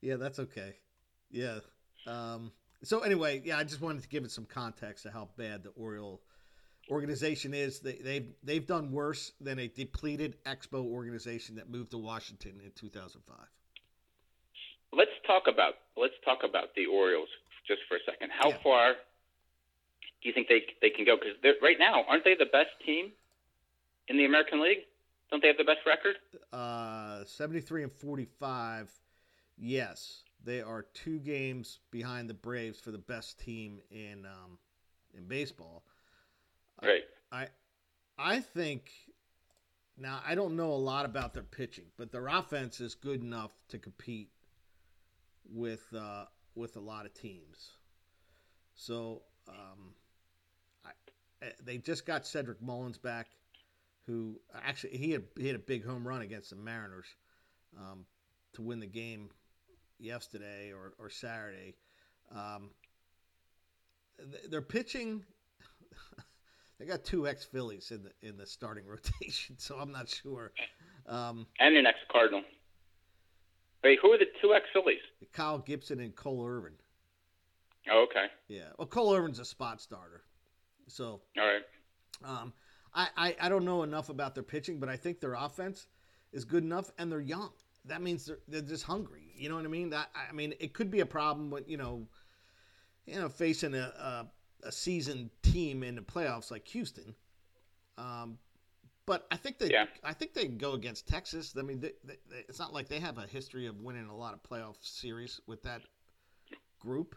Yeah, 0.00 0.16
that's 0.16 0.38
okay. 0.38 0.74
Yeah. 1.30 1.60
Um, 2.06 2.52
so 2.82 3.00
anyway, 3.00 3.40
yeah, 3.44 3.56
I 3.56 3.64
just 3.64 3.80
wanted 3.80 4.02
to 4.02 4.08
give 4.08 4.24
it 4.24 4.30
some 4.30 4.44
context 4.44 5.06
of 5.06 5.12
how 5.12 5.28
bad 5.38 5.62
the 5.62 5.70
Oriole 5.70 6.20
organization 6.90 7.54
is. 7.54 7.80
They, 7.80 7.94
they've 7.94 8.32
they've 8.42 8.66
done 8.66 8.92
worse 8.92 9.32
than 9.40 9.58
a 9.58 9.68
depleted 9.68 10.36
Expo 10.44 10.84
organization 10.84 11.56
that 11.56 11.70
moved 11.70 11.92
to 11.92 11.98
Washington 11.98 12.60
in 12.62 12.70
2005. 12.72 13.36
Let's 14.92 15.10
talk 15.26 15.44
about 15.48 15.74
let's 15.96 16.14
talk 16.24 16.40
about 16.46 16.74
the 16.76 16.86
Orioles 16.86 17.28
just 17.66 17.82
for 17.88 17.96
a 17.96 18.00
second. 18.04 18.30
How 18.30 18.50
Yeah. 18.50 18.58
far 18.62 18.92
do 18.94 20.28
you 20.28 20.32
think 20.32 20.48
they 20.48 20.66
they 20.80 20.90
can 20.90 21.04
go? 21.04 21.16
Because 21.16 21.56
right 21.62 21.78
now, 21.78 22.04
aren't 22.04 22.24
they 22.24 22.34
the 22.34 22.46
best 22.46 22.70
team 22.84 23.12
in 24.08 24.16
the 24.16 24.24
American 24.24 24.60
League? 24.62 24.86
Don't 25.30 25.40
they 25.40 25.48
have 25.48 25.56
the 25.56 25.64
best 25.64 25.80
record? 25.86 26.16
Uh, 26.52 27.24
73 27.24 27.82
and 27.84 27.92
45. 27.92 28.90
Yes, 29.56 30.22
they 30.42 30.60
are 30.60 30.82
two 30.82 31.18
games 31.18 31.80
behind 31.90 32.28
the 32.28 32.34
Braves 32.34 32.78
for 32.78 32.90
the 32.90 32.98
best 32.98 33.38
team 33.38 33.80
in 33.90 34.26
um, 34.26 34.58
in 35.16 35.26
baseball. 35.26 35.84
Right. 36.82 37.04
I 37.32 37.48
I 38.18 38.40
think 38.40 38.90
now 39.96 40.20
I 40.26 40.34
don't 40.34 40.56
know 40.56 40.72
a 40.72 40.76
lot 40.76 41.04
about 41.04 41.34
their 41.34 41.42
pitching, 41.42 41.86
but 41.96 42.12
their 42.12 42.28
offense 42.28 42.80
is 42.80 42.94
good 42.94 43.22
enough 43.22 43.52
to 43.68 43.78
compete 43.78 44.30
with 45.48 45.92
uh, 45.94 46.26
with 46.54 46.76
a 46.76 46.80
lot 46.80 47.06
of 47.06 47.14
teams. 47.14 47.72
So 48.74 49.22
um, 49.48 49.94
I, 50.84 50.90
eh, 51.42 51.50
they 51.64 51.78
just 51.78 52.06
got 52.06 52.26
Cedric 52.26 52.60
Mullins 52.62 52.98
back, 52.98 53.28
who 54.06 54.40
actually 54.62 54.96
he 54.96 55.10
had 55.12 55.24
he 55.38 55.46
had 55.46 55.56
a 55.56 55.60
big 55.60 55.84
home 55.84 56.06
run 56.06 56.22
against 56.22 56.50
the 56.50 56.56
Mariners 56.56 57.06
um, 57.78 58.04
to 58.54 58.62
win 58.62 58.80
the 58.80 58.86
game 58.86 59.30
yesterday 59.98 60.72
or, 60.72 60.94
or 60.98 61.10
Saturday. 61.10 61.74
Um, 62.34 62.70
th- 64.18 64.50
their 64.50 64.62
pitching 64.62 65.24
they 66.78 66.86
got 66.86 67.04
two 67.04 67.26
ex 67.28 67.44
Phillies 67.44 67.90
in 67.90 68.02
the 68.02 68.28
in 68.28 68.36
the 68.36 68.46
starting 68.46 68.86
rotation, 68.88 69.56
so 69.58 69.76
I'm 69.76 69.92
not 69.92 70.08
sure. 70.08 70.52
Um, 71.06 71.46
And 71.60 71.76
an 71.76 71.86
ex 71.86 71.98
Cardinal. 72.10 72.42
Wait, 73.84 73.98
who 74.00 74.10
are 74.12 74.18
the 74.18 74.24
two 74.40 74.54
ex 74.54 74.64
Phillies? 74.72 74.98
Kyle 75.32 75.58
Gibson 75.58 76.00
and 76.00 76.16
Cole 76.16 76.44
Irvin. 76.46 76.72
Oh, 77.90 78.06
okay. 78.10 78.26
Yeah, 78.48 78.70
well, 78.78 78.88
Cole 78.88 79.14
Irvin's 79.14 79.38
a 79.38 79.44
spot 79.44 79.80
starter, 79.80 80.22
so 80.88 81.20
All 81.38 81.44
right. 81.44 81.62
um, 82.24 82.54
I, 82.94 83.08
I 83.16 83.36
I 83.42 83.48
don't 83.50 83.66
know 83.66 83.82
enough 83.82 84.08
about 84.08 84.34
their 84.34 84.42
pitching, 84.42 84.80
but 84.80 84.88
I 84.88 84.96
think 84.96 85.20
their 85.20 85.34
offense 85.34 85.86
is 86.32 86.46
good 86.46 86.64
enough, 86.64 86.90
and 86.98 87.12
they're 87.12 87.20
young. 87.20 87.50
That 87.84 88.00
means 88.00 88.24
they're 88.24 88.38
they're 88.48 88.62
just 88.62 88.84
hungry. 88.84 89.32
You 89.36 89.50
know 89.50 89.56
what 89.56 89.66
I 89.66 89.68
mean? 89.68 89.90
That 89.90 90.08
I 90.14 90.32
mean, 90.32 90.54
it 90.60 90.72
could 90.72 90.90
be 90.90 91.00
a 91.00 91.06
problem 91.06 91.50
when 91.50 91.64
you 91.66 91.76
know, 91.76 92.06
you 93.04 93.20
know, 93.20 93.28
facing 93.28 93.74
a 93.74 93.92
a, 93.98 94.26
a 94.68 94.72
seasoned 94.72 95.28
team 95.42 95.82
in 95.82 95.96
the 95.96 96.00
playoffs 96.00 96.50
like 96.50 96.66
Houston. 96.68 97.14
Um, 97.98 98.38
but 99.06 99.26
I 99.30 99.36
think 99.36 99.58
they 99.58 99.70
Yeah. 99.70 99.86
I 100.02 100.12
think 100.12 100.34
they 100.34 100.46
go 100.46 100.72
against 100.72 101.06
Texas. 101.06 101.54
I 101.58 101.62
mean, 101.62 101.80
they, 101.80 101.92
they, 102.04 102.16
it's 102.48 102.58
not 102.58 102.72
like 102.72 102.88
they 102.88 103.00
have 103.00 103.18
a 103.18 103.26
history 103.26 103.66
of 103.66 103.80
winning 103.80 104.06
a 104.08 104.16
lot 104.16 104.34
of 104.34 104.42
playoff 104.42 104.76
series 104.80 105.40
with 105.46 105.62
that 105.62 105.82
group. 106.80 107.16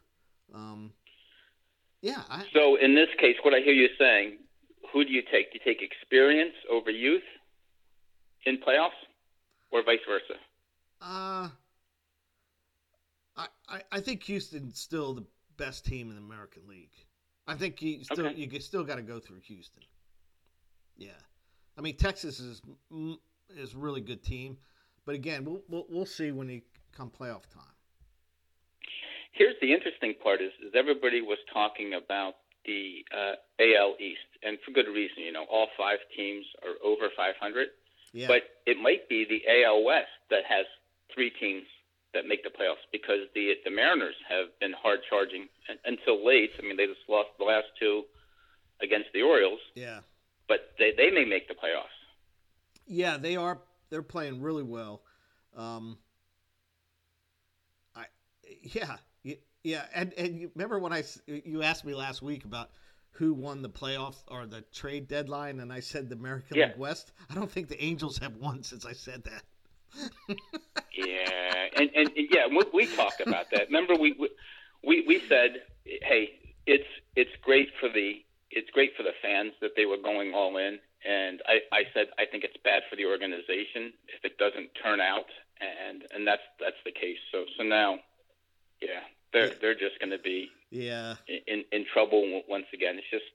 Um, 0.53 0.93
yeah, 2.01 2.23
I, 2.29 2.45
So 2.53 2.75
in 2.75 2.95
this 2.95 3.09
case, 3.19 3.35
what 3.41 3.53
I 3.53 3.59
hear 3.59 3.73
you 3.73 3.89
saying, 3.99 4.37
who 4.93 5.03
do 5.03 5.11
you 5.11 5.21
take? 5.21 5.51
Do 5.51 5.59
you 5.59 5.73
take 5.73 5.81
experience 5.81 6.53
over 6.69 6.91
youth 6.91 7.23
in 8.45 8.57
playoffs, 8.57 8.91
or 9.71 9.83
vice 9.83 9.99
versa? 10.07 10.39
Uh, 11.01 11.49
I, 13.35 13.47
I 13.67 13.81
I 13.91 13.99
think 13.99 14.23
Houston's 14.23 14.79
still 14.79 15.13
the 15.13 15.25
best 15.57 15.85
team 15.85 16.09
in 16.09 16.15
the 16.15 16.21
American 16.21 16.63
League. 16.67 16.93
I 17.47 17.55
think 17.55 17.81
you 17.81 18.03
still 18.03 18.27
Okay. 18.27 18.35
you 18.35 18.59
still 18.59 18.83
got 18.83 18.95
to 18.95 19.01
go 19.01 19.19
through 19.19 19.39
Houston. 19.41 19.83
Yeah, 20.97 21.11
I 21.77 21.81
mean 21.81 21.95
Texas 21.95 22.39
is 22.39 22.61
mm, 22.91 23.17
is 23.55 23.73
a 23.73 23.77
really 23.77 24.01
good 24.01 24.23
team, 24.23 24.57
but 25.05 25.15
again 25.15 25.45
we'll 25.45 25.61
we'll, 25.69 25.85
we'll 25.89 26.05
see 26.05 26.31
when 26.31 26.47
they 26.47 26.63
come 26.95 27.09
playoff 27.09 27.45
time. 27.53 27.73
Here's 29.31 29.55
the 29.61 29.71
interesting 29.71 30.15
part: 30.21 30.41
is, 30.41 30.51
is 30.65 30.73
everybody 30.75 31.21
was 31.21 31.37
talking 31.53 31.93
about 31.93 32.35
the 32.65 33.05
uh, 33.13 33.35
AL 33.61 33.95
East, 33.99 34.27
and 34.43 34.57
for 34.65 34.71
good 34.71 34.87
reason. 34.87 35.23
You 35.23 35.31
know, 35.31 35.45
all 35.49 35.67
five 35.77 35.99
teams 36.15 36.45
are 36.63 36.75
over 36.83 37.09
500, 37.15 37.67
Yeah, 38.13 38.27
but 38.27 38.43
it 38.65 38.77
might 38.77 39.07
be 39.07 39.25
the 39.25 39.41
AL 39.63 39.83
West 39.83 40.09
that 40.29 40.43
has 40.49 40.65
three 41.13 41.31
teams 41.39 41.63
that 42.13 42.25
make 42.27 42.43
the 42.43 42.49
playoffs 42.49 42.83
because 42.91 43.29
the 43.35 43.53
the 43.63 43.71
Mariners 43.71 44.15
have 44.27 44.47
been 44.59 44.73
hard 44.73 44.99
charging 45.09 45.47
until 45.85 46.25
late. 46.25 46.51
I 46.57 46.63
mean, 46.63 46.77
they 46.77 46.87
just 46.87 47.05
lost 47.07 47.29
the 47.37 47.45
last 47.45 47.67
two 47.79 48.03
against 48.81 49.09
the 49.13 49.21
Orioles, 49.21 49.59
yeah, 49.75 49.99
but 50.47 50.59
they 50.79 50.91
they 50.97 51.09
may 51.11 51.25
make 51.25 51.47
the 51.47 51.53
playoffs. 51.53 51.95
yeah. 52.85 53.17
They 53.17 53.35
are 53.35 53.59
they're 53.89 54.01
playing 54.03 54.41
really 54.41 54.63
well. 54.63 55.01
Um, 55.55 55.97
I 57.95 58.05
yeah 58.61 58.97
yeah, 59.63 59.85
and 59.93 60.13
and 60.17 60.39
you 60.39 60.51
remember 60.55 60.79
when 60.79 60.93
I 60.93 61.03
you 61.25 61.63
asked 61.63 61.83
me 61.83 61.93
last 61.93 62.21
week 62.21 62.45
about 62.45 62.69
who 63.11 63.33
won 63.33 63.61
the 63.61 63.69
playoff 63.69 64.15
or 64.27 64.45
the 64.45 64.61
trade 64.73 65.07
deadline, 65.07 65.59
and 65.59 65.73
I 65.73 65.79
said 65.81 66.09
the 66.09 66.15
American 66.15 66.57
Yeah. 66.57 66.67
League 66.67 66.77
West. 66.77 67.11
I 67.29 67.33
don't 67.33 67.51
think 67.51 67.67
the 67.67 67.83
Angels 67.83 68.19
have 68.19 68.35
won 68.37 68.63
since 68.63 68.85
I 68.85 68.93
said 68.93 69.23
that. 69.25 69.43
Yeah, 70.95 71.65
and, 71.77 71.89
and, 71.95 72.07
and 72.15 72.27
yeah, 72.31 72.47
we, 72.47 72.63
we 72.73 72.95
talked 72.95 73.21
about 73.21 73.45
that. 73.51 73.67
Remember, 73.67 73.95
we, 73.95 74.15
we 74.83 75.05
we 75.07 75.21
said, 75.29 75.61
hey, 75.85 76.39
it's 76.65 76.87
it's 77.15 77.29
great 77.43 77.69
for 77.79 77.89
the 77.89 78.23
it's 78.51 78.69
great 78.71 78.91
for 78.95 79.03
the 79.03 79.13
fans 79.21 79.53
that 79.61 79.71
they 79.75 79.85
were 79.85 79.97
going 79.97 80.33
all 80.33 80.57
in, 80.57 80.79
and 81.07 81.41
I, 81.45 81.59
I 81.71 81.83
said 81.93 82.07
I 82.17 82.25
think 82.25 82.43
it's 82.43 82.57
bad 82.63 82.83
for 82.89 82.95
the 82.95 83.05
organization 83.05 83.93
if 84.07 84.23
it 84.23 84.37
doesn't 84.37 84.69
turn 84.81 84.99
out, 85.01 85.27
and 85.61 86.03
and 86.13 86.25
that's 86.27 86.41
that's 86.59 86.79
the 86.85 86.91
case. 86.91 87.17
So 87.31 87.45
so 87.57 87.63
now, 87.63 87.99
yeah, 88.81 89.01
they're 89.33 89.47
Yeah. 89.47 89.53
they're 89.61 89.75
just 89.75 89.99
going 89.99 90.11
to 90.11 90.19
be 90.19 90.49
Yeah, 90.71 91.15
in 91.47 91.63
in 91.71 91.85
trouble 91.93 92.41
once 92.47 92.67
again. 92.73 92.97
It's 92.97 93.09
just, 93.11 93.31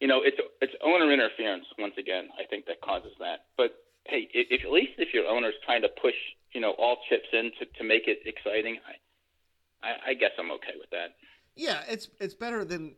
you 0.00 0.08
know, 0.08 0.20
it's 0.22 0.38
it's 0.60 0.74
owner 0.82 1.10
interference 1.12 1.66
once 1.78 1.94
again. 1.98 2.28
I 2.38 2.44
think 2.44 2.66
that 2.66 2.80
causes 2.80 3.12
that. 3.20 3.46
But 3.56 3.74
hey, 4.06 4.28
if, 4.32 4.46
if 4.50 4.64
at 4.64 4.70
least 4.72 4.92
if 4.98 5.12
your 5.14 5.26
owner's 5.26 5.54
trying 5.64 5.82
to 5.82 5.88
push, 6.00 6.14
you 6.52 6.60
know, 6.60 6.72
all 6.78 6.96
chips 7.08 7.28
in 7.32 7.50
to, 7.58 7.64
to 7.78 7.84
make 7.84 8.08
it 8.08 8.18
exciting, 8.26 8.78
I, 8.86 9.88
I 9.88 9.92
I 10.10 10.14
guess 10.14 10.32
I'm 10.38 10.50
okay 10.52 10.76
with 10.78 10.90
that. 10.90 11.10
yeah. 11.56 11.82
It's 11.88 12.08
it's 12.20 12.34
better 12.34 12.64
than 12.64 12.94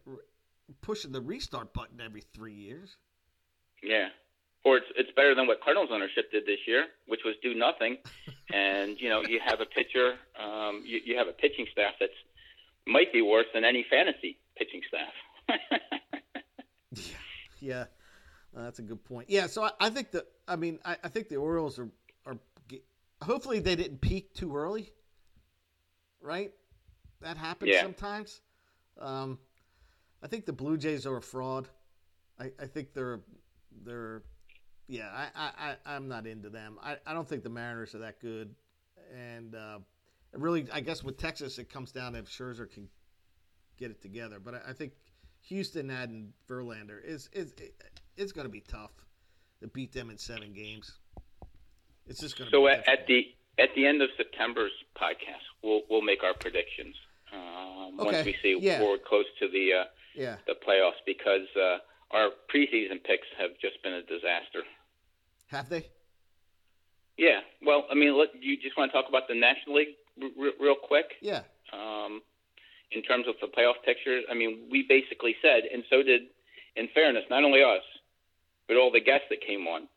pushing 0.82 1.12
the 1.12 1.20
restart 1.20 1.72
button 1.72 2.00
every 2.00 2.22
three 2.34 2.54
years. 2.54 2.96
Yeah. 3.82 4.08
Or 4.64 4.76
it's 4.76 4.86
it's 4.96 5.10
better 5.16 5.34
than 5.34 5.46
what 5.46 5.62
Cardinals 5.62 5.88
ownership 5.92 6.30
did 6.30 6.44
this 6.44 6.58
year, 6.66 6.84
which 7.06 7.20
was 7.24 7.34
do 7.42 7.54
nothing, 7.54 7.96
and 8.52 9.00
you 9.00 9.08
know 9.08 9.22
you 9.22 9.40
have 9.42 9.60
a 9.60 9.64
pitcher, 9.66 10.16
um, 10.38 10.82
you, 10.84 11.00
you 11.04 11.16
have 11.16 11.28
a 11.28 11.32
pitching 11.32 11.66
staff 11.72 11.94
that's 11.98 12.12
might 12.86 13.10
be 13.12 13.22
worse 13.22 13.46
than 13.54 13.64
any 13.64 13.86
fantasy 13.88 14.38
pitching 14.56 14.82
staff. 14.88 15.12
Yeah, 16.92 17.14
yeah, 17.60 17.80
uh, 18.56 18.64
that's 18.64 18.80
a 18.80 18.82
good 18.82 19.04
point. 19.04 19.30
Yeah, 19.30 19.46
so 19.46 19.62
I, 19.62 19.70
I 19.80 19.90
think 19.90 20.10
the, 20.10 20.26
I 20.48 20.56
mean 20.56 20.80
I, 20.84 20.96
I 21.04 21.08
think 21.08 21.28
the 21.28 21.36
Orioles 21.36 21.78
are 21.78 21.88
are 22.26 22.36
hopefully 23.22 23.60
they 23.60 23.76
didn't 23.76 24.00
peak 24.00 24.34
too 24.34 24.56
early, 24.56 24.92
right? 26.20 26.52
That 27.20 27.36
happens 27.36 27.70
Yeah. 27.72 27.82
sometimes. 27.82 28.40
Um, 28.98 29.38
I 30.22 30.26
think 30.26 30.46
the 30.46 30.52
Blue 30.52 30.76
Jays 30.76 31.06
are 31.06 31.16
a 31.16 31.22
fraud. 31.22 31.68
I, 32.38 32.50
I 32.60 32.66
think 32.66 32.92
they're 32.92 33.20
they're 33.84 34.22
yeah, 34.88 35.08
I, 35.12 35.28
I, 35.34 35.50
I 35.70 35.94
I'm 35.94 36.08
not 36.08 36.26
into 36.26 36.50
them. 36.50 36.78
I, 36.82 36.96
I 37.06 37.12
don't 37.12 37.28
think 37.28 37.42
the 37.42 37.50
Mariners 37.50 37.94
are 37.94 38.00
that 38.00 38.20
good, 38.20 38.54
and 39.14 39.54
uh, 39.54 39.78
really, 40.32 40.66
I 40.72 40.80
guess 40.80 41.02
with 41.02 41.16
Texas, 41.16 41.58
it 41.58 41.70
comes 41.70 41.92
down 41.92 42.14
to 42.14 42.18
if 42.18 42.26
Scherzer 42.26 42.70
can 42.70 42.88
get 43.78 43.90
it 43.90 44.02
together. 44.02 44.40
But 44.40 44.54
I, 44.54 44.70
I 44.70 44.72
think 44.72 44.92
Houston 45.42 45.90
adding 45.90 46.32
Verlander 46.48 47.02
is 47.04 47.30
is 47.32 47.54
it's 48.16 48.32
going 48.32 48.46
to 48.46 48.52
be 48.52 48.60
tough 48.60 48.92
to 49.60 49.68
beat 49.68 49.92
them 49.92 50.10
in 50.10 50.18
seven 50.18 50.52
games. 50.52 50.98
It's 52.06 52.20
just 52.20 52.36
going 52.36 52.50
to. 52.50 52.56
So 52.56 52.66
be 52.66 52.72
at, 52.72 52.88
at 52.88 53.06
the 53.06 53.26
at 53.58 53.68
the 53.76 53.86
end 53.86 54.02
of 54.02 54.08
September's 54.16 54.72
podcast, 55.00 55.44
we'll 55.62 55.82
we'll 55.88 56.02
make 56.02 56.24
our 56.24 56.34
predictions 56.34 56.96
um, 57.32 58.00
Okay, 58.00 58.12
once 58.12 58.26
we 58.26 58.36
see 58.42 58.56
yeah. 58.60 58.82
we're 58.82 58.98
close 58.98 59.26
to 59.38 59.48
the 59.48 59.70
uh, 59.80 59.84
yeah. 60.14 60.36
the 60.46 60.54
playoffs 60.54 61.00
because 61.06 61.46
uh, 61.56 61.78
our 62.10 62.30
preseason 62.52 63.02
picks 63.04 63.26
have 63.38 63.50
just 63.60 63.82
been 63.82 63.92
a 63.94 64.02
disaster. 64.02 64.62
Have 65.48 65.68
they? 65.68 65.88
Yeah, 67.16 67.40
well, 67.62 67.84
I 67.90 67.94
mean, 67.94 68.16
let, 68.18 68.28
you 68.40 68.56
just 68.56 68.76
want 68.78 68.90
to 68.90 68.96
talk 68.96 69.08
about 69.08 69.28
the 69.28 69.34
National 69.34 69.76
League 69.76 69.94
r- 70.22 70.52
real 70.60 70.74
quick 70.74 71.12
Yeah. 71.20 71.42
um, 71.72 72.22
in 72.92 73.02
terms 73.02 73.26
of 73.28 73.34
the 73.40 73.46
playoff 73.48 73.82
picture. 73.84 74.20
I 74.30 74.34
mean, 74.34 74.68
we 74.70 74.84
basically 74.88 75.36
said, 75.42 75.64
and 75.72 75.84
so 75.90 76.02
did, 76.02 76.22
in 76.76 76.88
fairness, 76.94 77.24
not 77.28 77.44
only 77.44 77.62
us, 77.62 77.82
but 78.68 78.76
all 78.76 78.90
the 78.90 79.00
guests 79.00 79.26
that 79.30 79.40
came 79.46 79.66
on, 79.66 79.88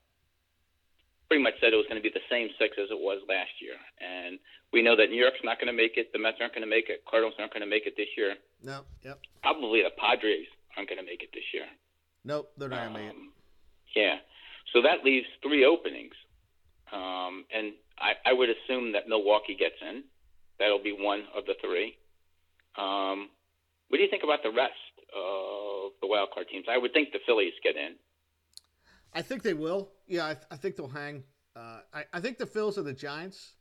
pretty 1.30 1.42
much 1.44 1.54
said 1.62 1.72
it 1.72 1.78
was 1.78 1.86
going 1.88 2.02
to 2.02 2.04
be 2.04 2.14
the 2.14 2.28
same 2.30 2.50
six 2.60 2.76
as 2.78 2.90
it 2.92 3.00
was 3.00 3.22
last 3.30 3.52
year. 3.62 3.78
And 4.02 4.38
we 4.74 4.82
know 4.82 4.96
that 4.98 5.10
New 5.10 5.22
York's 5.22 5.40
not 5.44 5.60
going 5.60 5.72
to 5.72 5.78
make 5.78 5.96
it, 5.96 6.12
the 6.12 6.20
Mets 6.20 6.38
aren't 6.42 6.54
going 6.54 6.66
to 6.66 6.70
make 6.70 6.90
it, 6.90 7.04
Cardinals 7.10 7.36
aren't 7.40 7.54
going 7.54 7.62
to 7.62 7.70
make 7.70 7.86
it 7.86 7.94
this 7.96 8.10
year. 8.18 8.36
No. 8.64 8.82
Yep. 9.06 9.20
Probably 9.42 9.84
the 9.84 9.94
Padres 9.96 10.48
aren't 10.76 10.90
going 10.90 11.00
to 11.00 11.06
make 11.06 11.22
it 11.22 11.30
this 11.34 11.46
year. 11.54 11.66
Nope. 12.26 12.52
They're 12.58 12.70
not 12.70 12.88
gonna 12.88 13.00
make 13.00 13.10
it. 13.12 13.16
Um, 13.16 13.32
Yeah. 13.96 14.16
So 14.74 14.82
that 14.82 15.04
leaves 15.04 15.28
three 15.42 15.66
openings. 15.66 16.16
Um, 16.92 17.46
and 17.54 17.74
I, 18.00 18.14
I 18.26 18.34
would 18.34 18.50
assume 18.50 18.94
that 18.94 19.08
Milwaukee 19.08 19.56
gets 19.60 19.76
in. 19.82 20.04
That'll 20.60 20.82
be 20.82 20.96
one 20.98 21.24
of 21.36 21.46
the 21.46 21.54
three. 21.62 21.98
Um, 22.78 23.30
what 23.90 23.98
do 23.98 24.04
you 24.04 24.10
think 24.10 24.24
about 24.24 24.42
the 24.42 24.50
rest 24.50 24.74
of 25.14 25.92
the 26.02 26.08
wild 26.08 26.30
card 26.34 26.48
teams? 26.50 26.66
I 26.72 26.78
would 26.78 26.94
think 26.94 27.12
the 27.12 27.20
Phillies 27.26 27.54
get 27.64 27.76
in. 27.76 27.96
I 29.14 29.22
think 29.22 29.44
they 29.44 29.54
will. 29.54 29.92
Yeah, 30.08 30.26
I, 30.26 30.36
I 30.50 30.58
think 30.58 30.76
they'll 30.76 30.88
hang. 30.88 31.24
Uh, 31.56 31.80
I, 31.94 32.04
I 32.14 32.20
think 32.20 32.38
the 32.38 32.46
Phils 32.46 32.78
and 32.78 32.86
the 32.86 32.94
Giants 32.94 33.54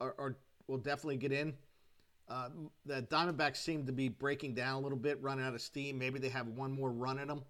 are, 0.00 0.14
are 0.18 0.36
will 0.66 0.78
definitely 0.78 1.16
get 1.16 1.32
in. 1.32 1.54
Uh, 2.28 2.48
the 2.86 3.02
Diamondbacks 3.02 3.58
seem 3.58 3.84
to 3.86 3.92
be 3.92 4.08
breaking 4.08 4.54
down 4.54 4.76
a 4.76 4.80
little 4.80 4.98
bit, 4.98 5.20
running 5.22 5.44
out 5.44 5.54
of 5.54 5.60
steam. 5.60 5.98
Maybe 5.98 6.18
they 6.18 6.30
have 6.30 6.48
one 6.48 6.72
more 6.72 6.90
run 6.90 7.18
in 7.18 7.28
them. 7.28 7.42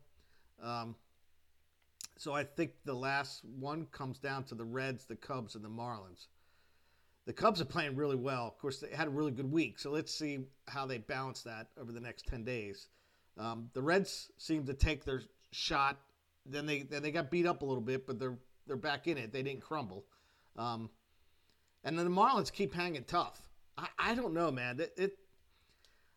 Um, 0.62 0.96
so 2.16 2.32
I 2.32 2.44
think 2.44 2.72
the 2.84 2.94
last 2.94 3.44
one 3.44 3.86
comes 3.92 4.18
down 4.18 4.44
to 4.44 4.54
the 4.54 4.64
Reds, 4.64 5.04
the 5.04 5.16
Cubs, 5.16 5.54
and 5.54 5.64
the 5.64 5.68
Marlins. 5.68 6.26
The 7.26 7.32
Cubs 7.32 7.60
are 7.60 7.66
playing 7.66 7.96
really 7.96 8.16
well. 8.16 8.46
Of 8.46 8.58
course, 8.58 8.78
they 8.78 8.94
had 8.94 9.06
a 9.06 9.10
really 9.10 9.32
good 9.32 9.50
week, 9.50 9.78
so 9.78 9.90
let's 9.90 10.12
see 10.12 10.40
how 10.68 10.86
they 10.86 10.98
balance 10.98 11.42
that 11.42 11.68
over 11.80 11.90
the 11.90 12.00
next 12.00 12.26
ten 12.26 12.44
days. 12.44 12.88
Um, 13.38 13.70
the 13.72 13.82
Reds 13.82 14.30
seem 14.38 14.66
to 14.66 14.74
take 14.74 15.04
their 15.04 15.22
shot. 15.50 15.98
Then 16.46 16.66
they 16.66 16.82
then 16.82 17.02
they 17.02 17.10
got 17.10 17.30
beat 17.30 17.46
up 17.46 17.62
a 17.62 17.64
little 17.64 17.82
bit, 17.82 18.06
but 18.06 18.18
they're 18.18 18.38
they're 18.66 18.76
back 18.76 19.06
in 19.06 19.16
it. 19.16 19.32
They 19.32 19.42
didn't 19.42 19.62
crumble. 19.62 20.04
Um, 20.56 20.90
and 21.84 21.98
then 21.98 22.04
the 22.04 22.10
Marlins 22.10 22.52
keep 22.52 22.74
hanging 22.74 23.04
tough. 23.04 23.40
I, 23.78 23.88
I 23.98 24.14
don't 24.14 24.34
know, 24.34 24.50
man. 24.50 24.80
It, 24.80 24.92
it 24.96 25.18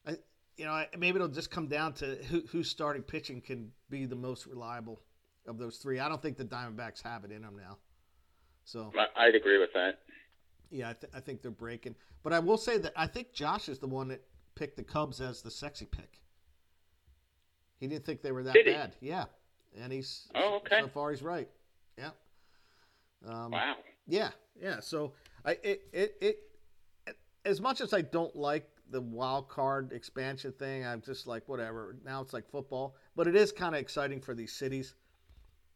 I, 0.05 0.11
you 0.57 0.65
know, 0.65 0.83
maybe 0.97 1.15
it'll 1.17 1.27
just 1.27 1.51
come 1.51 1.67
down 1.67 1.93
to 1.95 2.15
who 2.29 2.41
who's 2.51 2.69
starting 2.69 3.03
pitching 3.03 3.41
can 3.41 3.71
be 3.89 4.05
the 4.05 4.15
most 4.15 4.45
reliable 4.45 5.01
of 5.47 5.57
those 5.57 5.77
three. 5.77 5.99
I 5.99 6.09
don't 6.09 6.21
think 6.21 6.37
the 6.37 6.45
Diamondbacks 6.45 7.01
have 7.03 7.23
it 7.23 7.31
in 7.31 7.41
them 7.41 7.55
now. 7.57 7.77
So 8.65 8.91
I- 8.97 9.25
I'd 9.27 9.35
agree 9.35 9.57
with 9.59 9.71
that. 9.73 9.99
yeah, 10.71 10.89
I, 10.89 10.93
th- 10.93 11.11
I 11.15 11.19
think 11.19 11.41
they're 11.41 11.51
breaking. 11.51 11.95
But 12.23 12.33
I 12.33 12.39
will 12.39 12.57
say 12.57 12.77
that 12.79 12.91
I 12.95 13.07
think 13.07 13.31
Josh 13.33 13.69
is 13.69 13.79
the 13.79 13.87
one 13.87 14.07
that 14.09 14.21
picked 14.55 14.75
the 14.75 14.83
Cubs 14.83 15.21
as 15.21 15.41
the 15.41 15.51
sexy 15.51 15.85
pick. 15.85 16.19
He 17.79 17.87
didn't 17.87 18.05
think 18.05 18.21
they 18.21 18.31
were 18.31 18.43
that 18.43 18.53
Did 18.53 18.65
he? 18.67 18.73
bad. 18.73 18.95
Yeah, 18.99 19.25
and 19.81 19.93
he's 19.93 20.27
Oh, 20.35 20.55
okay. 20.57 20.81
so 20.81 20.87
far 20.87 21.11
he's 21.11 21.21
right. 21.21 21.47
Yeah. 21.97 22.09
Um, 23.25 23.51
Wow. 23.51 23.75
Yeah, 24.07 24.29
yeah. 24.61 24.79
So 24.79 25.13
I 25.47 25.51
it, 25.63 25.81
it 25.93 26.15
it 26.21 26.37
as 27.45 27.61
much 27.61 27.79
as 27.79 27.93
I 27.93 28.01
don't 28.01 28.35
like 28.35 28.67
the 28.89 29.01
wild 29.01 29.47
card 29.47 29.93
expansion 29.93 30.51
thing, 30.51 30.85
I'm 30.85 31.01
just 31.01 31.25
like 31.25 31.47
whatever. 31.47 31.95
Now 32.05 32.21
it's 32.21 32.33
like 32.33 32.49
football, 32.49 32.95
but 33.15 33.27
it 33.27 33.35
is 33.35 33.51
kind 33.51 33.73
of 33.73 33.81
exciting 33.81 34.21
for 34.21 34.35
these 34.35 34.53
cities 34.53 34.95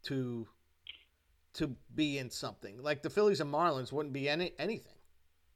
to 0.04 0.46
to 1.54 1.76
be 1.96 2.18
in 2.18 2.30
something. 2.30 2.82
Like 2.82 3.02
the 3.02 3.10
Phillies 3.10 3.40
and 3.40 3.52
Marlins 3.52 3.92
wouldn't 3.92 4.14
be 4.14 4.28
any 4.30 4.52
anything 4.60 5.00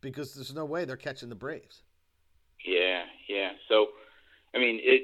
because 0.02 0.34
there's 0.34 0.54
no 0.54 0.66
way 0.66 0.86
they're 0.86 0.98
catching 0.98 1.30
the 1.30 1.36
Braves. 1.36 1.84
Yeah, 2.66 3.04
yeah. 3.28 3.52
So, 3.68 3.88
I 4.56 4.60
mean, 4.60 4.80
it. 4.82 5.04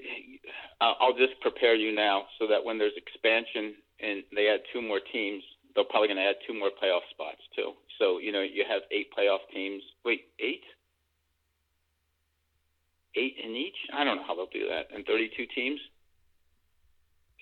I'll 0.79 0.95
I'll 0.99 1.17
just 1.17 1.39
prepare 1.41 1.75
you 1.75 1.93
now 1.93 2.23
so 2.39 2.47
that 2.47 2.63
when 2.63 2.77
there's 2.77 2.93
expansion 2.95 3.75
and 3.99 4.23
they 4.33 4.47
add 4.47 4.61
two 4.73 4.81
more 4.81 4.99
teams, 5.11 5.43
they're 5.75 5.83
probably 5.83 6.07
going 6.07 6.17
to 6.17 6.23
add 6.23 6.35
two 6.47 6.57
more 6.57 6.69
playoff 6.69 7.05
spots 7.11 7.41
too. 7.55 7.73
So, 8.01 8.17
you 8.17 8.31
know, 8.31 8.41
you 8.41 8.65
have 8.67 8.81
eight 8.89 9.09
playoff 9.15 9.41
teams. 9.53 9.83
Wait, 10.03 10.21
eight? 10.39 10.63
Eight 13.15 13.35
in 13.43 13.51
each? 13.55 13.75
I 13.93 14.03
don't 14.03 14.17
know 14.17 14.23
how 14.25 14.33
they'll 14.33 14.47
do 14.51 14.67
that. 14.69 14.87
And 14.95 15.05
32 15.05 15.45
teams? 15.53 15.79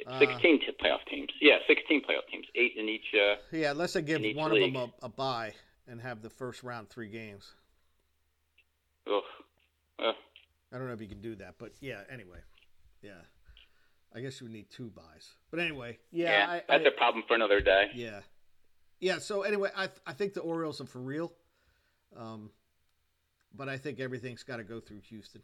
Uh, 0.06 0.20
16 0.20 0.60
t- 0.60 0.66
playoff 0.84 1.00
teams. 1.10 1.30
Yeah, 1.40 1.60
16 1.66 2.02
playoff 2.02 2.30
teams. 2.30 2.46
Eight 2.56 2.74
in 2.78 2.90
each. 2.90 3.06
Uh, 3.14 3.36
Yeah, 3.56 3.72
unless 3.72 3.94
they 3.94 4.02
give 4.02 4.22
one 4.36 4.52
league. 4.52 4.76
of 4.76 4.82
them 4.82 4.92
a, 5.02 5.06
a 5.06 5.10
bye 5.10 5.54
and 5.88 6.02
have 6.02 6.22
the 6.22 6.30
first 6.30 6.62
round 6.62 6.90
three 6.90 7.08
games. 7.08 7.54
ugh. 9.08 9.24
Ugh. 10.04 10.16
I 10.74 10.78
don't 10.78 10.88
know 10.88 10.94
if 10.94 11.02
you 11.02 11.08
can 11.08 11.22
do 11.22 11.36
that, 11.38 11.56
but 11.58 11.72
yeah. 11.80 12.02
Anyway, 12.12 12.40
yeah. 13.02 13.12
I 14.14 14.20
guess 14.20 14.42
you 14.42 14.46
would 14.46 14.54
need 14.54 14.70
two 14.70 14.90
buys, 14.90 15.30
but 15.52 15.60
anyway, 15.60 16.00
yeah. 16.12 16.32
Yeah, 16.32 16.52
I, 16.52 16.62
that's 16.68 16.84
I, 16.86 16.90
a 16.90 16.98
problem 16.98 17.24
for 17.28 17.36
another 17.36 17.62
day. 17.62 17.86
Yeah, 17.94 18.22
yeah. 19.00 19.20
So 19.20 19.44
anyway, 19.44 19.70
I 19.76 19.90
I 20.06 20.14
think 20.14 20.34
the 20.34 20.42
Orioles 20.42 20.82
are 20.82 20.86
for 20.86 21.00
real, 21.00 21.32
um, 22.16 22.50
but 23.56 23.70
I 23.70 23.78
think 23.78 24.00
everything's 24.00 24.44
got 24.44 24.58
to 24.58 24.64
go 24.64 24.80
through 24.80 25.02
Houston. 25.10 25.42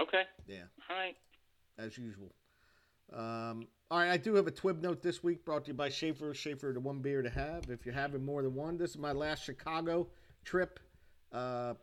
Okay. 0.00 0.22
Yeah, 0.46 0.62
All 0.88 0.96
right. 0.96 1.16
as 1.78 1.98
usual. 1.98 2.32
Um, 3.12 3.66
all 3.90 3.98
right, 3.98 4.10
I 4.10 4.16
do 4.16 4.34
have 4.34 4.46
a 4.46 4.52
Twib 4.52 4.80
note 4.80 5.02
this 5.02 5.24
week 5.24 5.44
brought 5.44 5.64
to 5.64 5.68
you 5.68 5.74
by 5.74 5.88
Schaefer. 5.88 6.32
Schaefer, 6.34 6.72
the 6.72 6.78
one 6.80 7.00
beer 7.00 7.22
to 7.22 7.30
have 7.30 7.64
if 7.70 7.84
you're 7.86 7.94
having 7.94 8.24
more 8.24 8.42
than 8.42 8.54
one. 8.54 8.76
This 8.76 8.90
is 8.90 8.98
my 8.98 9.12
last 9.12 9.42
Chicago 9.44 10.06
trip 10.44 10.78
uh, 11.32 11.74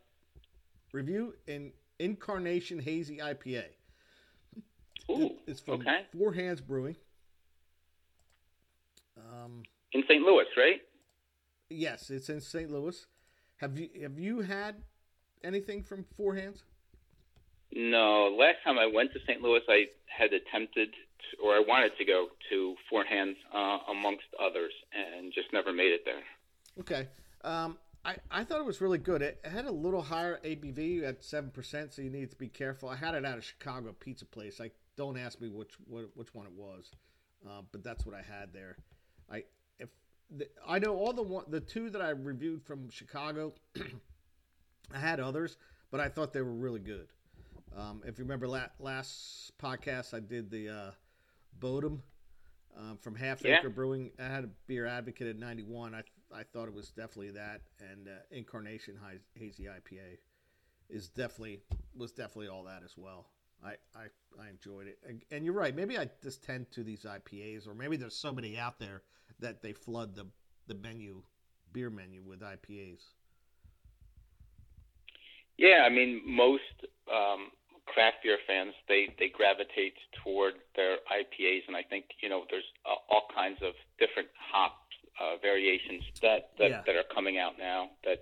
review 0.93 1.33
in 1.47 1.71
Incarnation 1.99 2.79
Hazy 2.79 3.17
IPA. 3.17 3.65
Ooh. 5.09 5.31
It's 5.47 5.59
from 5.59 5.81
okay. 5.81 6.05
Four 6.17 6.31
Hands 6.33 6.61
Brewing. 6.61 6.95
Um, 9.17 9.63
In 9.93 10.03
St. 10.07 10.21
Louis, 10.21 10.45
right? 10.57 10.81
yes, 11.69 12.09
it's 12.09 12.29
in 12.29 12.41
St. 12.41 12.69
Louis. 12.69 13.05
Have 13.57 13.77
you 13.77 13.89
have 14.01 14.19
you 14.19 14.41
had 14.41 14.75
anything 15.43 15.83
from 15.83 16.05
Four 16.17 16.35
Hands? 16.35 16.63
No, 17.73 18.35
last 18.37 18.57
time 18.63 18.77
I 18.77 18.85
went 18.85 19.11
to 19.13 19.19
St. 19.27 19.41
Louis, 19.41 19.61
I 19.67 19.85
had 20.05 20.31
attempted, 20.31 20.91
to, 20.91 21.43
or 21.43 21.53
I 21.53 21.63
wanted 21.67 21.91
to 21.97 22.05
go 22.05 22.27
to 22.49 22.75
Four 22.89 23.03
Hands 23.03 23.35
uh, 23.53 23.79
amongst 23.89 24.27
others, 24.39 24.71
and 24.93 25.33
just 25.33 25.47
never 25.51 25.73
made 25.73 25.91
it 25.91 26.01
there. 26.05 26.21
Okay. 26.79 27.07
Um, 27.43 27.77
I, 28.05 28.17
I 28.29 28.43
thought 28.43 28.59
it 28.59 28.65
was 28.65 28.81
really 28.81 28.97
good. 28.97 29.21
It, 29.21 29.41
it 29.43 29.49
had 29.49 29.65
a 29.65 29.71
little 29.71 30.01
higher 30.01 30.39
ABV 30.43 31.03
at 31.03 31.23
seven 31.23 31.49
percent, 31.49 31.93
so 31.93 32.01
you 32.01 32.09
need 32.09 32.29
to 32.31 32.37
be 32.37 32.47
careful. 32.47 32.89
I 32.89 32.95
had 32.95 33.15
it 33.15 33.25
at 33.25 33.37
a 33.37 33.41
Chicago 33.41 33.93
pizza 33.99 34.25
place. 34.25 34.61
I 34.61 34.71
don't 34.95 35.17
ask 35.17 35.41
me 35.41 35.49
which 35.49 35.73
what, 35.87 36.09
which 36.15 36.33
one 36.33 36.45
it 36.45 36.53
was, 36.53 36.91
uh, 37.47 37.61
but 37.71 37.83
that's 37.83 38.05
what 38.05 38.15
I 38.15 38.21
had 38.21 38.53
there. 38.53 38.77
I 39.31 39.43
the, 40.29 40.47
I 40.67 40.79
know 40.79 40.95
all 40.95 41.13
the 41.13 41.23
one 41.23 41.45
the 41.47 41.59
two 41.59 41.89
that 41.91 42.01
I 42.01 42.09
reviewed 42.09 42.63
from 42.63 42.89
Chicago. 42.89 43.53
I 44.93 44.99
had 44.99 45.19
others, 45.19 45.57
but 45.91 45.99
I 45.99 46.09
thought 46.09 46.33
they 46.33 46.41
were 46.41 46.53
really 46.53 46.79
good. 46.79 47.07
Um, 47.75 48.01
if 48.05 48.17
you 48.17 48.23
remember 48.23 48.47
la- 48.47 48.67
last 48.79 49.51
podcast, 49.57 50.13
I 50.13 50.19
did 50.19 50.49
the 50.49 50.69
uh, 50.69 50.91
Bodem 51.59 51.99
um, 52.77 52.97
from 53.01 53.15
Half 53.15 53.43
Yeah. 53.43 53.57
Acre 53.59 53.69
Brewing. 53.69 54.11
I 54.19 54.23
had 54.27 54.43
a 54.45 54.49
beer 54.67 54.85
advocate 54.85 55.27
at 55.27 55.37
91. 55.37 55.95
I 55.95 56.03
I 56.33 56.43
thought 56.43 56.67
it 56.67 56.73
was 56.73 56.89
definitely 56.89 57.31
that, 57.31 57.61
and 57.79 58.07
uh, 58.07 58.11
Incarnation 58.31 58.97
Hazy 59.35 59.65
IPA 59.65 60.17
is 60.89 61.09
definitely 61.09 61.61
was 61.95 62.11
definitely 62.11 62.49
all 62.49 62.63
that 62.63 62.83
as 62.83 62.95
well. 62.97 63.27
I, 63.63 63.71
I, 63.95 64.05
I 64.41 64.49
enjoyed 64.49 64.87
it, 64.87 64.99
and, 65.07 65.21
and 65.31 65.43
you're 65.45 65.53
right. 65.53 65.75
Maybe 65.75 65.97
I 65.97 66.09
just 66.21 66.43
tend 66.43 66.71
to 66.71 66.83
these 66.83 67.03
IPAs, 67.03 67.67
or 67.67 67.73
maybe 67.73 67.97
there's 67.97 68.15
somebody 68.17 68.57
out 68.57 68.79
there 68.79 69.01
that 69.39 69.61
they 69.61 69.73
flood 69.73 70.15
the 70.15 70.27
the 70.67 70.75
menu, 70.75 71.21
beer 71.73 71.89
menu 71.89 72.23
with 72.23 72.41
IPAs. 72.41 73.01
Yeah, 75.57 75.83
I 75.85 75.89
mean, 75.89 76.21
most 76.25 76.63
um, 77.11 77.51
craft 77.85 78.17
beer 78.23 78.37
fans 78.47 78.73
they 78.87 79.13
they 79.19 79.29
gravitate 79.29 79.93
toward 80.23 80.55
their 80.75 80.97
IPAs, 81.11 81.61
and 81.67 81.75
I 81.75 81.83
think 81.83 82.05
you 82.21 82.29
know 82.29 82.43
there's 82.49 82.65
uh, 82.85 82.95
all 83.09 83.27
kinds 83.33 83.59
of 83.61 83.73
different 83.99 84.27
hop 84.37 84.73
uh, 85.21 85.37
variations 85.41 86.03
that 86.21 86.49
that, 86.59 86.69
Yeah. 86.69 86.81
that 86.85 86.95
are 86.95 87.07
coming 87.13 87.37
out 87.37 87.53
now. 87.57 87.91
That 88.03 88.19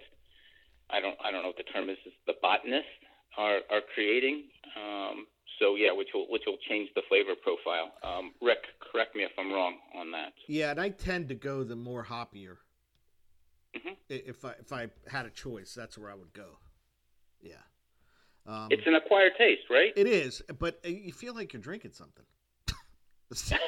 I 0.90 1.00
don't 1.00 1.18
I 1.24 1.32
don't 1.32 1.42
know 1.42 1.50
what 1.50 1.58
the 1.58 1.64
term 1.74 1.90
is. 1.90 1.98
is 2.06 2.14
the 2.28 2.36
botanists 2.42 3.02
are 3.38 3.60
are 3.70 3.82
creating. 3.94 4.44
Um, 4.76 5.28
so 5.60 5.76
yeah, 5.76 5.92
which 5.92 6.10
will 6.14 6.26
which 6.30 6.44
will 6.46 6.58
change 6.70 6.90
the 6.96 7.02
flavor 7.10 7.34
profile. 7.42 7.92
Um, 8.04 8.34
Rick, 8.42 8.64
correct 8.92 9.16
me 9.16 9.24
if 9.24 9.32
I'm 9.38 9.52
wrong 9.52 9.76
on 9.96 10.12
that. 10.12 10.34
Yeah, 10.48 10.72
and 10.72 10.80
I 10.82 10.90
tend 10.90 11.30
to 11.30 11.36
go 11.36 11.64
the 11.64 11.76
more 11.76 12.06
hoppier. 12.06 12.58
Mhm. 13.76 13.96
If 14.10 14.46
I 14.46 14.52
if 14.60 14.72
I 14.72 14.88
had 15.08 15.26
a 15.26 15.30
choice, 15.32 15.74
that's 15.74 15.98
where 15.98 16.12
I 16.12 16.16
would 16.16 16.34
go. 16.34 16.58
Yeah. 17.42 17.56
Um, 18.46 18.68
It's 18.72 18.86
an 18.86 18.96
acquired 18.96 19.34
taste, 19.38 19.70
right? 19.70 19.94
it 19.96 20.06
is, 20.08 20.42
but 20.60 20.80
uh, 20.86 20.90
you 20.90 21.14
feel 21.14 21.34
like 21.34 21.54
you're 21.54 21.62
drinking 21.62 21.94
something. 21.94 22.26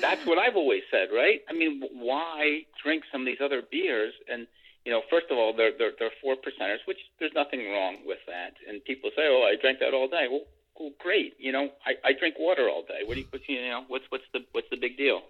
That's 0.00 0.26
what 0.26 0.38
I've 0.38 0.56
always 0.56 0.82
said, 0.90 1.08
right? 1.14 1.40
I 1.48 1.52
mean, 1.52 1.80
why 1.92 2.62
drink 2.82 3.04
some 3.12 3.22
of 3.22 3.26
these 3.26 3.40
other 3.42 3.62
beers? 3.70 4.12
And 4.28 4.46
you 4.86 4.92
know, 4.92 5.02
first 5.10 5.26
of 5.30 5.36
all, 5.36 5.52
they're 5.54 5.72
they're, 5.76 5.92
they're 5.98 6.14
four 6.22 6.36
percenters, 6.36 6.78
which 6.86 6.98
there's 7.18 7.34
nothing 7.34 7.60
wrong 7.70 7.98
with 8.06 8.22
that. 8.28 8.54
And 8.68 8.82
people 8.84 9.10
say, 9.16 9.26
"Oh, 9.26 9.42
I 9.42 9.60
drank 9.60 9.80
that 9.80 9.92
all 9.92 10.08
day." 10.08 10.26
Well, 10.30 10.46
well 10.78 10.92
great. 11.00 11.34
You 11.38 11.50
know, 11.52 11.70
I, 11.84 11.92
I 12.08 12.12
drink 12.18 12.36
water 12.38 12.68
all 12.70 12.82
day. 12.86 13.00
What 13.04 13.14
do 13.14 13.20
you, 13.20 13.26
what's, 13.30 13.48
you 13.48 13.60
know, 13.68 13.82
what's 13.88 14.04
what's 14.10 14.24
the 14.32 14.40
what's 14.52 14.70
the 14.70 14.76
big 14.78 14.96
deal? 14.96 15.20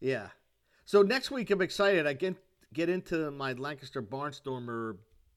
yeah. 0.00 0.28
So 0.84 1.02
next 1.02 1.30
week 1.32 1.50
I'm 1.50 1.62
excited. 1.62 2.06
I 2.06 2.12
get 2.12 2.36
get 2.74 2.88
into 2.88 3.30
my 3.30 3.54
Lancaster 3.54 4.02
Barnstormer 4.02 4.96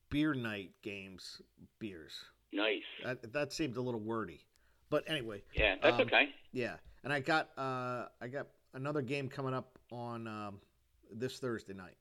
beer 0.09 0.33
night 0.33 0.71
games 0.83 1.41
beers. 1.79 2.13
Nice. 2.51 2.83
That, 3.05 3.31
that 3.33 3.53
seemed 3.53 3.77
a 3.77 3.81
little 3.81 3.99
wordy, 3.99 4.41
but 4.89 5.03
anyway, 5.07 5.43
Yeah, 5.55 5.75
that's 5.81 5.95
Um, 5.95 6.01
okay. 6.01 6.29
yeah. 6.51 6.75
And 7.03 7.13
I 7.13 7.19
got 7.21 7.49
uh, 7.57 8.07
I 8.19 8.27
got 8.27 8.47
another 8.73 9.01
game 9.01 9.29
coming 9.29 9.53
up 9.53 9.79
on 9.91 10.27
um, 10.27 10.59
this 11.11 11.39
Thursday 11.39 11.73
night. 11.73 11.95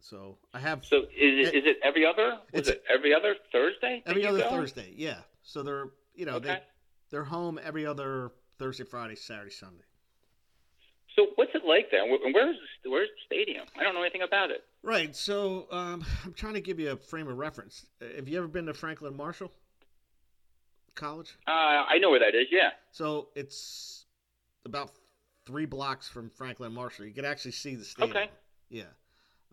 So 0.00 0.38
I 0.54 0.60
have 0.60 0.84
So 0.84 1.02
is 1.02 1.48
it, 1.48 1.54
is 1.54 1.64
it 1.66 1.78
every 1.82 2.06
other? 2.06 2.38
Was 2.52 2.68
It's- 2.68 2.68
it 2.68 2.84
every 2.88 3.12
other 3.14 3.36
Thursday? 3.52 4.02
every 4.06 4.26
other 4.26 4.38
go? 4.38 4.50
Thursday. 4.50 4.92
Yeah. 4.96 5.20
So 5.42 5.62
they're 5.62 5.90
you 6.14 6.26
know 6.26 6.36
Okay. 6.36 6.46
they 6.48 6.62
they're 7.10 7.24
home 7.24 7.58
every 7.62 7.86
other 7.86 8.30
Thursday, 8.58 8.84
Friday, 8.84 9.14
Saturday, 9.16 9.50
Sunday. 9.50 9.84
So 11.16 11.26
what's 11.34 11.54
it 11.54 11.64
like 11.64 11.90
there? 11.90 12.04
Where- 12.06 12.18
Where's 12.32 12.56
the- 12.84 12.90
where's 12.90 13.08
the 13.08 13.20
stadium? 13.26 13.66
I 13.76 13.82
don't 13.82 13.94
know 13.94 14.02
anything 14.02 14.22
about 14.22 14.50
it. 14.50 14.64
Right. 14.82 15.14
So 15.16 15.66
um, 15.72 16.04
I'm 16.24 16.32
trying 16.34 16.54
to 16.54 16.60
give 16.60 16.78
you 16.78 16.92
a 16.92 16.96
frame 16.96 17.28
of 17.28 17.36
reference. 17.36 17.86
Have 18.00 18.28
you 18.28 18.38
ever 18.38 18.48
been 18.48 18.66
to 18.66 18.74
Franklin 18.74 19.16
Marshall 19.16 19.52
College? 20.94 21.34
Uh, 21.46 21.50
I 21.50 21.98
know 21.98 22.10
where 22.10 22.20
that 22.20 22.34
is. 22.34 22.46
Yeah. 22.50 22.70
So 22.92 23.30
it's 23.34 24.04
about 24.64 24.92
three 25.46 25.66
blocks 25.66 26.08
from 26.08 26.30
Franklin 26.30 26.72
Marshall. 26.72 27.06
You 27.06 27.14
can 27.14 27.24
actually 27.24 27.52
see 27.52 27.74
the 27.74 27.84
stadium. 27.84 28.16
Okay. 28.16 28.30
Yeah. 28.68 28.84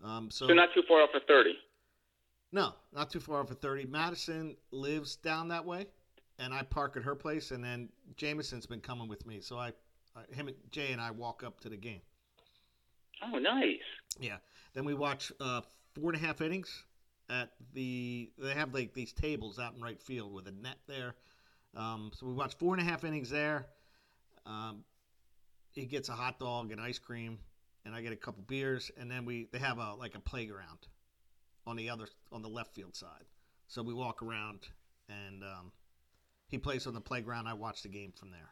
Um, 0.04 0.30
so 0.30 0.46
So 0.48 0.54
not 0.54 0.72
too 0.74 0.82
far 0.86 1.02
off 1.02 1.14
of 1.14 1.22
thirty. 1.26 1.54
no, 2.52 2.74
not 2.92 3.10
too 3.10 3.20
far 3.20 3.40
off 3.40 3.50
of 3.50 3.58
30. 3.58 3.86
Madison 3.86 4.56
lives 4.70 5.16
down 5.16 5.48
that 5.48 5.64
way, 5.64 5.86
and 6.38 6.52
I 6.54 6.62
park 6.62 6.96
at 6.96 7.02
her 7.02 7.14
place, 7.14 7.50
and 7.50 7.62
then 7.64 7.88
Jameson's 8.16 8.66
been 8.66 8.80
coming 8.80 9.08
with 9.08 9.26
me. 9.26 9.40
So 9.40 9.58
I, 9.58 9.72
I 10.14 10.34
him, 10.34 10.48
and 10.48 10.56
Jay, 10.70 10.92
and 10.92 11.00
I 11.00 11.10
walk 11.10 11.42
up 11.44 11.60
to 11.60 11.68
the 11.68 11.76
game. 11.76 12.00
Oh, 13.22 13.38
nice. 13.38 13.80
Yeah. 14.20 14.36
Then 14.74 14.84
we 14.84 14.94
watch 14.94 15.32
uh, 15.40 15.62
four 15.94 16.12
and 16.12 16.22
a 16.22 16.24
half 16.26 16.40
innings 16.40 16.84
at 17.30 17.52
the. 17.72 18.30
They 18.38 18.52
have 18.52 18.72
like 18.74 18.92
these 18.94 19.12
tables 19.12 19.58
out 19.58 19.74
in 19.74 19.80
right 19.82 20.00
field 20.00 20.32
with 20.34 20.46
a 20.46 20.52
net 20.52 20.76
there. 20.86 21.14
Um, 21.74 22.10
so 22.14 22.26
we 22.26 22.32
watch 22.34 22.54
four 22.56 22.74
and 22.74 22.86
a 22.86 22.90
half 22.90 23.04
innings 23.04 23.30
there. 23.30 23.66
Um, 24.46 24.84
he 25.72 25.84
gets 25.86 26.08
a 26.08 26.12
hot 26.12 26.38
dog 26.38 26.72
and 26.72 26.80
ice 26.80 26.98
cream, 26.98 27.38
and 27.86 27.94
I 27.94 28.02
get 28.02 28.12
a 28.12 28.16
couple 28.16 28.42
beers, 28.46 28.90
and 28.98 29.10
then 29.10 29.24
we 29.24 29.48
they 29.52 29.58
have 29.58 29.78
a 29.78 29.94
like 29.94 30.14
a 30.16 30.20
playground 30.20 30.88
on 31.66 31.76
the 31.76 31.88
other 31.88 32.08
on 32.32 32.42
the 32.42 32.48
left 32.48 32.74
field 32.74 32.94
side. 32.96 33.24
So 33.68 33.82
we 33.82 33.94
walk 33.94 34.22
around, 34.22 34.60
and 35.08 35.42
um, 35.42 35.72
he 36.48 36.58
plays 36.58 36.86
on 36.86 36.94
the 36.94 37.00
playground. 37.00 37.46
I 37.46 37.54
watch 37.54 37.82
the 37.82 37.88
game 37.88 38.12
from 38.18 38.30
there. 38.30 38.50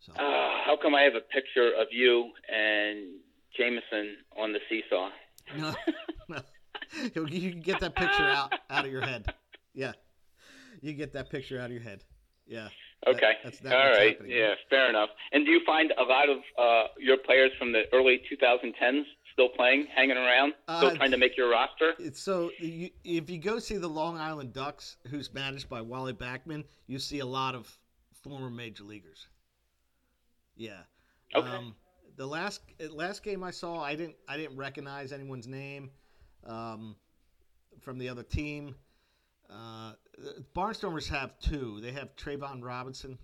So 0.00 0.12
Uh, 0.12 0.64
how 0.64 0.78
come 0.80 0.94
I 0.94 1.02
have 1.02 1.14
a 1.14 1.20
picture 1.20 1.72
of 1.78 1.88
you 1.90 2.30
and 2.48 3.20
Jameson 3.56 4.16
on 4.36 4.52
the 4.52 4.60
seesaw? 4.68 5.10
No, 5.56 5.74
no. 6.28 6.40
You 7.26 7.50
can 7.50 7.60
get 7.60 7.80
that 7.80 7.96
picture 7.96 8.22
out 8.22 8.52
out 8.70 8.84
of 8.84 8.92
your 8.92 9.02
head. 9.02 9.26
Yeah, 9.74 9.92
you 10.80 10.92
get 10.92 11.12
that 11.14 11.30
picture 11.30 11.58
out 11.58 11.66
of 11.66 11.72
your 11.72 11.82
head. 11.82 12.04
Yeah. 12.46 12.68
That- 13.04 13.16
Okay. 13.16 13.32
that's 13.42 13.62
not 13.62 13.72
All 13.74 13.90
what's 13.90 14.20
Yeah, 14.26 14.54
fair 14.70 14.88
enough. 14.88 15.10
And 15.32 15.44
do 15.44 15.50
you 15.50 15.64
find 15.64 15.92
a 15.98 16.02
lot 16.02 16.28
of 16.28 16.38
uh, 16.58 16.88
your 16.98 17.16
players 17.18 17.52
from 17.58 17.72
the 17.72 17.84
early 17.92 18.22
2010s 18.30 19.04
still 19.32 19.48
playing, 19.48 19.86
hanging 19.86 20.16
around, 20.16 20.54
still 20.64 20.90
Uh, 20.90 20.94
trying 20.94 21.10
to 21.10 21.16
make 21.16 21.36
your 21.36 21.48
roster? 21.50 21.94
It's 21.98 22.20
so 22.20 22.50
you, 22.58 22.90
if 23.02 23.28
you 23.28 23.38
go 23.38 23.58
see 23.58 23.76
the 23.76 23.88
Long 23.88 24.18
Island 24.18 24.52
Ducks, 24.52 24.98
who's 25.08 25.32
managed 25.32 25.68
by 25.68 25.80
Wally 25.80 26.12
Backman, 26.12 26.64
you 26.86 26.98
see 26.98 27.18
a 27.20 27.26
lot 27.26 27.54
of 27.54 27.76
former 28.22 28.50
major 28.50 28.84
leaguers. 28.84 29.26
Yeah. 30.56 30.82
Okay. 31.34 31.48
Um, 31.48 31.74
the 32.16 32.26
last 32.26 32.60
last 32.90 33.22
game 33.24 33.42
I 33.42 33.50
saw, 33.50 33.80
I 33.82 33.96
didn't 33.96 34.16
I 34.28 34.36
didn't 34.36 34.56
recognize 34.56 35.12
anyone's 35.12 35.48
name 35.48 35.90
um, 36.44 36.94
from 37.80 37.98
the 37.98 38.08
other 38.08 38.22
team. 38.22 38.76
Uh, 39.52 39.92
the 40.18 40.44
Barnstormers 40.56 41.08
have 41.08 41.38
two. 41.40 41.80
They 41.80 41.92
have 41.92 42.14
Trayvon 42.16 42.62
Robinson, 42.62 43.18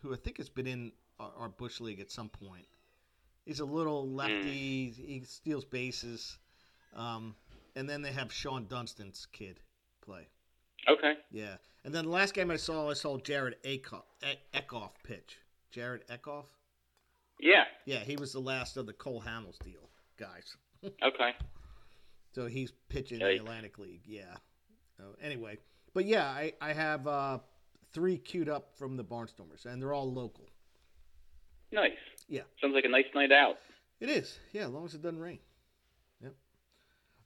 who 0.00 0.12
I 0.12 0.16
think 0.16 0.38
has 0.38 0.48
been 0.48 0.66
in 0.66 0.92
our, 1.20 1.30
our 1.38 1.48
Bush 1.48 1.80
League 1.80 2.00
at 2.00 2.10
some 2.10 2.28
point. 2.28 2.66
He's 3.44 3.60
a 3.60 3.64
little 3.64 4.08
lefty. 4.08 4.90
He 4.90 5.22
steals 5.26 5.64
bases. 5.64 6.38
Um, 6.96 7.34
and 7.76 7.88
then 7.88 8.00
they 8.02 8.12
have 8.12 8.28
Shawon 8.28 8.68
Dunston's 8.68 9.26
kid 9.32 9.60
play. 10.00 10.26
Okay. 10.88 11.14
Yeah. 11.30 11.56
And 11.84 11.94
then 11.94 12.04
the 12.06 12.10
last 12.10 12.32
game 12.34 12.50
I 12.50 12.56
saw, 12.56 12.88
I 12.90 12.94
saw 12.94 13.18
Jerad 13.18 13.54
E- 13.64 13.82
Eickhoff 14.54 14.90
pitch. 15.02 15.38
Jerad 15.74 16.00
Eickhoff? 16.06 16.44
Yeah. 17.40 17.64
Yeah, 17.84 17.98
he 17.98 18.16
was 18.16 18.32
the 18.32 18.40
last 18.40 18.76
of 18.78 18.86
the 18.86 18.92
Cole 18.94 19.22
Hamels 19.26 19.58
deal 19.62 19.88
guys. 20.18 20.56
Okay. 21.02 21.30
So 22.34 22.46
he's 22.46 22.70
pitching 22.90 23.18
Yikes. 23.20 23.38
the 23.38 23.42
Atlantic 23.44 23.78
League. 23.78 24.02
Yeah. 24.06 24.34
So 24.98 25.04
anyway, 25.22 25.56
but 25.94 26.04
yeah, 26.04 26.26
I, 26.26 26.52
I 26.60 26.72
have 26.72 27.06
uh, 27.06 27.38
three 27.92 28.18
queued 28.18 28.48
up 28.48 28.76
from 28.76 28.96
the 28.96 29.04
Barnstormers, 29.04 29.64
and 29.64 29.80
they're 29.80 29.92
all 29.92 30.12
local. 30.12 30.44
Nice. 31.72 31.92
Yeah. 32.28 32.42
Sounds 32.60 32.74
like 32.74 32.84
a 32.84 32.88
nice 32.88 33.06
night 33.14 33.32
out. 33.32 33.56
It 34.00 34.10
is. 34.10 34.38
Yeah, 34.52 34.64
as 34.64 34.70
long 34.70 34.84
as 34.84 34.94
it 34.94 35.02
doesn't 35.02 35.20
rain. 35.20 35.38
Yep. 36.22 36.34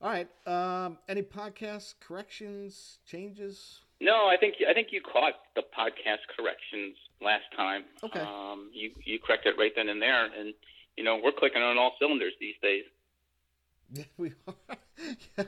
All 0.02 0.10
right. 0.10 0.28
Um, 0.46 0.98
any 1.08 1.22
podcast 1.22 1.94
corrections, 2.00 2.98
changes? 3.06 3.80
No, 4.00 4.28
I 4.28 4.36
think 4.38 4.54
I 4.68 4.74
think 4.74 4.88
you 4.92 5.00
caught 5.00 5.34
the 5.56 5.62
podcast 5.76 6.22
corrections 6.36 6.96
last 7.20 7.44
time. 7.56 7.82
Okay. 8.04 8.20
Um, 8.20 8.70
you 8.72 8.92
you 9.04 9.18
corrected 9.18 9.54
it 9.54 9.58
right 9.58 9.72
then 9.74 9.88
and 9.88 10.00
there, 10.00 10.26
and 10.26 10.54
you 10.96 11.02
know 11.02 11.18
we're 11.22 11.32
clicking 11.32 11.62
on 11.62 11.78
all 11.78 11.94
cylinders 11.98 12.32
these 12.40 12.54
days. 12.62 12.84
Yeah, 13.90 14.04
we 14.18 14.32
are. 14.46 14.76
Yeah, 15.38 15.44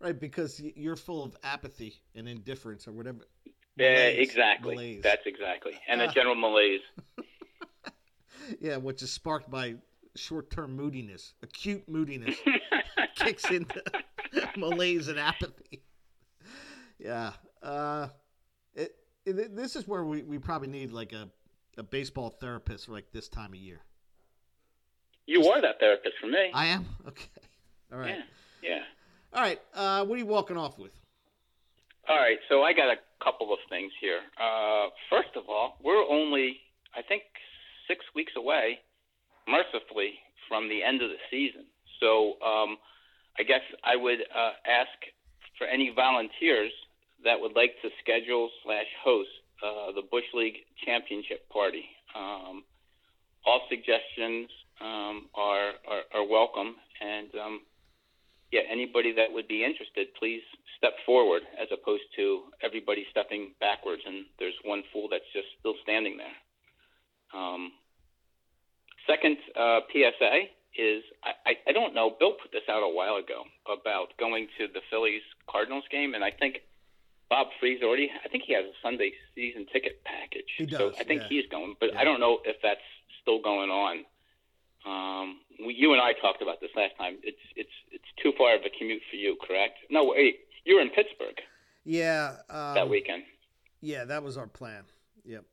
right, 0.00 0.18
because 0.18 0.60
you're 0.60 0.96
full 0.96 1.22
of 1.24 1.36
apathy 1.42 1.94
and 2.14 2.28
indifference 2.28 2.86
or 2.88 2.92
whatever. 2.92 3.26
Yeah, 3.76 3.90
Malaise. 3.90 4.18
exactly. 4.28 4.74
Malaise. 4.74 5.02
That's 5.02 5.26
exactly. 5.26 5.72
And 5.88 6.00
Ah. 6.02 6.10
a 6.10 6.12
general 6.12 6.34
malaise. 6.34 6.80
Yeah, 8.60 8.78
which 8.78 9.02
is 9.02 9.10
sparked 9.12 9.50
by 9.50 9.74
short-term 10.16 10.74
moodiness, 10.74 11.34
acute 11.42 11.86
moodiness, 11.86 12.34
kicks 13.16 13.50
into 13.50 13.82
malaise 14.56 15.08
and 15.08 15.18
apathy. 15.18 15.82
Yeah, 16.98 17.32
uh, 17.62 18.08
it, 18.74 18.94
it, 19.26 19.54
this 19.54 19.76
is 19.76 19.86
where 19.86 20.02
we, 20.02 20.22
we 20.22 20.38
probably 20.38 20.68
need 20.68 20.92
like 20.92 21.12
a, 21.12 21.28
a 21.76 21.82
baseball 21.82 22.30
therapist 22.30 22.88
like 22.88 23.12
this 23.12 23.28
time 23.28 23.50
of 23.52 23.58
year. 23.58 23.80
you 25.26 25.46
are 25.46 25.60
that 25.60 25.78
therapist 25.78 26.14
for 26.18 26.26
me. 26.28 26.50
I 26.54 26.66
am 26.66 26.86
okay. 27.06 27.28
All 27.92 27.98
right, 27.98 28.16
Yeah. 28.62 28.70
Yeah. 28.70 28.82
All 29.38 29.44
right. 29.44 29.60
Uh, 29.72 30.04
what 30.04 30.16
are 30.16 30.18
you 30.18 30.26
walking 30.26 30.56
off 30.56 30.76
with? 30.78 30.90
All 32.08 32.16
right, 32.16 32.38
so 32.48 32.62
I 32.62 32.72
got 32.72 32.90
a 32.90 32.96
couple 33.22 33.52
of 33.52 33.60
things 33.70 33.92
here. 34.00 34.18
Uh, 34.34 34.88
first 35.08 35.28
of 35.36 35.44
all, 35.48 35.76
we're 35.80 36.02
only, 36.10 36.56
I 36.96 37.02
think, 37.06 37.22
six 37.86 38.04
weeks 38.16 38.32
away, 38.36 38.80
mercifully, 39.46 40.14
from 40.48 40.68
the 40.68 40.82
end 40.82 41.02
of 41.02 41.10
the 41.10 41.22
season. 41.30 41.66
So 42.00 42.34
um, 42.42 42.78
I 43.38 43.44
guess 43.44 43.60
I 43.84 43.94
would 43.94 44.18
uh, 44.34 44.52
ask 44.66 44.90
for 45.56 45.68
any 45.68 45.92
volunteers 45.94 46.72
that 47.22 47.38
would 47.38 47.54
like 47.54 47.74
to 47.82 47.90
schedule 48.02 48.50
slash 48.64 48.90
host 49.04 49.30
uh, 49.62 49.92
the 49.94 50.02
Bush 50.10 50.26
League 50.34 50.66
Championship 50.84 51.48
Party. 51.48 51.84
Um, 52.16 52.64
all 53.46 53.60
suggestions 53.70 54.50
um, 54.80 55.28
are, 55.34 55.78
are 55.86 56.02
are 56.14 56.26
welcome, 56.26 56.74
and 57.00 57.28
um, 57.34 57.60
yeah, 58.52 58.62
anybody 58.70 59.12
that 59.12 59.32
would 59.32 59.48
be 59.48 59.64
interested, 59.64 60.08
please 60.18 60.42
step 60.76 60.94
forward 61.04 61.42
as 61.60 61.68
opposed 61.72 62.04
to 62.16 62.42
everybody 62.62 63.04
stepping 63.10 63.52
backwards 63.60 64.02
and 64.06 64.26
there's 64.38 64.54
one 64.64 64.82
fool 64.92 65.08
that's 65.10 65.28
just 65.32 65.48
still 65.58 65.74
standing 65.82 66.16
there. 66.16 66.36
Um, 67.34 67.72
second 69.06 69.36
uh, 69.58 69.80
PSA 69.92 70.48
is 70.78 71.02
I, 71.24 71.56
I 71.66 71.72
don't 71.72 71.94
know. 71.94 72.14
Bill 72.18 72.32
put 72.40 72.52
this 72.52 72.62
out 72.70 72.82
a 72.82 72.88
while 72.88 73.16
ago 73.16 73.44
about 73.66 74.16
going 74.18 74.48
to 74.58 74.68
the 74.72 74.80
Phillies 74.90 75.22
Cardinals 75.50 75.84
game, 75.90 76.14
and 76.14 76.22
I 76.22 76.30
think 76.30 76.62
Bob 77.28 77.48
Freeze 77.58 77.82
already. 77.82 78.10
I 78.24 78.28
think 78.28 78.44
he 78.46 78.54
has 78.54 78.64
a 78.64 78.76
Sunday 78.82 79.12
season 79.34 79.66
ticket 79.72 80.04
package. 80.04 80.48
He 80.56 80.66
does, 80.66 80.78
so 80.78 80.92
I 81.00 81.04
think 81.04 81.22
yeah. 81.22 81.28
he's 81.28 81.46
going, 81.50 81.74
but 81.80 81.92
Yeah. 81.92 82.00
I 82.00 82.04
don't 82.04 82.20
know 82.20 82.38
if 82.44 82.56
that's 82.62 82.84
still 83.20 83.40
going 83.42 83.70
on. 83.70 84.04
Um, 84.86 85.40
you 85.58 85.92
and 85.92 86.00
I 86.00 86.12
talked 86.20 86.40
about 86.42 86.60
this 86.60 86.70
last 86.76 86.96
time. 86.98 87.18
It's 87.22 87.38
it's 87.56 87.70
it's 87.90 88.04
too 88.22 88.32
far 88.38 88.54
of 88.54 88.62
a 88.62 88.70
commute 88.78 89.02
for 89.10 89.16
you, 89.16 89.36
correct? 89.46 89.78
No, 89.90 90.04
wait. 90.04 90.40
You 90.64 90.76
were 90.76 90.82
in 90.82 90.90
Pittsburgh 90.90 91.36
Yeah. 91.84 92.36
Um, 92.50 92.74
that 92.74 92.88
weekend. 92.88 93.22
Yeah, 93.80 94.04
that 94.04 94.22
was 94.22 94.36
our 94.36 94.46
plan. 94.46 94.84
Yep. 95.24 95.44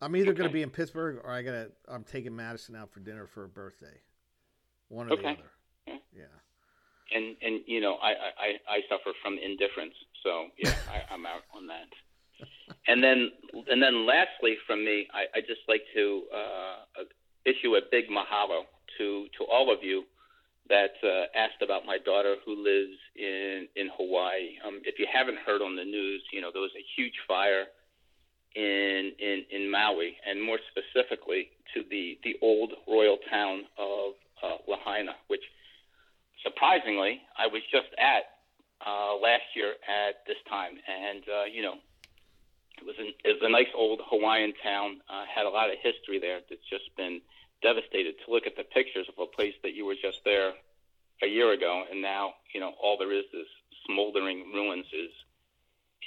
I'm 0.00 0.16
either 0.16 0.32
going 0.32 0.48
to 0.48 0.52
be 0.52 0.62
in 0.62 0.70
Pittsburgh 0.70 1.20
or 1.22 1.30
I 1.30 1.42
gotta. 1.42 1.70
I'm 1.88 2.04
taking 2.04 2.34
Madison 2.34 2.74
out 2.76 2.90
for 2.90 3.00
dinner 3.00 3.26
for 3.26 3.42
her 3.42 3.48
birthday. 3.48 4.00
One 4.88 5.06
or 5.06 5.16
the 5.16 5.22
other. 5.22 5.50
Yeah. 5.86 5.94
Yeah. 6.16 7.16
and 7.16 7.36
and 7.42 7.60
you 7.66 7.80
know 7.80 7.94
I 8.02 8.10
I, 8.10 8.30
I 8.38 8.48
I 8.68 8.80
suffer 8.88 9.10
from 9.22 9.38
indifference, 9.38 9.94
so 10.22 10.46
yeah, 10.58 10.74
I, 10.90 11.14
I'm 11.14 11.24
out 11.26 11.42
on 11.54 11.66
that. 11.68 11.88
And 12.88 13.02
then 13.02 13.30
and 13.68 13.82
then 13.82 14.06
lastly 14.06 14.56
from 14.66 14.84
me, 14.84 15.06
I 15.14 15.38
I 15.38 15.40
just 15.40 15.60
like 15.68 15.82
to 15.94 16.22
uh, 16.34 17.02
issue 17.44 17.74
a 17.76 17.80
big 17.90 18.08
mahalo 18.08 18.62
to 18.98 19.26
to 19.38 19.44
all 19.44 19.72
of 19.72 19.82
you 19.82 20.04
that 20.68 20.94
uh, 21.02 21.26
asked 21.36 21.60
about 21.62 21.84
my 21.84 21.98
daughter 21.98 22.36
who 22.44 22.54
lives 22.56 22.96
in 23.16 23.68
in 23.76 23.90
Hawaii. 23.96 24.58
Um, 24.66 24.80
if 24.84 24.98
you 24.98 25.06
haven't 25.12 25.38
heard 25.38 25.60
on 25.62 25.76
the 25.76 25.84
news, 25.84 26.22
you 26.32 26.40
know 26.40 26.50
there 26.52 26.62
was 26.62 26.74
a 26.76 26.84
huge 26.96 27.14
fire 27.26 27.66
in 28.54 29.12
in 29.18 29.44
in 29.50 29.70
Maui, 29.70 30.16
and 30.26 30.42
more 30.42 30.58
specifically 30.70 31.50
to 31.74 31.82
the 31.90 32.18
the 32.24 32.36
old 32.42 32.72
royal 32.86 33.18
town 33.30 33.64
of 33.78 34.14
uh, 34.42 34.56
Lahaina, 34.68 35.12
which 35.28 35.42
surprisingly 36.44 37.22
I 37.38 37.46
was 37.46 37.62
just 37.70 37.88
at 37.98 38.38
uh, 38.86 39.14
last 39.16 39.44
year 39.54 39.74
at 39.88 40.26
this 40.26 40.36
time, 40.48 40.74
and 40.86 41.22
uh, 41.28 41.44
you 41.44 41.62
know 41.62 41.74
was 42.84 42.96
an, 42.98 43.12
it 43.24 43.40
was 43.40 43.42
a 43.42 43.50
nice 43.50 43.70
old 43.74 44.00
Hawaiian 44.06 44.52
town. 44.62 45.00
Uh, 45.08 45.24
had 45.24 45.46
a 45.46 45.50
lot 45.50 45.70
of 45.70 45.76
history 45.82 46.18
there. 46.18 46.40
That's 46.48 46.68
just 46.70 46.94
been 46.96 47.20
devastated. 47.62 48.14
To 48.24 48.32
look 48.32 48.46
at 48.46 48.56
the 48.56 48.64
pictures 48.64 49.06
of 49.08 49.14
a 49.22 49.26
place 49.26 49.54
that 49.62 49.74
you 49.74 49.86
were 49.86 49.96
just 50.00 50.20
there 50.24 50.52
a 51.22 51.26
year 51.26 51.52
ago, 51.52 51.84
and 51.90 52.02
now 52.02 52.34
you 52.54 52.60
know 52.60 52.72
all 52.82 52.96
there 52.98 53.12
is 53.12 53.24
is 53.32 53.46
smoldering 53.86 54.52
ruins 54.52 54.86
is 54.92 55.10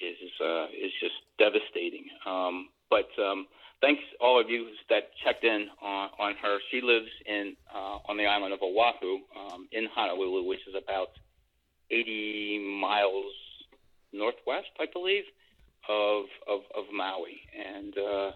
is 0.02 0.32
uh, 0.42 0.66
is 0.74 0.92
just 1.00 1.16
devastating. 1.38 2.06
Um, 2.26 2.70
but 2.90 3.10
um, 3.20 3.48
thanks 3.82 4.02
all 4.20 4.40
of 4.40 4.50
you 4.50 4.68
that 4.90 5.12
checked 5.24 5.44
in 5.44 5.68
on, 5.82 6.10
on 6.20 6.34
her. 6.42 6.60
She 6.72 6.82
lives 6.82 7.10
in 7.26 7.56
uh, 7.74 8.00
on 8.08 8.18
the 8.18 8.26
island 8.26 8.54
of 8.54 8.60
Oahu 8.62 9.20
um, 9.38 9.68
in 9.72 9.88
Honolulu, 9.94 10.48
which 10.48 10.62
is 10.68 10.76
about 10.76 11.10
80 11.92 12.80
miles 12.82 13.34
northwest, 14.12 14.72
I 14.80 14.86
believe, 14.92 15.24
of 15.90 16.26
of, 16.48 16.62
of 16.78 16.86
Maui, 16.94 17.42
and 17.58 17.98
uh, 17.98 18.32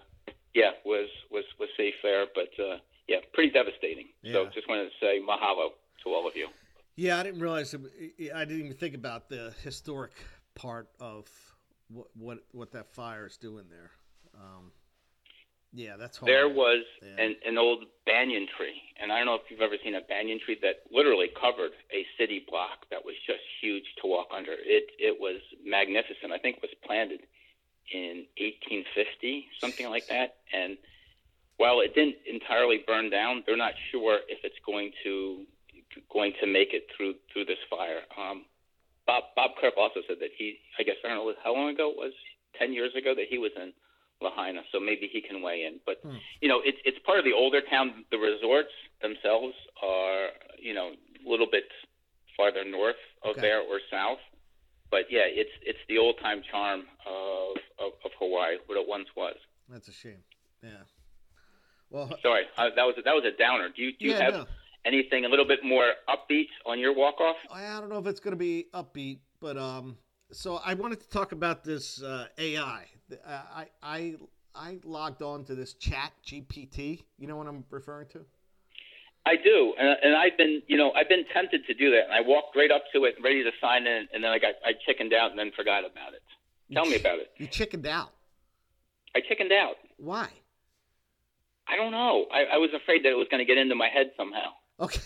yeah, 0.54 0.70
was 0.84 1.08
was 1.30 1.44
was 1.58 1.68
safe 1.76 1.94
there. 2.02 2.26
But 2.34 2.50
uh, 2.62 2.78
yeah, 3.08 3.18
pretty 3.32 3.50
devastating. 3.50 4.08
So 4.32 4.46
just 4.54 4.68
wanted 4.68 4.84
to 4.84 4.96
say 5.00 5.20
mahalo 5.20 5.70
to 6.04 6.10
all 6.10 6.26
of 6.26 6.34
you. 6.36 6.48
Yeah, 6.96 7.18
I 7.18 7.22
didn't 7.22 7.40
realize. 7.40 7.74
It, 7.74 8.32
I 8.34 8.44
didn't 8.44 8.64
even 8.66 8.76
think 8.76 8.94
about 8.94 9.28
the 9.28 9.54
historic 9.62 10.12
part 10.54 10.88
of 11.00 11.28
what 11.88 12.08
what 12.14 12.38
what 12.52 12.72
that 12.72 12.92
fire 12.92 13.26
is 13.26 13.36
doing 13.36 13.64
there. 13.70 13.90
Um, 14.34 14.72
yeah, 15.72 15.96
that's 15.96 16.16
hard. 16.18 16.28
There 16.28 16.48
was 16.48 16.84
Yeah. 17.00 17.24
an, 17.24 17.36
an 17.46 17.56
old 17.58 17.84
banyan 18.04 18.46
tree, 18.56 18.82
and 19.00 19.12
I 19.12 19.18
don't 19.18 19.26
know 19.26 19.34
if 19.36 19.42
you've 19.50 19.60
ever 19.60 19.76
seen 19.84 19.94
a 19.94 20.00
banyan 20.00 20.40
tree 20.44 20.58
that 20.62 20.82
literally 20.90 21.28
covered 21.40 21.70
a 21.94 22.04
city 22.18 22.44
block 22.48 22.86
that 22.90 23.04
was 23.04 23.14
just 23.26 23.42
huge 23.62 23.84
to 24.02 24.08
walk 24.08 24.28
under. 24.34 24.52
It 24.52 24.90
it 24.98 25.18
was 25.20 25.40
magnificent. 25.64 26.32
I 26.32 26.38
think 26.38 26.56
it 26.56 26.62
was 26.62 26.74
planted 26.84 27.20
in 27.92 28.26
1850, 28.38 29.46
something 29.60 29.86
like 29.88 30.06
that. 30.08 30.36
And 30.52 30.76
while 31.56 31.80
it 31.80 31.94
didn't 31.94 32.16
entirely 32.28 32.82
burn 32.86 33.10
down, 33.10 33.42
they're 33.46 33.56
not 33.56 33.74
sure 33.92 34.20
if 34.28 34.38
it's 34.44 34.58
going 34.64 34.92
to 35.04 35.44
going 36.12 36.32
to 36.40 36.46
make 36.46 36.72
it 36.72 36.86
through 36.96 37.14
through 37.32 37.44
this 37.44 37.58
fire. 37.68 38.02
Um, 38.16 38.44
Bob 39.06 39.24
Bob 39.34 39.50
Kerp 39.60 39.74
also 39.76 40.00
said 40.06 40.18
that 40.20 40.30
he, 40.38 40.58
I 40.78 40.82
guess 40.82 40.96
I 41.04 41.08
don't 41.08 41.18
know 41.18 41.34
how 41.42 41.54
long 41.54 41.70
ago 41.70 41.90
it 41.90 41.96
was, 41.96 42.12
10 42.58 42.72
years 42.72 42.94
ago, 42.94 43.14
that 43.14 43.26
he 43.28 43.38
was 43.38 43.50
in 43.56 43.72
Lahaina, 44.22 44.60
so 44.70 44.78
maybe 44.78 45.08
he 45.10 45.20
can 45.20 45.42
weigh 45.42 45.64
in. 45.64 45.80
But 45.84 45.98
Hmm. 46.02 46.16
you 46.40 46.48
know, 46.48 46.60
it's 46.64 46.78
it's 46.84 46.98
part 47.04 47.18
of 47.18 47.24
the 47.24 47.32
older 47.32 47.60
town. 47.60 48.04
The 48.10 48.18
resorts 48.18 48.72
themselves 49.02 49.54
are 49.82 50.28
you 50.58 50.74
know 50.74 50.92
a 50.94 51.28
little 51.28 51.48
bit 51.50 51.64
farther 52.36 52.64
north 52.64 53.00
of 53.24 53.32
Okay. 53.32 53.40
there 53.40 53.60
or 53.60 53.80
south. 53.90 54.20
But 54.90 55.06
yeah, 55.10 55.22
it's 55.24 55.50
it's 55.62 55.78
the 55.88 55.98
old 55.98 56.16
time 56.20 56.42
charm 56.50 56.80
of, 57.06 57.56
of 57.78 57.92
of 58.04 58.10
Hawaii, 58.18 58.56
what 58.66 58.76
it 58.76 58.88
once 58.88 59.08
was. 59.16 59.36
That's 59.68 59.88
a 59.88 59.92
shame. 59.92 60.22
Yeah. 60.62 60.70
Well, 61.90 62.08
Sorry, 62.22 62.44
uh, 62.56 62.70
that 62.76 62.84
was 62.84 62.94
a, 62.98 63.02
that 63.02 63.14
was 63.14 63.24
a 63.24 63.36
downer. 63.36 63.68
Do 63.74 63.82
you 63.82 63.92
do 63.92 64.06
you 64.06 64.12
yeah, 64.12 64.22
have 64.22 64.34
no. 64.34 64.46
anything 64.84 65.24
a 65.24 65.28
little 65.28 65.46
bit 65.46 65.60
more 65.64 65.92
upbeat 66.08 66.48
on 66.66 66.78
your 66.78 66.94
walk 66.94 67.20
off? 67.20 67.36
I 67.50 67.66
I 67.66 67.80
don't 67.80 67.88
know 67.88 67.98
if 67.98 68.06
it's 68.06 68.20
going 68.20 68.32
to 68.32 68.38
be 68.38 68.66
upbeat, 68.74 69.18
but 69.40 69.56
um, 69.56 69.96
so 70.32 70.60
I 70.64 70.74
wanted 70.74 71.00
to 71.00 71.08
talk 71.08 71.32
about 71.32 71.64
this 71.64 72.02
uh, 72.02 72.26
AI. 72.38 72.86
Uh, 73.12 73.16
I 73.26 73.66
I 73.82 74.14
I 74.54 74.78
logged 74.84 75.22
on 75.22 75.44
to 75.44 75.54
this 75.54 75.74
Chat 75.74 76.12
GPT. 76.24 77.02
You 77.18 77.26
know 77.26 77.36
what 77.36 77.46
I'm 77.46 77.64
referring 77.70 78.08
to? 78.08 78.24
I 79.30 79.36
do, 79.36 79.74
and, 79.78 79.96
and 80.02 80.16
I've 80.16 80.36
been, 80.36 80.60
you 80.66 80.76
know, 80.76 80.90
I've 80.90 81.08
been 81.08 81.24
tempted 81.32 81.64
to 81.66 81.74
do 81.74 81.92
that. 81.92 82.04
And 82.04 82.12
I 82.12 82.20
walked 82.20 82.56
right 82.56 82.70
up 82.70 82.82
to 82.94 83.04
it, 83.04 83.14
ready 83.22 83.44
to 83.44 83.50
sign 83.60 83.86
in, 83.86 84.08
and 84.12 84.24
then 84.24 84.30
I 84.32 84.40
got, 84.40 84.54
I 84.66 84.72
chickened 84.84 85.14
out, 85.14 85.30
and 85.30 85.38
then 85.38 85.52
forgot 85.54 85.84
about 85.84 86.14
it. 86.14 86.22
Tell 86.74 86.84
me 86.84 86.96
about 86.96 87.20
it. 87.20 87.30
You 87.36 87.46
chickened 87.46 87.86
out. 87.86 88.10
I 89.14 89.20
chickened 89.20 89.52
out. 89.52 89.74
Why? 89.98 90.28
I 91.68 91.76
don't 91.76 91.92
know. 91.92 92.26
I, 92.32 92.56
I 92.56 92.58
was 92.58 92.70
afraid 92.74 93.04
that 93.04 93.10
it 93.10 93.16
was 93.16 93.28
going 93.30 93.38
to 93.38 93.44
get 93.44 93.56
into 93.56 93.76
my 93.76 93.88
head 93.88 94.10
somehow. 94.16 94.50
Okay. 94.80 95.00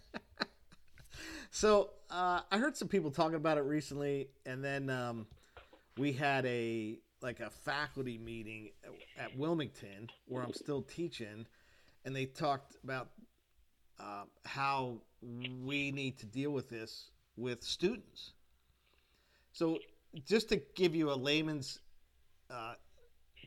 so 1.50 1.90
uh, 2.10 2.42
I 2.50 2.58
heard 2.58 2.76
some 2.76 2.86
people 2.86 3.10
talking 3.10 3.34
about 3.36 3.58
it 3.58 3.62
recently, 3.62 4.28
and 4.46 4.62
then 4.62 4.88
um, 4.88 5.26
we 5.98 6.12
had 6.12 6.46
a 6.46 6.98
like 7.22 7.40
a 7.40 7.50
faculty 7.50 8.18
meeting 8.18 8.70
at 9.18 9.36
Wilmington 9.36 10.10
where 10.26 10.42
I'm 10.42 10.52
still 10.52 10.82
teaching, 10.82 11.46
and 12.04 12.14
they 12.14 12.26
talked 12.26 12.76
about 12.84 13.08
uh, 13.98 14.24
how 14.44 15.00
we 15.22 15.90
need 15.90 16.18
to 16.18 16.26
deal 16.26 16.50
with 16.50 16.68
this 16.68 17.10
with 17.36 17.62
students. 17.62 18.32
So 19.52 19.78
just 20.24 20.48
to 20.50 20.60
give 20.74 20.94
you 20.94 21.10
a 21.10 21.14
layman's 21.14 21.80
uh, 22.50 22.74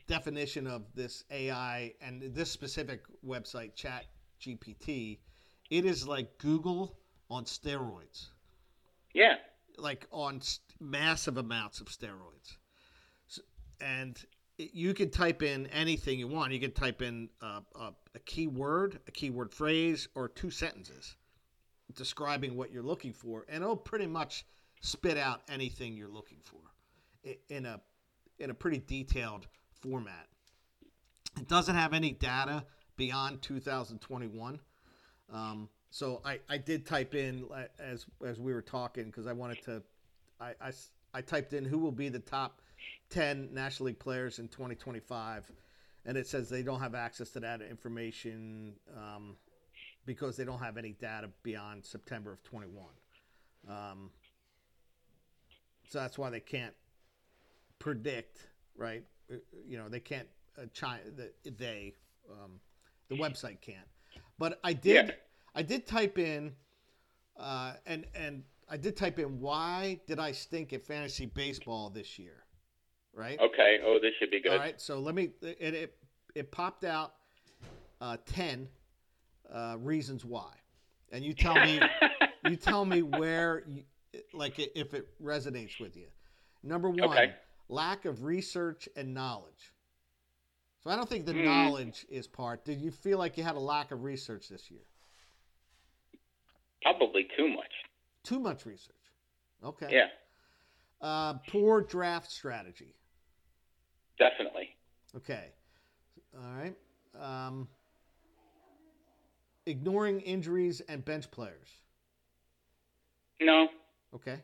definition 0.06 0.66
of 0.66 0.82
this 0.94 1.24
AI 1.30 1.94
and 2.00 2.22
this 2.34 2.50
specific 2.50 3.04
website, 3.26 3.74
Chat 3.74 4.06
GPT, 4.40 5.18
it 5.70 5.84
is 5.84 6.06
like 6.06 6.38
Google 6.38 6.98
on 7.30 7.44
steroids, 7.44 8.28
Yeah. 9.14 9.36
like 9.76 10.06
on 10.10 10.40
st- 10.40 10.80
massive 10.80 11.36
amounts 11.36 11.80
of 11.80 11.86
steroids. 11.88 12.56
S 13.30 13.40
and 13.80 14.24
you 14.58 14.92
can 14.92 15.10
type 15.10 15.42
in 15.42 15.66
anything 15.68 16.18
you 16.18 16.28
want. 16.28 16.52
You 16.52 16.60
can 16.60 16.72
type 16.72 17.00
in 17.00 17.28
uh, 17.40 17.60
a, 17.74 17.92
a 18.14 18.18
keyword, 18.24 18.98
a 19.06 19.12
keyword 19.12 19.52
phrase, 19.52 20.08
or 20.14 20.28
two 20.28 20.50
sentences 20.50 21.16
describing 21.94 22.56
what 22.56 22.70
you're 22.70 22.82
looking 22.82 23.12
for, 23.12 23.46
and 23.48 23.62
it'll 23.62 23.76
pretty 23.76 24.06
much 24.06 24.44
spit 24.80 25.16
out 25.16 25.40
anything 25.48 25.96
you're 25.96 26.08
looking 26.08 26.38
for 26.42 26.60
in 27.48 27.66
a 27.66 27.80
in 28.38 28.50
a 28.50 28.54
pretty 28.54 28.78
detailed 28.86 29.46
format. 29.80 30.26
It 31.36 31.48
doesn't 31.48 31.74
have 31.74 31.92
any 31.92 32.12
data 32.12 32.64
beyond 32.96 33.42
2021. 33.42 34.60
Um, 35.32 35.68
so 35.90 36.20
I, 36.24 36.38
I 36.48 36.58
did 36.58 36.86
type 36.86 37.14
in 37.14 37.44
uh, 37.52 37.64
as 37.78 38.06
as 38.26 38.38
we 38.38 38.52
were 38.52 38.62
talking 38.62 39.04
because 39.04 39.26
I 39.26 39.32
wanted 39.32 39.62
to 39.64 39.82
I 40.40 40.72
I 41.14 41.20
typed 41.22 41.52
in 41.52 41.64
who 41.64 41.78
will 41.78 41.92
be 41.92 42.08
the 42.08 42.18
top 42.18 42.60
10 43.10 43.50
National 43.52 43.86
League 43.86 43.98
players 43.98 44.38
in 44.38 44.48
2025 44.48 45.50
and 46.06 46.16
it 46.16 46.26
says 46.26 46.48
they 46.48 46.62
don't 46.62 46.80
have 46.80 46.94
access 46.94 47.30
to 47.30 47.40
that 47.40 47.60
information 47.62 48.74
um, 48.96 49.36
because 50.06 50.36
they 50.36 50.44
don't 50.44 50.60
have 50.60 50.76
any 50.78 50.92
data 50.92 51.28
beyond 51.42 51.84
September 51.84 52.32
of 52.32 52.42
21. 52.44 52.86
Um, 53.68 54.10
so 55.88 55.98
that's 55.98 56.18
why 56.18 56.30
they 56.30 56.40
can't 56.40 56.74
predict, 57.78 58.46
right? 58.76 59.04
Uh, 59.32 59.36
You 59.66 59.78
know, 59.78 59.88
they 59.88 60.00
can't. 60.00 60.28
Uh, 60.60 60.66
chi- 60.78 61.00
the, 61.16 61.30
they, 61.50 61.94
um, 62.30 62.60
the 63.08 63.16
website 63.16 63.60
can't. 63.60 63.86
But 64.38 64.58
I 64.64 64.72
did. 64.72 65.08
Yeah. 65.08 65.12
I 65.54 65.62
did 65.62 65.86
type 65.86 66.18
in 66.18 66.54
Uh, 67.36 67.74
and 67.86 68.06
and 68.14 68.44
I 68.68 68.76
did 68.76 68.96
type 68.96 69.18
in 69.18 69.40
why 69.40 70.00
did 70.06 70.18
I 70.18 70.32
stink 70.32 70.72
at 70.72 70.84
fantasy 70.86 71.26
baseball 71.26 71.90
this 71.90 72.18
year, 72.18 72.44
right? 73.18 73.38
Okay. 73.40 73.78
Oh, 73.84 73.98
this 74.00 74.12
should 74.18 74.30
be 74.30 74.40
good. 74.40 74.52
All 74.52 74.58
right. 74.58 74.80
So 74.80 75.00
let 75.00 75.14
me. 75.14 75.30
It 75.42 75.74
it, 75.74 75.96
it 76.34 76.50
popped 76.52 76.84
out 76.84 77.14
uh, 78.00 78.16
ten 78.24 78.68
uh, 79.52 79.76
reasons 79.80 80.24
why, 80.24 80.52
and 81.12 81.24
you 81.24 81.34
tell 81.34 81.58
me 81.58 81.80
you 82.42 82.56
tell 82.56 82.84
me 82.84 83.02
where 83.02 83.64
you, 83.66 83.82
like 84.32 84.58
if 84.58 84.94
it 84.94 85.08
resonates 85.22 85.78
with 85.80 85.96
you. 85.96 86.06
Number 86.62 86.88
one, 86.90 87.08
Okay. 87.10 87.34
lack 87.68 88.04
of 88.04 88.24
research 88.24 88.88
and 88.96 89.12
knowledge. 89.14 89.72
So 90.82 90.90
I 90.90 90.96
don't 90.96 91.08
think 91.08 91.26
the 91.26 91.32
Hmm. 91.32 91.44
knowledge 91.44 92.06
is 92.08 92.26
part. 92.26 92.64
Did 92.64 92.80
you 92.80 92.90
feel 92.92 93.18
like 93.18 93.36
you 93.36 93.42
had 93.44 93.56
a 93.56 93.60
lack 93.60 93.90
of 93.90 94.04
research 94.04 94.48
this 94.48 94.70
year? 94.70 94.80
Probably 96.82 97.26
too 97.36 97.48
much. 97.48 97.72
Too 98.22 98.38
much 98.38 98.64
research. 98.64 98.94
Okay. 99.64 99.88
Yeah, 99.90 100.06
Uh, 101.00 101.34
poor 101.48 101.80
draft 101.80 102.30
strategy. 102.30 102.94
Definitely. 104.18 104.70
Okay. 105.16 105.46
All 106.36 106.52
right. 106.52 106.74
Um, 107.20 107.68
ignoring 109.66 110.20
injuries 110.20 110.80
and 110.88 111.04
bench 111.04 111.30
players. 111.30 111.68
No. 113.40 113.68
Okay. 114.14 114.38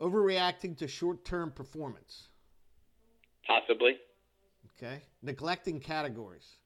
Overreacting 0.00 0.76
to 0.78 0.88
short 0.88 1.24
term 1.24 1.50
performance. 1.50 2.28
Possibly. 3.46 3.96
Okay. 4.76 5.02
Neglecting 5.22 5.80
categories. 5.80 6.56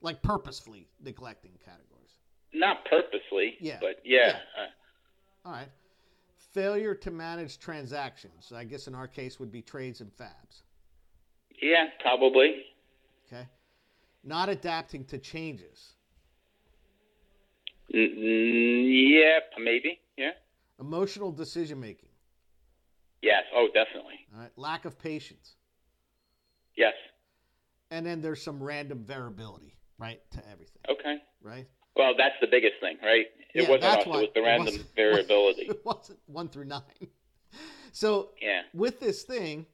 Like 0.00 0.22
purposefully 0.22 0.88
neglecting 1.02 1.52
categories. 1.64 2.10
Not 2.54 2.84
purposely. 2.84 3.54
Yeah. 3.60 3.78
But 3.80 3.96
yeah. 4.04 4.36
Uh, 4.58 5.48
All 5.48 5.52
right. 5.52 5.68
Failure 6.52 6.94
to 6.96 7.10
manage 7.10 7.58
transactions. 7.58 8.52
I 8.54 8.64
guess 8.64 8.86
in 8.86 8.94
our 8.94 9.08
case 9.08 9.40
would 9.40 9.50
be 9.50 9.62
trades 9.62 10.00
and 10.00 10.10
FAABs. 10.16 10.62
Yeah. 11.62 11.86
Probably. 12.00 12.64
Okay. 13.26 13.46
Not 14.24 14.48
adapting 14.48 15.04
to 15.06 15.18
changes. 15.18 15.94
N- 17.94 18.10
yeah. 18.88 19.38
Maybe. 19.62 20.00
Yeah. 20.16 20.30
Emotional 20.80 21.30
decision 21.32 21.80
making. 21.80 22.08
Yes. 23.22 23.42
Oh, 23.54 23.68
definitely. 23.72 24.26
All 24.34 24.40
right. 24.40 24.50
Lack 24.56 24.84
of 24.84 24.98
patience. 24.98 25.54
Yes. 26.76 26.94
And 27.90 28.04
then 28.06 28.20
there's 28.22 28.42
some 28.42 28.62
random 28.62 29.04
variability, 29.04 29.76
right, 29.98 30.20
to 30.30 30.38
everything, 30.50 30.80
Okay. 30.88 31.18
right? 31.42 31.66
Well, 31.94 32.14
that's 32.16 32.34
the 32.40 32.46
biggest 32.46 32.74
thing, 32.80 32.96
right? 33.02 33.26
It 33.54 33.62
Yeah, 33.64 33.68
wasn't 33.68 33.82
that's 33.82 34.00
us. 34.02 34.06
why- 34.06 34.14
It 34.14 34.20
was 34.22 34.30
the 34.34 34.40
it 34.40 34.44
random 34.44 34.64
wasn't- 34.66 34.86
variability. 34.96 35.62
It 35.68 35.84
wasn't 35.84 36.18
one 36.26 36.48
through 36.48 36.64
nine. 36.64 36.82
So 37.92 38.30
Yeah. 38.40 38.62
with 38.72 38.98
this 38.98 39.24
thing, 39.24 39.66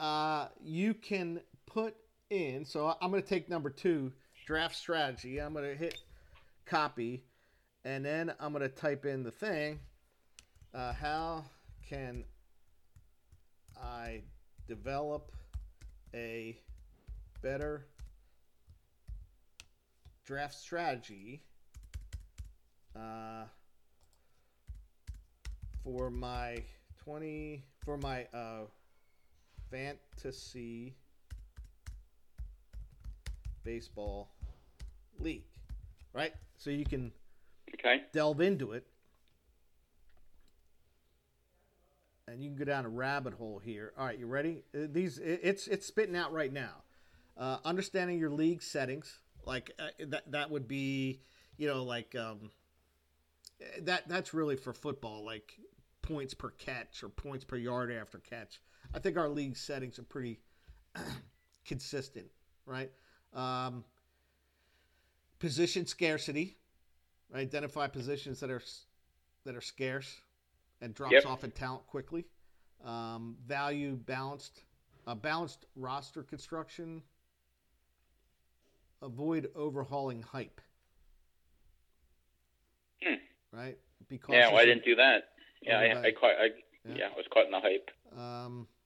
uh, 0.00 0.48
you 0.64 0.94
can 0.94 1.40
put 1.66 1.94
in. 2.30 2.64
So 2.64 2.96
I'm 3.00 3.10
going 3.10 3.22
to 3.22 3.28
take 3.28 3.48
number 3.48 3.70
two, 3.70 4.10
draft 4.46 4.74
strategy. 4.74 5.38
I'm 5.38 5.52
going 5.52 5.66
to 5.66 5.76
hit 5.76 5.98
copy, 6.64 7.22
and 7.84 8.04
then 8.04 8.32
I'm 8.40 8.52
going 8.52 8.62
to 8.62 8.74
type 8.74 9.04
in 9.04 9.22
the 9.22 9.30
thing. 9.30 9.78
Uh, 10.74 10.94
how 10.94 11.44
can 11.86 12.24
I 13.80 14.22
develop 14.66 15.32
a 16.14 16.58
better 17.42 17.86
draft 20.24 20.54
strategy 20.54 21.42
uh, 22.96 23.44
for 25.84 26.10
my 26.10 26.62
20 27.04 27.64
for 27.84 27.96
my 27.96 28.26
uh, 28.32 28.64
fantasy 29.70 30.94
baseball 33.64 34.30
league 35.18 35.44
right? 36.12 36.32
So 36.56 36.70
you 36.70 36.84
can 36.84 37.12
Okay. 37.74 38.02
delve 38.12 38.40
into 38.40 38.72
it. 38.72 38.86
And 42.28 42.42
you 42.44 42.50
can 42.50 42.56
go 42.58 42.64
down 42.64 42.84
a 42.84 42.88
rabbit 42.88 43.34
hole 43.34 43.58
here. 43.58 43.92
All 43.98 44.06
right 44.06 44.18
you 44.18 44.26
ready? 44.26 44.62
Uh, 44.74 44.86
these 44.90 45.18
it's 45.18 45.66
it's 45.66 45.86
spitting 45.86 46.16
out 46.16 46.32
right 46.32 46.52
now. 46.52 46.82
Uh, 47.36 47.58
understanding 47.64 48.18
your 48.18 48.30
league 48.30 48.62
settings 48.62 49.20
like 49.46 49.70
uh, 49.78 49.88
that 50.06 50.30
that 50.30 50.50
would 50.50 50.68
be 50.68 51.20
you 51.56 51.66
know 51.66 51.82
like 51.82 52.14
um, 52.14 52.50
that 53.80 54.08
that's 54.08 54.32
really 54.34 54.56
for 54.56 54.72
football 54.72 55.24
like 55.24 55.54
points 56.02 56.34
per 56.34 56.50
catch 56.50 57.02
or 57.02 57.08
points 57.08 57.44
per 57.44 57.56
yard 57.56 57.90
after 57.90 58.18
catch 58.18 58.60
i 58.94 58.98
think 58.98 59.16
our 59.16 59.28
league 59.28 59.56
settings 59.56 59.98
are 59.98 60.02
pretty 60.04 60.40
consistent 61.64 62.26
right 62.66 62.90
um, 63.34 63.84
position 65.38 65.86
scarcity 65.86 66.56
identify 67.34 67.86
positions 67.86 68.40
that 68.40 68.50
are 68.50 68.62
that 69.44 69.54
are 69.54 69.60
scarce 69.60 70.20
and 70.80 70.94
drops 70.94 71.12
Yep. 71.12 71.26
off 71.26 71.44
in 71.44 71.50
talent 71.50 71.86
quickly 71.86 72.24
um, 72.84 73.36
value 73.46 73.94
balanced 73.94 74.62
a 75.06 75.14
balanced 75.14 75.66
roster 75.76 76.22
construction 76.22 77.02
avoid 79.02 79.48
overhauling 79.54 80.22
hype 80.22 80.60
Hmm. 83.02 83.14
right 83.52 83.78
because 84.08 84.34
Yeah. 84.34 84.48
Well, 84.48 84.58
I 84.60 84.64
didn't 84.66 84.84
do 84.84 84.96
that. 84.96 85.28
Yeah. 85.62 85.78
I, 85.78 86.08
I 86.08 86.12
caught. 86.12 86.32
I, 86.38 86.44
Yeah. 86.86 86.94
yeah. 86.96 87.08
I 87.14 87.16
was 87.16 87.24
caught 87.32 87.46
in 87.46 87.50
the 87.50 87.60
hype. 87.60 87.90
um, 88.14 88.66
uh, 88.68 88.79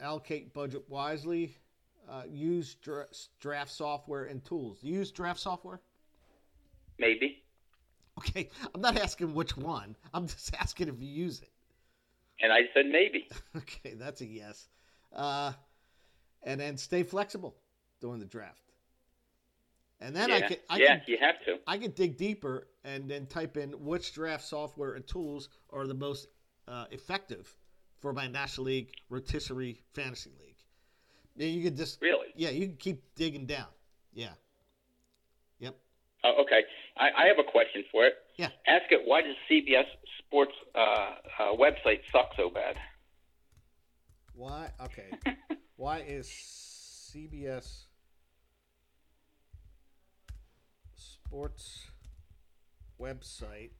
allocate 0.00 0.52
budget 0.54 0.82
wisely 0.88 1.54
uh, 2.08 2.22
use 2.30 2.74
dra- 2.76 3.06
draft 3.40 3.70
software 3.70 4.24
and 4.24 4.44
tools 4.44 4.78
use 4.82 5.10
draft 5.10 5.40
software 5.40 5.80
Maybe. 6.98 7.42
okay 8.18 8.48
i'm 8.74 8.80
not 8.80 8.96
asking 8.98 9.34
which 9.34 9.56
one 9.56 9.96
i'm 10.14 10.26
just 10.26 10.54
asking 10.58 10.88
if 10.88 11.00
you 11.00 11.08
use 11.08 11.40
it 11.42 11.50
And 12.42 12.52
I 12.52 12.60
said 12.74 12.86
maybe. 12.86 13.28
okay 13.56 13.94
that's 13.94 14.20
a 14.20 14.26
yes 14.26 14.68
uh, 15.14 15.52
and 16.42 16.60
then 16.60 16.76
stay 16.76 17.02
flexible 17.02 17.56
during 18.00 18.20
the 18.20 18.26
draft 18.26 18.62
and 20.00 20.14
then 20.14 20.30
i 20.30 20.40
can 20.40 20.56
i 20.70 20.76
yeah. 20.78 20.96
can 20.98 21.02
You 21.06 21.18
have 21.20 21.36
to. 21.46 21.56
I 21.66 21.78
can 21.78 21.90
dig 21.92 22.16
deeper 22.16 22.68
and 22.84 23.08
then 23.10 23.26
type 23.26 23.56
in 23.56 23.70
which 23.72 24.12
draft 24.14 24.44
software 24.44 24.92
and 24.94 25.06
tools 25.06 25.48
are 25.70 25.86
the 25.86 25.94
most 25.94 26.28
uh, 26.68 26.84
effective 26.90 27.56
for 28.00 28.12
my 28.12 28.26
National 28.26 28.66
League 28.66 28.92
rotisserie 29.10 29.80
fantasy 29.94 30.30
league. 30.40 30.56
Then 31.36 31.50
you 31.52 31.62
can 31.62 31.76
just 31.76 32.00
Really. 32.00 32.28
yeah, 32.34 32.50
you 32.50 32.66
can 32.66 32.76
keep 32.76 33.02
digging 33.14 33.46
down. 33.46 33.66
Yeah. 34.12 34.30
Yep. 35.58 35.76
Oh, 36.24 36.42
okay. 36.42 36.62
I, 36.96 37.24
I 37.24 37.26
have 37.26 37.38
a 37.38 37.50
question 37.50 37.84
for 37.92 38.06
it. 38.06 38.14
Yeah. 38.36 38.48
Ask 38.66 38.90
it. 38.90 39.02
Why 39.04 39.22
does 39.22 39.36
CBS 39.50 39.84
Sports 40.18 40.52
uh, 40.74 40.78
uh, 40.78 41.52
website 41.56 42.00
suck 42.10 42.30
so 42.36 42.50
bad? 42.50 42.76
Why? 44.34 44.70
Okay. 44.82 45.10
Why 45.76 45.98
is 46.00 46.26
CBS 46.28 47.84
Sports 50.94 51.86
website 53.00 53.70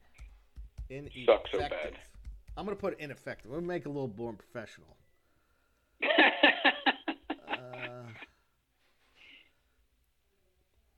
ineffective? 0.89 1.23
Sucks 1.25 1.51
so 1.51 1.59
bad. 1.59 1.97
I'm 2.57 2.65
gonna 2.65 2.75
put 2.75 2.99
ineffective. 2.99 3.51
We'll 3.51 3.61
make 3.61 3.83
it 3.83 3.87
a 3.87 3.91
little 3.91 4.11
more 4.17 4.33
professional. 4.33 4.97
Uh, 7.47 8.09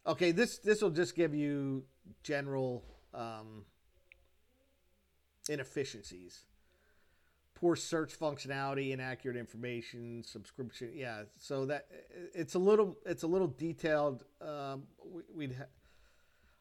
okay, 0.07 0.31
this 0.31 0.59
this 0.59 0.81
will 0.81 0.89
just 0.89 1.15
give 1.15 1.35
you 1.35 1.83
general 2.23 2.85
um, 3.13 3.65
inefficiencies. 5.49 6.45
Poor 7.55 7.75
search 7.75 8.17
functionality, 8.17 8.91
inaccurate 8.91 9.35
information, 9.35 10.23
subscription. 10.25 10.91
Yeah, 10.95 11.23
so 11.37 11.65
that 11.65 11.87
it's 12.33 12.55
a 12.55 12.59
little 12.59 12.97
it's 13.05 13.23
a 13.23 13.27
little 13.27 13.47
detailed. 13.47 14.23
Um, 14.41 14.83
we, 15.05 15.23
we'd 15.35 15.55
ha- 15.57 15.65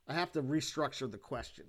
I 0.09 0.15
have 0.15 0.33
to 0.33 0.43
restructure 0.43 1.09
the 1.09 1.19
question, 1.19 1.67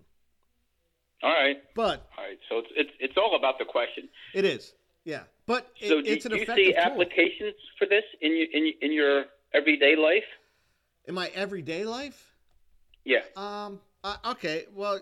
all 1.23 1.31
right. 1.33 1.57
but 1.75 2.07
All 2.17 2.23
right. 2.23 2.37
So 2.49 2.59
it's 2.59 2.67
it's 2.75 2.91
it's 2.99 3.17
all 3.17 3.35
about 3.35 3.59
the 3.59 3.65
question. 3.65 4.09
it 4.33 4.45
is 4.45 4.73
yeah. 5.05 5.21
But 5.45 5.67
it, 5.81 5.89
So 5.89 6.01
do, 6.01 6.11
it's 6.11 6.25
an 6.25 6.31
do 6.33 6.37
you 6.37 6.45
see 6.45 6.73
tool. 6.73 6.81
applications 6.81 7.55
for 7.77 7.87
this 7.87 8.03
in 8.21 8.35
your 8.37 8.47
in, 8.53 8.73
in 8.81 8.91
your 8.93 9.25
everyday 9.53 9.95
life? 9.95 10.23
in 11.05 11.15
my 11.15 11.27
everyday 11.33 11.85
life. 11.85 12.33
Yeah. 13.05 13.19
Um. 13.35 13.79
Uh, 14.03 14.15
okay. 14.27 14.65
Well, 14.73 14.99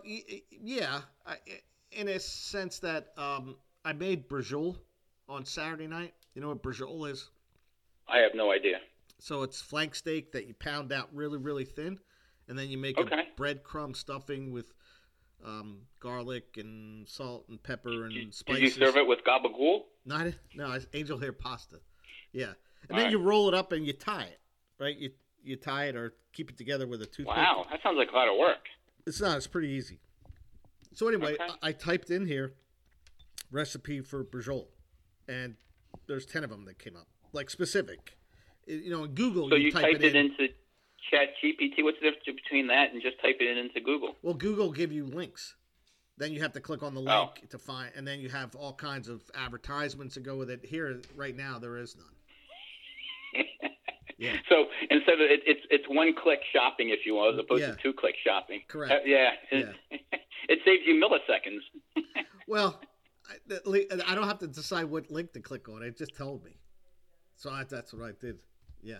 yeah. 0.49 1.01
I, 1.25 1.35
in 1.91 2.07
a 2.07 2.19
sense 2.19 2.79
that 2.79 3.09
um, 3.17 3.55
I 3.85 3.93
made 3.93 4.27
brajol 4.29 4.77
on 5.29 5.45
Saturday 5.45 5.87
night. 5.87 6.13
You 6.33 6.41
know 6.41 6.49
what 6.49 6.63
brajol 6.63 7.09
is? 7.09 7.29
I 8.07 8.19
have 8.19 8.31
no 8.35 8.51
idea. 8.51 8.77
So 9.19 9.43
it's 9.43 9.61
flank 9.61 9.95
steak 9.95 10.31
that 10.31 10.47
you 10.47 10.53
pound 10.53 10.93
out 10.93 11.09
really, 11.13 11.37
really 11.37 11.65
thin, 11.65 11.99
and 12.47 12.57
then 12.57 12.69
you 12.69 12.77
make 12.77 12.97
Okay. 12.97 13.23
a 13.35 13.39
breadcrumb 13.41 13.95
stuffing 13.95 14.51
with 14.51 14.73
um, 15.45 15.79
garlic 15.99 16.57
and 16.57 17.07
salt 17.07 17.45
and 17.49 17.61
pepper 17.61 18.05
and 18.05 18.13
Did, 18.13 18.33
did 18.45 18.59
you 18.59 18.69
serve 18.69 18.97
it 18.97 19.07
with 19.07 19.19
gabagool? 19.23 19.81
Not 20.05 20.27
no, 20.55 20.71
it's 20.71 20.87
angel 20.93 21.17
hair 21.17 21.31
pasta. 21.33 21.77
Yeah, 22.33 22.45
and 22.45 22.55
then 22.89 22.97
Alright. 22.97 23.11
you 23.11 23.19
roll 23.19 23.47
it 23.47 23.53
up 23.53 23.71
and 23.71 23.85
you 23.85 23.93
tie 23.93 24.23
it, 24.23 24.39
right? 24.79 24.95
You 24.95 25.11
you 25.43 25.55
tie 25.55 25.85
it 25.85 25.95
or 25.95 26.13
keep 26.33 26.49
it 26.49 26.57
together 26.57 26.87
with 26.87 27.01
a 27.01 27.05
toothpick. 27.05 27.27
Wow, 27.27 27.65
that 27.69 27.81
sounds 27.83 27.97
like 27.97 28.11
a 28.11 28.15
lot 28.15 28.27
of 28.27 28.37
work. 28.37 28.57
It's 29.05 29.21
not. 29.21 29.37
It's 29.37 29.47
pretty 29.47 29.69
easy. 29.69 29.99
So 30.93 31.07
anyway, 31.07 31.33
Okay. 31.33 31.47
I, 31.61 31.69
I 31.69 31.71
typed 31.71 32.09
in 32.09 32.25
here 32.25 32.53
recipe 33.51 34.01
for 34.01 34.23
brujol, 34.23 34.67
and 35.27 35.55
there's 36.07 36.25
ten 36.25 36.43
of 36.43 36.49
them 36.49 36.65
that 36.65 36.79
came 36.79 36.95
up, 36.95 37.07
like 37.33 37.49
specific. 37.49 38.17
You 38.65 38.89
know, 38.89 39.05
in 39.05 39.11
Google, 39.11 39.49
So 39.49 39.55
you, 39.55 39.67
you 39.67 39.71
type 39.71 39.83
typed 39.83 40.03
it 40.03 40.15
in. 40.15 40.25
into 40.31 40.49
Chat 41.11 41.29
GPT. 41.43 41.83
What's 41.83 41.97
the 41.99 42.11
difference 42.11 42.39
between 42.43 42.67
that 42.67 42.91
and 42.93 43.01
just 43.01 43.17
typing 43.21 43.47
it 43.47 43.57
into 43.57 43.79
Google? 43.79 44.15
Well, 44.21 44.33
Google 44.33 44.71
give 44.71 44.91
you 44.91 45.05
links. 45.05 45.55
Then 46.17 46.31
you 46.33 46.41
have 46.41 46.53
to 46.53 46.59
click 46.61 46.81
on 46.83 46.95
the 46.95 47.01
Oh. 47.01 47.31
link 47.35 47.49
to 47.51 47.57
find, 47.59 47.91
and 47.95 48.07
then 48.07 48.19
you 48.19 48.29
have 48.29 48.55
all 48.55 48.73
kinds 48.73 49.07
of 49.07 49.21
advertisements 49.35 50.15
to 50.15 50.19
go 50.19 50.35
with 50.35 50.49
it. 50.49 50.65
Here, 50.65 50.99
right 51.15 51.35
now, 51.35 51.59
there 51.59 51.77
is 51.77 51.95
none. 51.95 53.45
Yeah. 54.19 54.35
So 54.49 54.65
instead 54.89 55.13
of 55.13 55.29
it, 55.29 55.41
it's 55.45 55.61
it's 55.69 55.83
one 55.87 56.11
click 56.15 56.39
shopping, 56.51 56.89
if 56.89 57.05
you 57.05 57.13
will, 57.13 57.31
as 57.31 57.37
opposed 57.37 57.61
Yeah. 57.61 57.73
to 57.75 57.77
two 57.83 57.93
click 57.93 58.15
shopping. 58.25 58.61
Correct. 58.67 58.91
Uh, 58.91 58.97
yeah. 59.05 59.33
it 59.51 60.59
saves 60.65 60.81
you 60.87 60.95
milliseconds. 60.95 61.59
Well, 62.47 62.79
I, 63.29 63.85
I 64.07 64.15
don't 64.15 64.27
have 64.27 64.39
to 64.39 64.47
decide 64.47 64.85
what 64.85 65.11
link 65.11 65.33
to 65.33 65.39
click 65.41 65.67
on. 65.69 65.83
It 65.83 65.97
just 65.97 66.15
told 66.15 66.43
me. 66.45 66.57
So 67.35 67.51
I, 67.51 67.63
that's 67.65 67.93
what 67.93 68.01
I 68.07 68.13
did. 68.19 68.39
Yeah. 68.81 68.99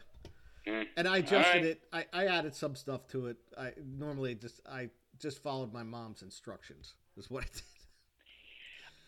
Mm. 0.67 0.85
And 0.97 1.07
I 1.07 1.17
adjusted 1.17 1.37
Alright. 1.37 1.63
it. 1.63 1.81
I, 1.93 2.05
I 2.13 2.25
added 2.25 2.55
some 2.55 2.75
stuff 2.75 3.07
to 3.09 3.27
it. 3.27 3.37
I 3.57 3.71
normally 3.97 4.35
just 4.35 4.61
I 4.69 4.89
just 5.19 5.41
followed 5.41 5.73
my 5.73 5.83
mom's 5.83 6.21
instructions. 6.21 6.95
Is 7.17 7.29
what 7.29 7.43
I 7.43 7.47
did. 7.53 7.61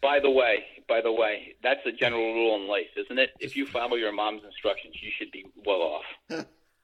By 0.01 0.19
the 0.21 0.29
way, 0.31 0.63
by 0.87 1.01
the 1.01 1.11
way, 1.11 1.55
that's 1.61 1.81
a 1.85 1.91
general 1.91 2.33
rule 2.33 2.55
in 2.55 2.67
life, 2.67 2.87
isn't 2.95 3.19
it? 3.19 3.31
If 3.39 3.55
you 3.55 3.65
follow 3.65 3.95
your 3.95 4.13
mom's 4.13 4.43
instructions, 4.45 4.95
you 5.01 5.11
should 5.17 5.31
be 5.31 5.45
well 5.65 5.81
off. 5.81 6.05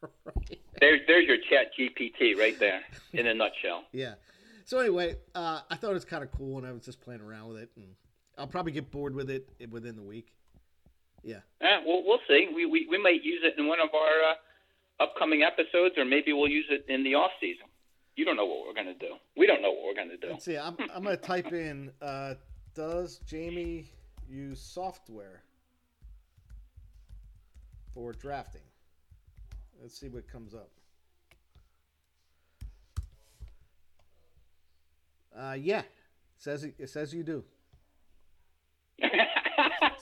right. 0.02 0.60
There's 0.82 1.02
there's 1.08 1.26
your 1.26 1.38
Chat 1.50 1.72
GPT 1.80 2.38
right 2.38 2.60
there 2.60 2.82
in 3.14 3.28
a 3.28 3.34
nutshell. 3.34 3.84
Yeah. 3.92 4.16
So 4.68 4.80
anyway, 4.80 5.16
uh, 5.36 5.62
I 5.70 5.76
thought 5.76 5.92
it 5.92 5.94
was 5.94 6.06
kind 6.06 6.24
of 6.24 6.32
cool, 6.32 6.58
and 6.58 6.66
I 6.66 6.72
was 6.72 6.84
just 6.84 7.00
playing 7.00 7.22
around 7.22 7.50
with 7.50 7.58
it, 7.60 7.70
and 7.76 7.86
I'll 8.36 8.48
probably 8.48 8.72
get 8.72 8.90
bored 8.90 9.14
with 9.14 9.30
it 9.30 9.48
within 9.70 9.96
the 9.96 10.02
week. 10.02 10.34
Yeah. 11.24 11.42
Eh, 11.62 11.82
well, 11.86 12.02
we'll 12.04 12.20
see. 12.28 12.48
We, 12.54 12.66
we 12.66 12.88
we 12.90 12.98
might 13.02 13.24
use 13.24 13.42
it 13.44 13.60
in 13.60 13.68
one 13.68 13.80
of 13.80 13.90
our 13.94 14.32
uh, 14.32 14.34
upcoming 15.00 15.44
episodes, 15.44 15.98
or 15.98 16.06
maybe 16.06 16.34
we'll 16.34 16.50
use 16.50 16.66
it 16.70 16.86
in 16.88 17.04
the 17.04 17.16
off 17.16 17.32
season. 17.40 17.66
You 18.16 18.26
don't 18.26 18.38
know 18.38 18.46
what 18.46 18.66
we're 18.66 18.74
gonna 18.74 18.94
do. 18.94 19.16
We 19.36 19.46
don't 19.46 19.62
know 19.62 19.72
what 19.72 19.84
we're 19.86 19.96
gonna 19.96 20.18
do. 20.18 20.30
Let's 20.32 20.46
see. 20.46 20.58
I'm 20.58 20.78
I'm 20.94 21.04
gonna 21.04 21.18
type 21.18 21.52
in. 21.52 21.92
Uh, 22.02 22.36
does 22.74 23.20
Jamie 23.28 23.90
use 24.30 24.62
software 24.62 25.44
for 27.94 28.14
drafting? 28.14 28.62
Let's 29.82 30.00
see 30.00 30.08
what 30.08 30.28
comes 30.28 30.54
up. 30.54 30.70
Uh, 35.38 35.58
yeah, 35.60 35.80
it 35.80 35.86
says 36.38 36.64
it 36.64 36.90
says 36.90 37.14
you 37.14 37.24
do. 37.24 37.44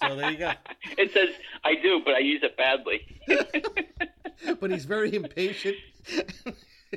So 0.02 0.16
there 0.16 0.32
you 0.32 0.38
go. 0.38 0.52
it 0.98 1.12
says 1.14 1.30
I 1.64 1.76
do, 1.76 2.02
but 2.04 2.14
I 2.14 2.20
use 2.20 2.42
it 2.44 2.58
badly. 2.58 3.02
but 4.60 4.72
he's 4.72 4.86
very 4.86 5.14
impatient. 5.16 5.76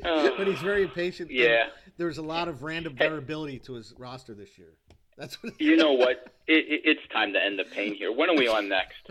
Oh. 0.05 0.34
but 0.38 0.47
he's 0.47 0.61
very 0.61 0.82
impatient. 0.82 1.30
Yeah. 1.30 1.64
There's 1.97 2.18
a 2.18 2.22
lot 2.22 2.49
of 2.49 2.62
random 2.62 2.94
variability 2.97 3.59
to 3.61 3.74
his 3.74 3.94
roster 3.99 4.34
this 4.34 4.59
year. 4.59 4.72
That's 5.16 5.42
what. 5.42 5.59
you 5.61 5.76
know 5.76 5.92
what? 5.94 6.32
It, 6.47 6.64
it, 6.68 6.80
it's 6.84 7.12
time 7.12 7.32
to 7.32 7.42
end 7.42 7.59
the 7.59 7.64
pain 7.64 7.94
here. 7.94 8.12
When 8.12 8.28
are 8.30 8.36
we 8.36 8.49
on 8.49 8.68
next? 8.68 9.11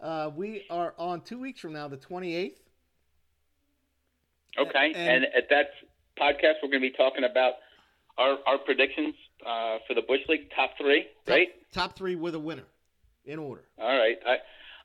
Uh, 0.00 0.30
we 0.36 0.62
are 0.70 0.94
on 0.96 1.20
two 1.22 1.38
weeks 1.40 1.58
from 1.60 1.72
now, 1.72 1.88
the 1.88 1.96
28th. 1.96 2.52
Okay, 4.56 4.92
And- 4.94 5.24
and, 5.24 5.24
at 5.36 5.48
that 5.50 5.70
podcast, 6.18 6.54
we're 6.62 6.68
going 6.70 6.82
to 6.82 6.88
be 6.90 6.96
talking 6.96 7.24
about 7.24 7.54
our 8.16 8.38
our 8.46 8.58
predictions 8.58 9.14
uh, 9.46 9.78
for 9.86 9.94
the 9.94 10.02
Bush 10.02 10.20
League 10.28 10.50
top 10.54 10.70
three, 10.80 11.02
Top, 11.26 11.32
right? 11.32 11.48
Top 11.72 11.96
three 11.96 12.16
with 12.16 12.34
a 12.34 12.38
winner, 12.38 12.64
in 13.24 13.38
order. 13.38 13.64
All 13.78 13.96
right. 13.96 14.16
I, 14.26 14.36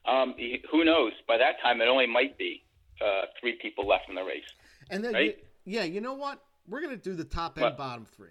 um, 0.06 0.34
who 0.70 0.84
knows? 0.84 1.12
By 1.26 1.38
that 1.38 1.60
time, 1.62 1.80
it 1.80 1.88
only 1.88 2.06
might 2.06 2.36
be 2.38 2.62
uh, 3.00 3.22
three 3.40 3.56
people 3.60 3.86
left 3.86 4.08
in 4.08 4.14
the 4.14 4.22
race. 4.24 4.44
And 4.90 5.02
then, 5.04 5.14
Right. 5.14 5.36
you- 5.36 5.44
yeah, 5.66 5.84
you 5.84 6.00
know 6.00 6.12
what? 6.14 6.40
We're 6.68 6.80
gonna 6.82 6.96
do 6.96 7.14
the 7.14 7.24
top 7.24 7.56
and 7.56 7.64
What? 7.64 7.76
bottom 7.78 8.04
three. 8.06 8.30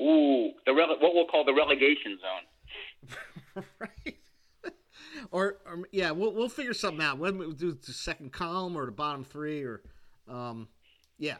Ooh, 0.00 0.52
the 0.66 0.72
rele- 0.72 1.00
what 1.00 1.14
we'll 1.14 1.26
call 1.26 1.44
the 1.44 1.52
relegation 1.54 2.18
zone. 2.20 3.64
right. 3.78 4.16
or, 5.30 5.58
or 5.66 5.88
yeah, 5.92 6.10
we'll 6.10 6.32
we'll 6.32 6.48
figure 6.48 6.74
something 6.74 7.04
out. 7.04 7.18
Whether 7.18 7.36
we'll 7.38 7.50
do 7.52 7.72
the 7.72 7.92
second 7.92 8.32
column 8.32 8.76
or 8.76 8.86
the 8.86 8.92
bottom 8.92 9.24
three, 9.24 9.62
or 9.62 9.82
um, 10.28 10.68
yeah. 11.18 11.36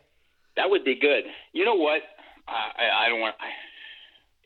That 0.57 0.69
would 0.69 0.85
be 0.85 0.95
good. 0.97 1.25
You 1.53 1.65
know 1.65 1.75
what? 1.75 2.03
I, 2.47 2.53
I, 2.83 3.07
I 3.07 3.09
don't 3.09 3.21
want. 3.21 3.35
I- 3.41 3.49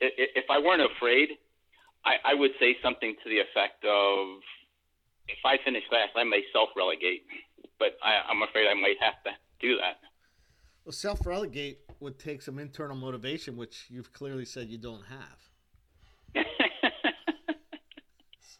if 0.00 0.44
I 0.50 0.58
weren't 0.58 0.82
afraid, 0.82 1.30
I, 2.04 2.32
I 2.32 2.34
would 2.34 2.52
say 2.60 2.76
something 2.82 3.14
to 3.22 3.28
the 3.28 3.38
effect 3.40 3.84
of, 3.84 4.40
"If 5.28 5.38
I 5.44 5.56
finish 5.64 5.84
last, 5.90 6.10
I 6.16 6.24
may 6.24 6.42
self-relegate." 6.52 7.24
But 7.78 7.96
I, 8.02 8.20
I'm 8.30 8.42
afraid 8.42 8.68
I 8.68 8.74
might 8.74 8.96
have 9.00 9.22
to 9.24 9.30
do 9.60 9.76
that. 9.78 9.98
Well, 10.84 10.92
self 10.92 11.26
relegate 11.26 11.78
would 12.00 12.18
take 12.18 12.42
some 12.42 12.58
internal 12.58 12.96
motivation, 12.96 13.56
which 13.56 13.86
you've 13.88 14.12
clearly 14.12 14.44
said 14.44 14.68
you 14.68 14.78
don't 14.78 15.02
have. 15.06 16.44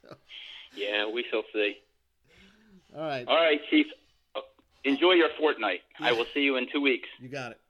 So, 0.03 0.17
yeah, 0.77 1.07
we 1.13 1.25
shall 1.31 1.43
see. 1.53 1.77
all 2.97 3.03
right, 3.03 3.27
All 3.29 3.37
right, 3.37 3.61
Chief. 3.71 3.87
Enjoy 4.85 5.13
your 5.13 5.31
fortnight. 5.39 5.81
I 5.99 6.13
will 6.13 6.27
see 6.35 6.41
you 6.41 6.57
in 6.57 6.67
two 6.71 6.81
weeks. 6.81 7.09
you 7.19 7.29
got 7.29 7.53
it. 7.53 7.61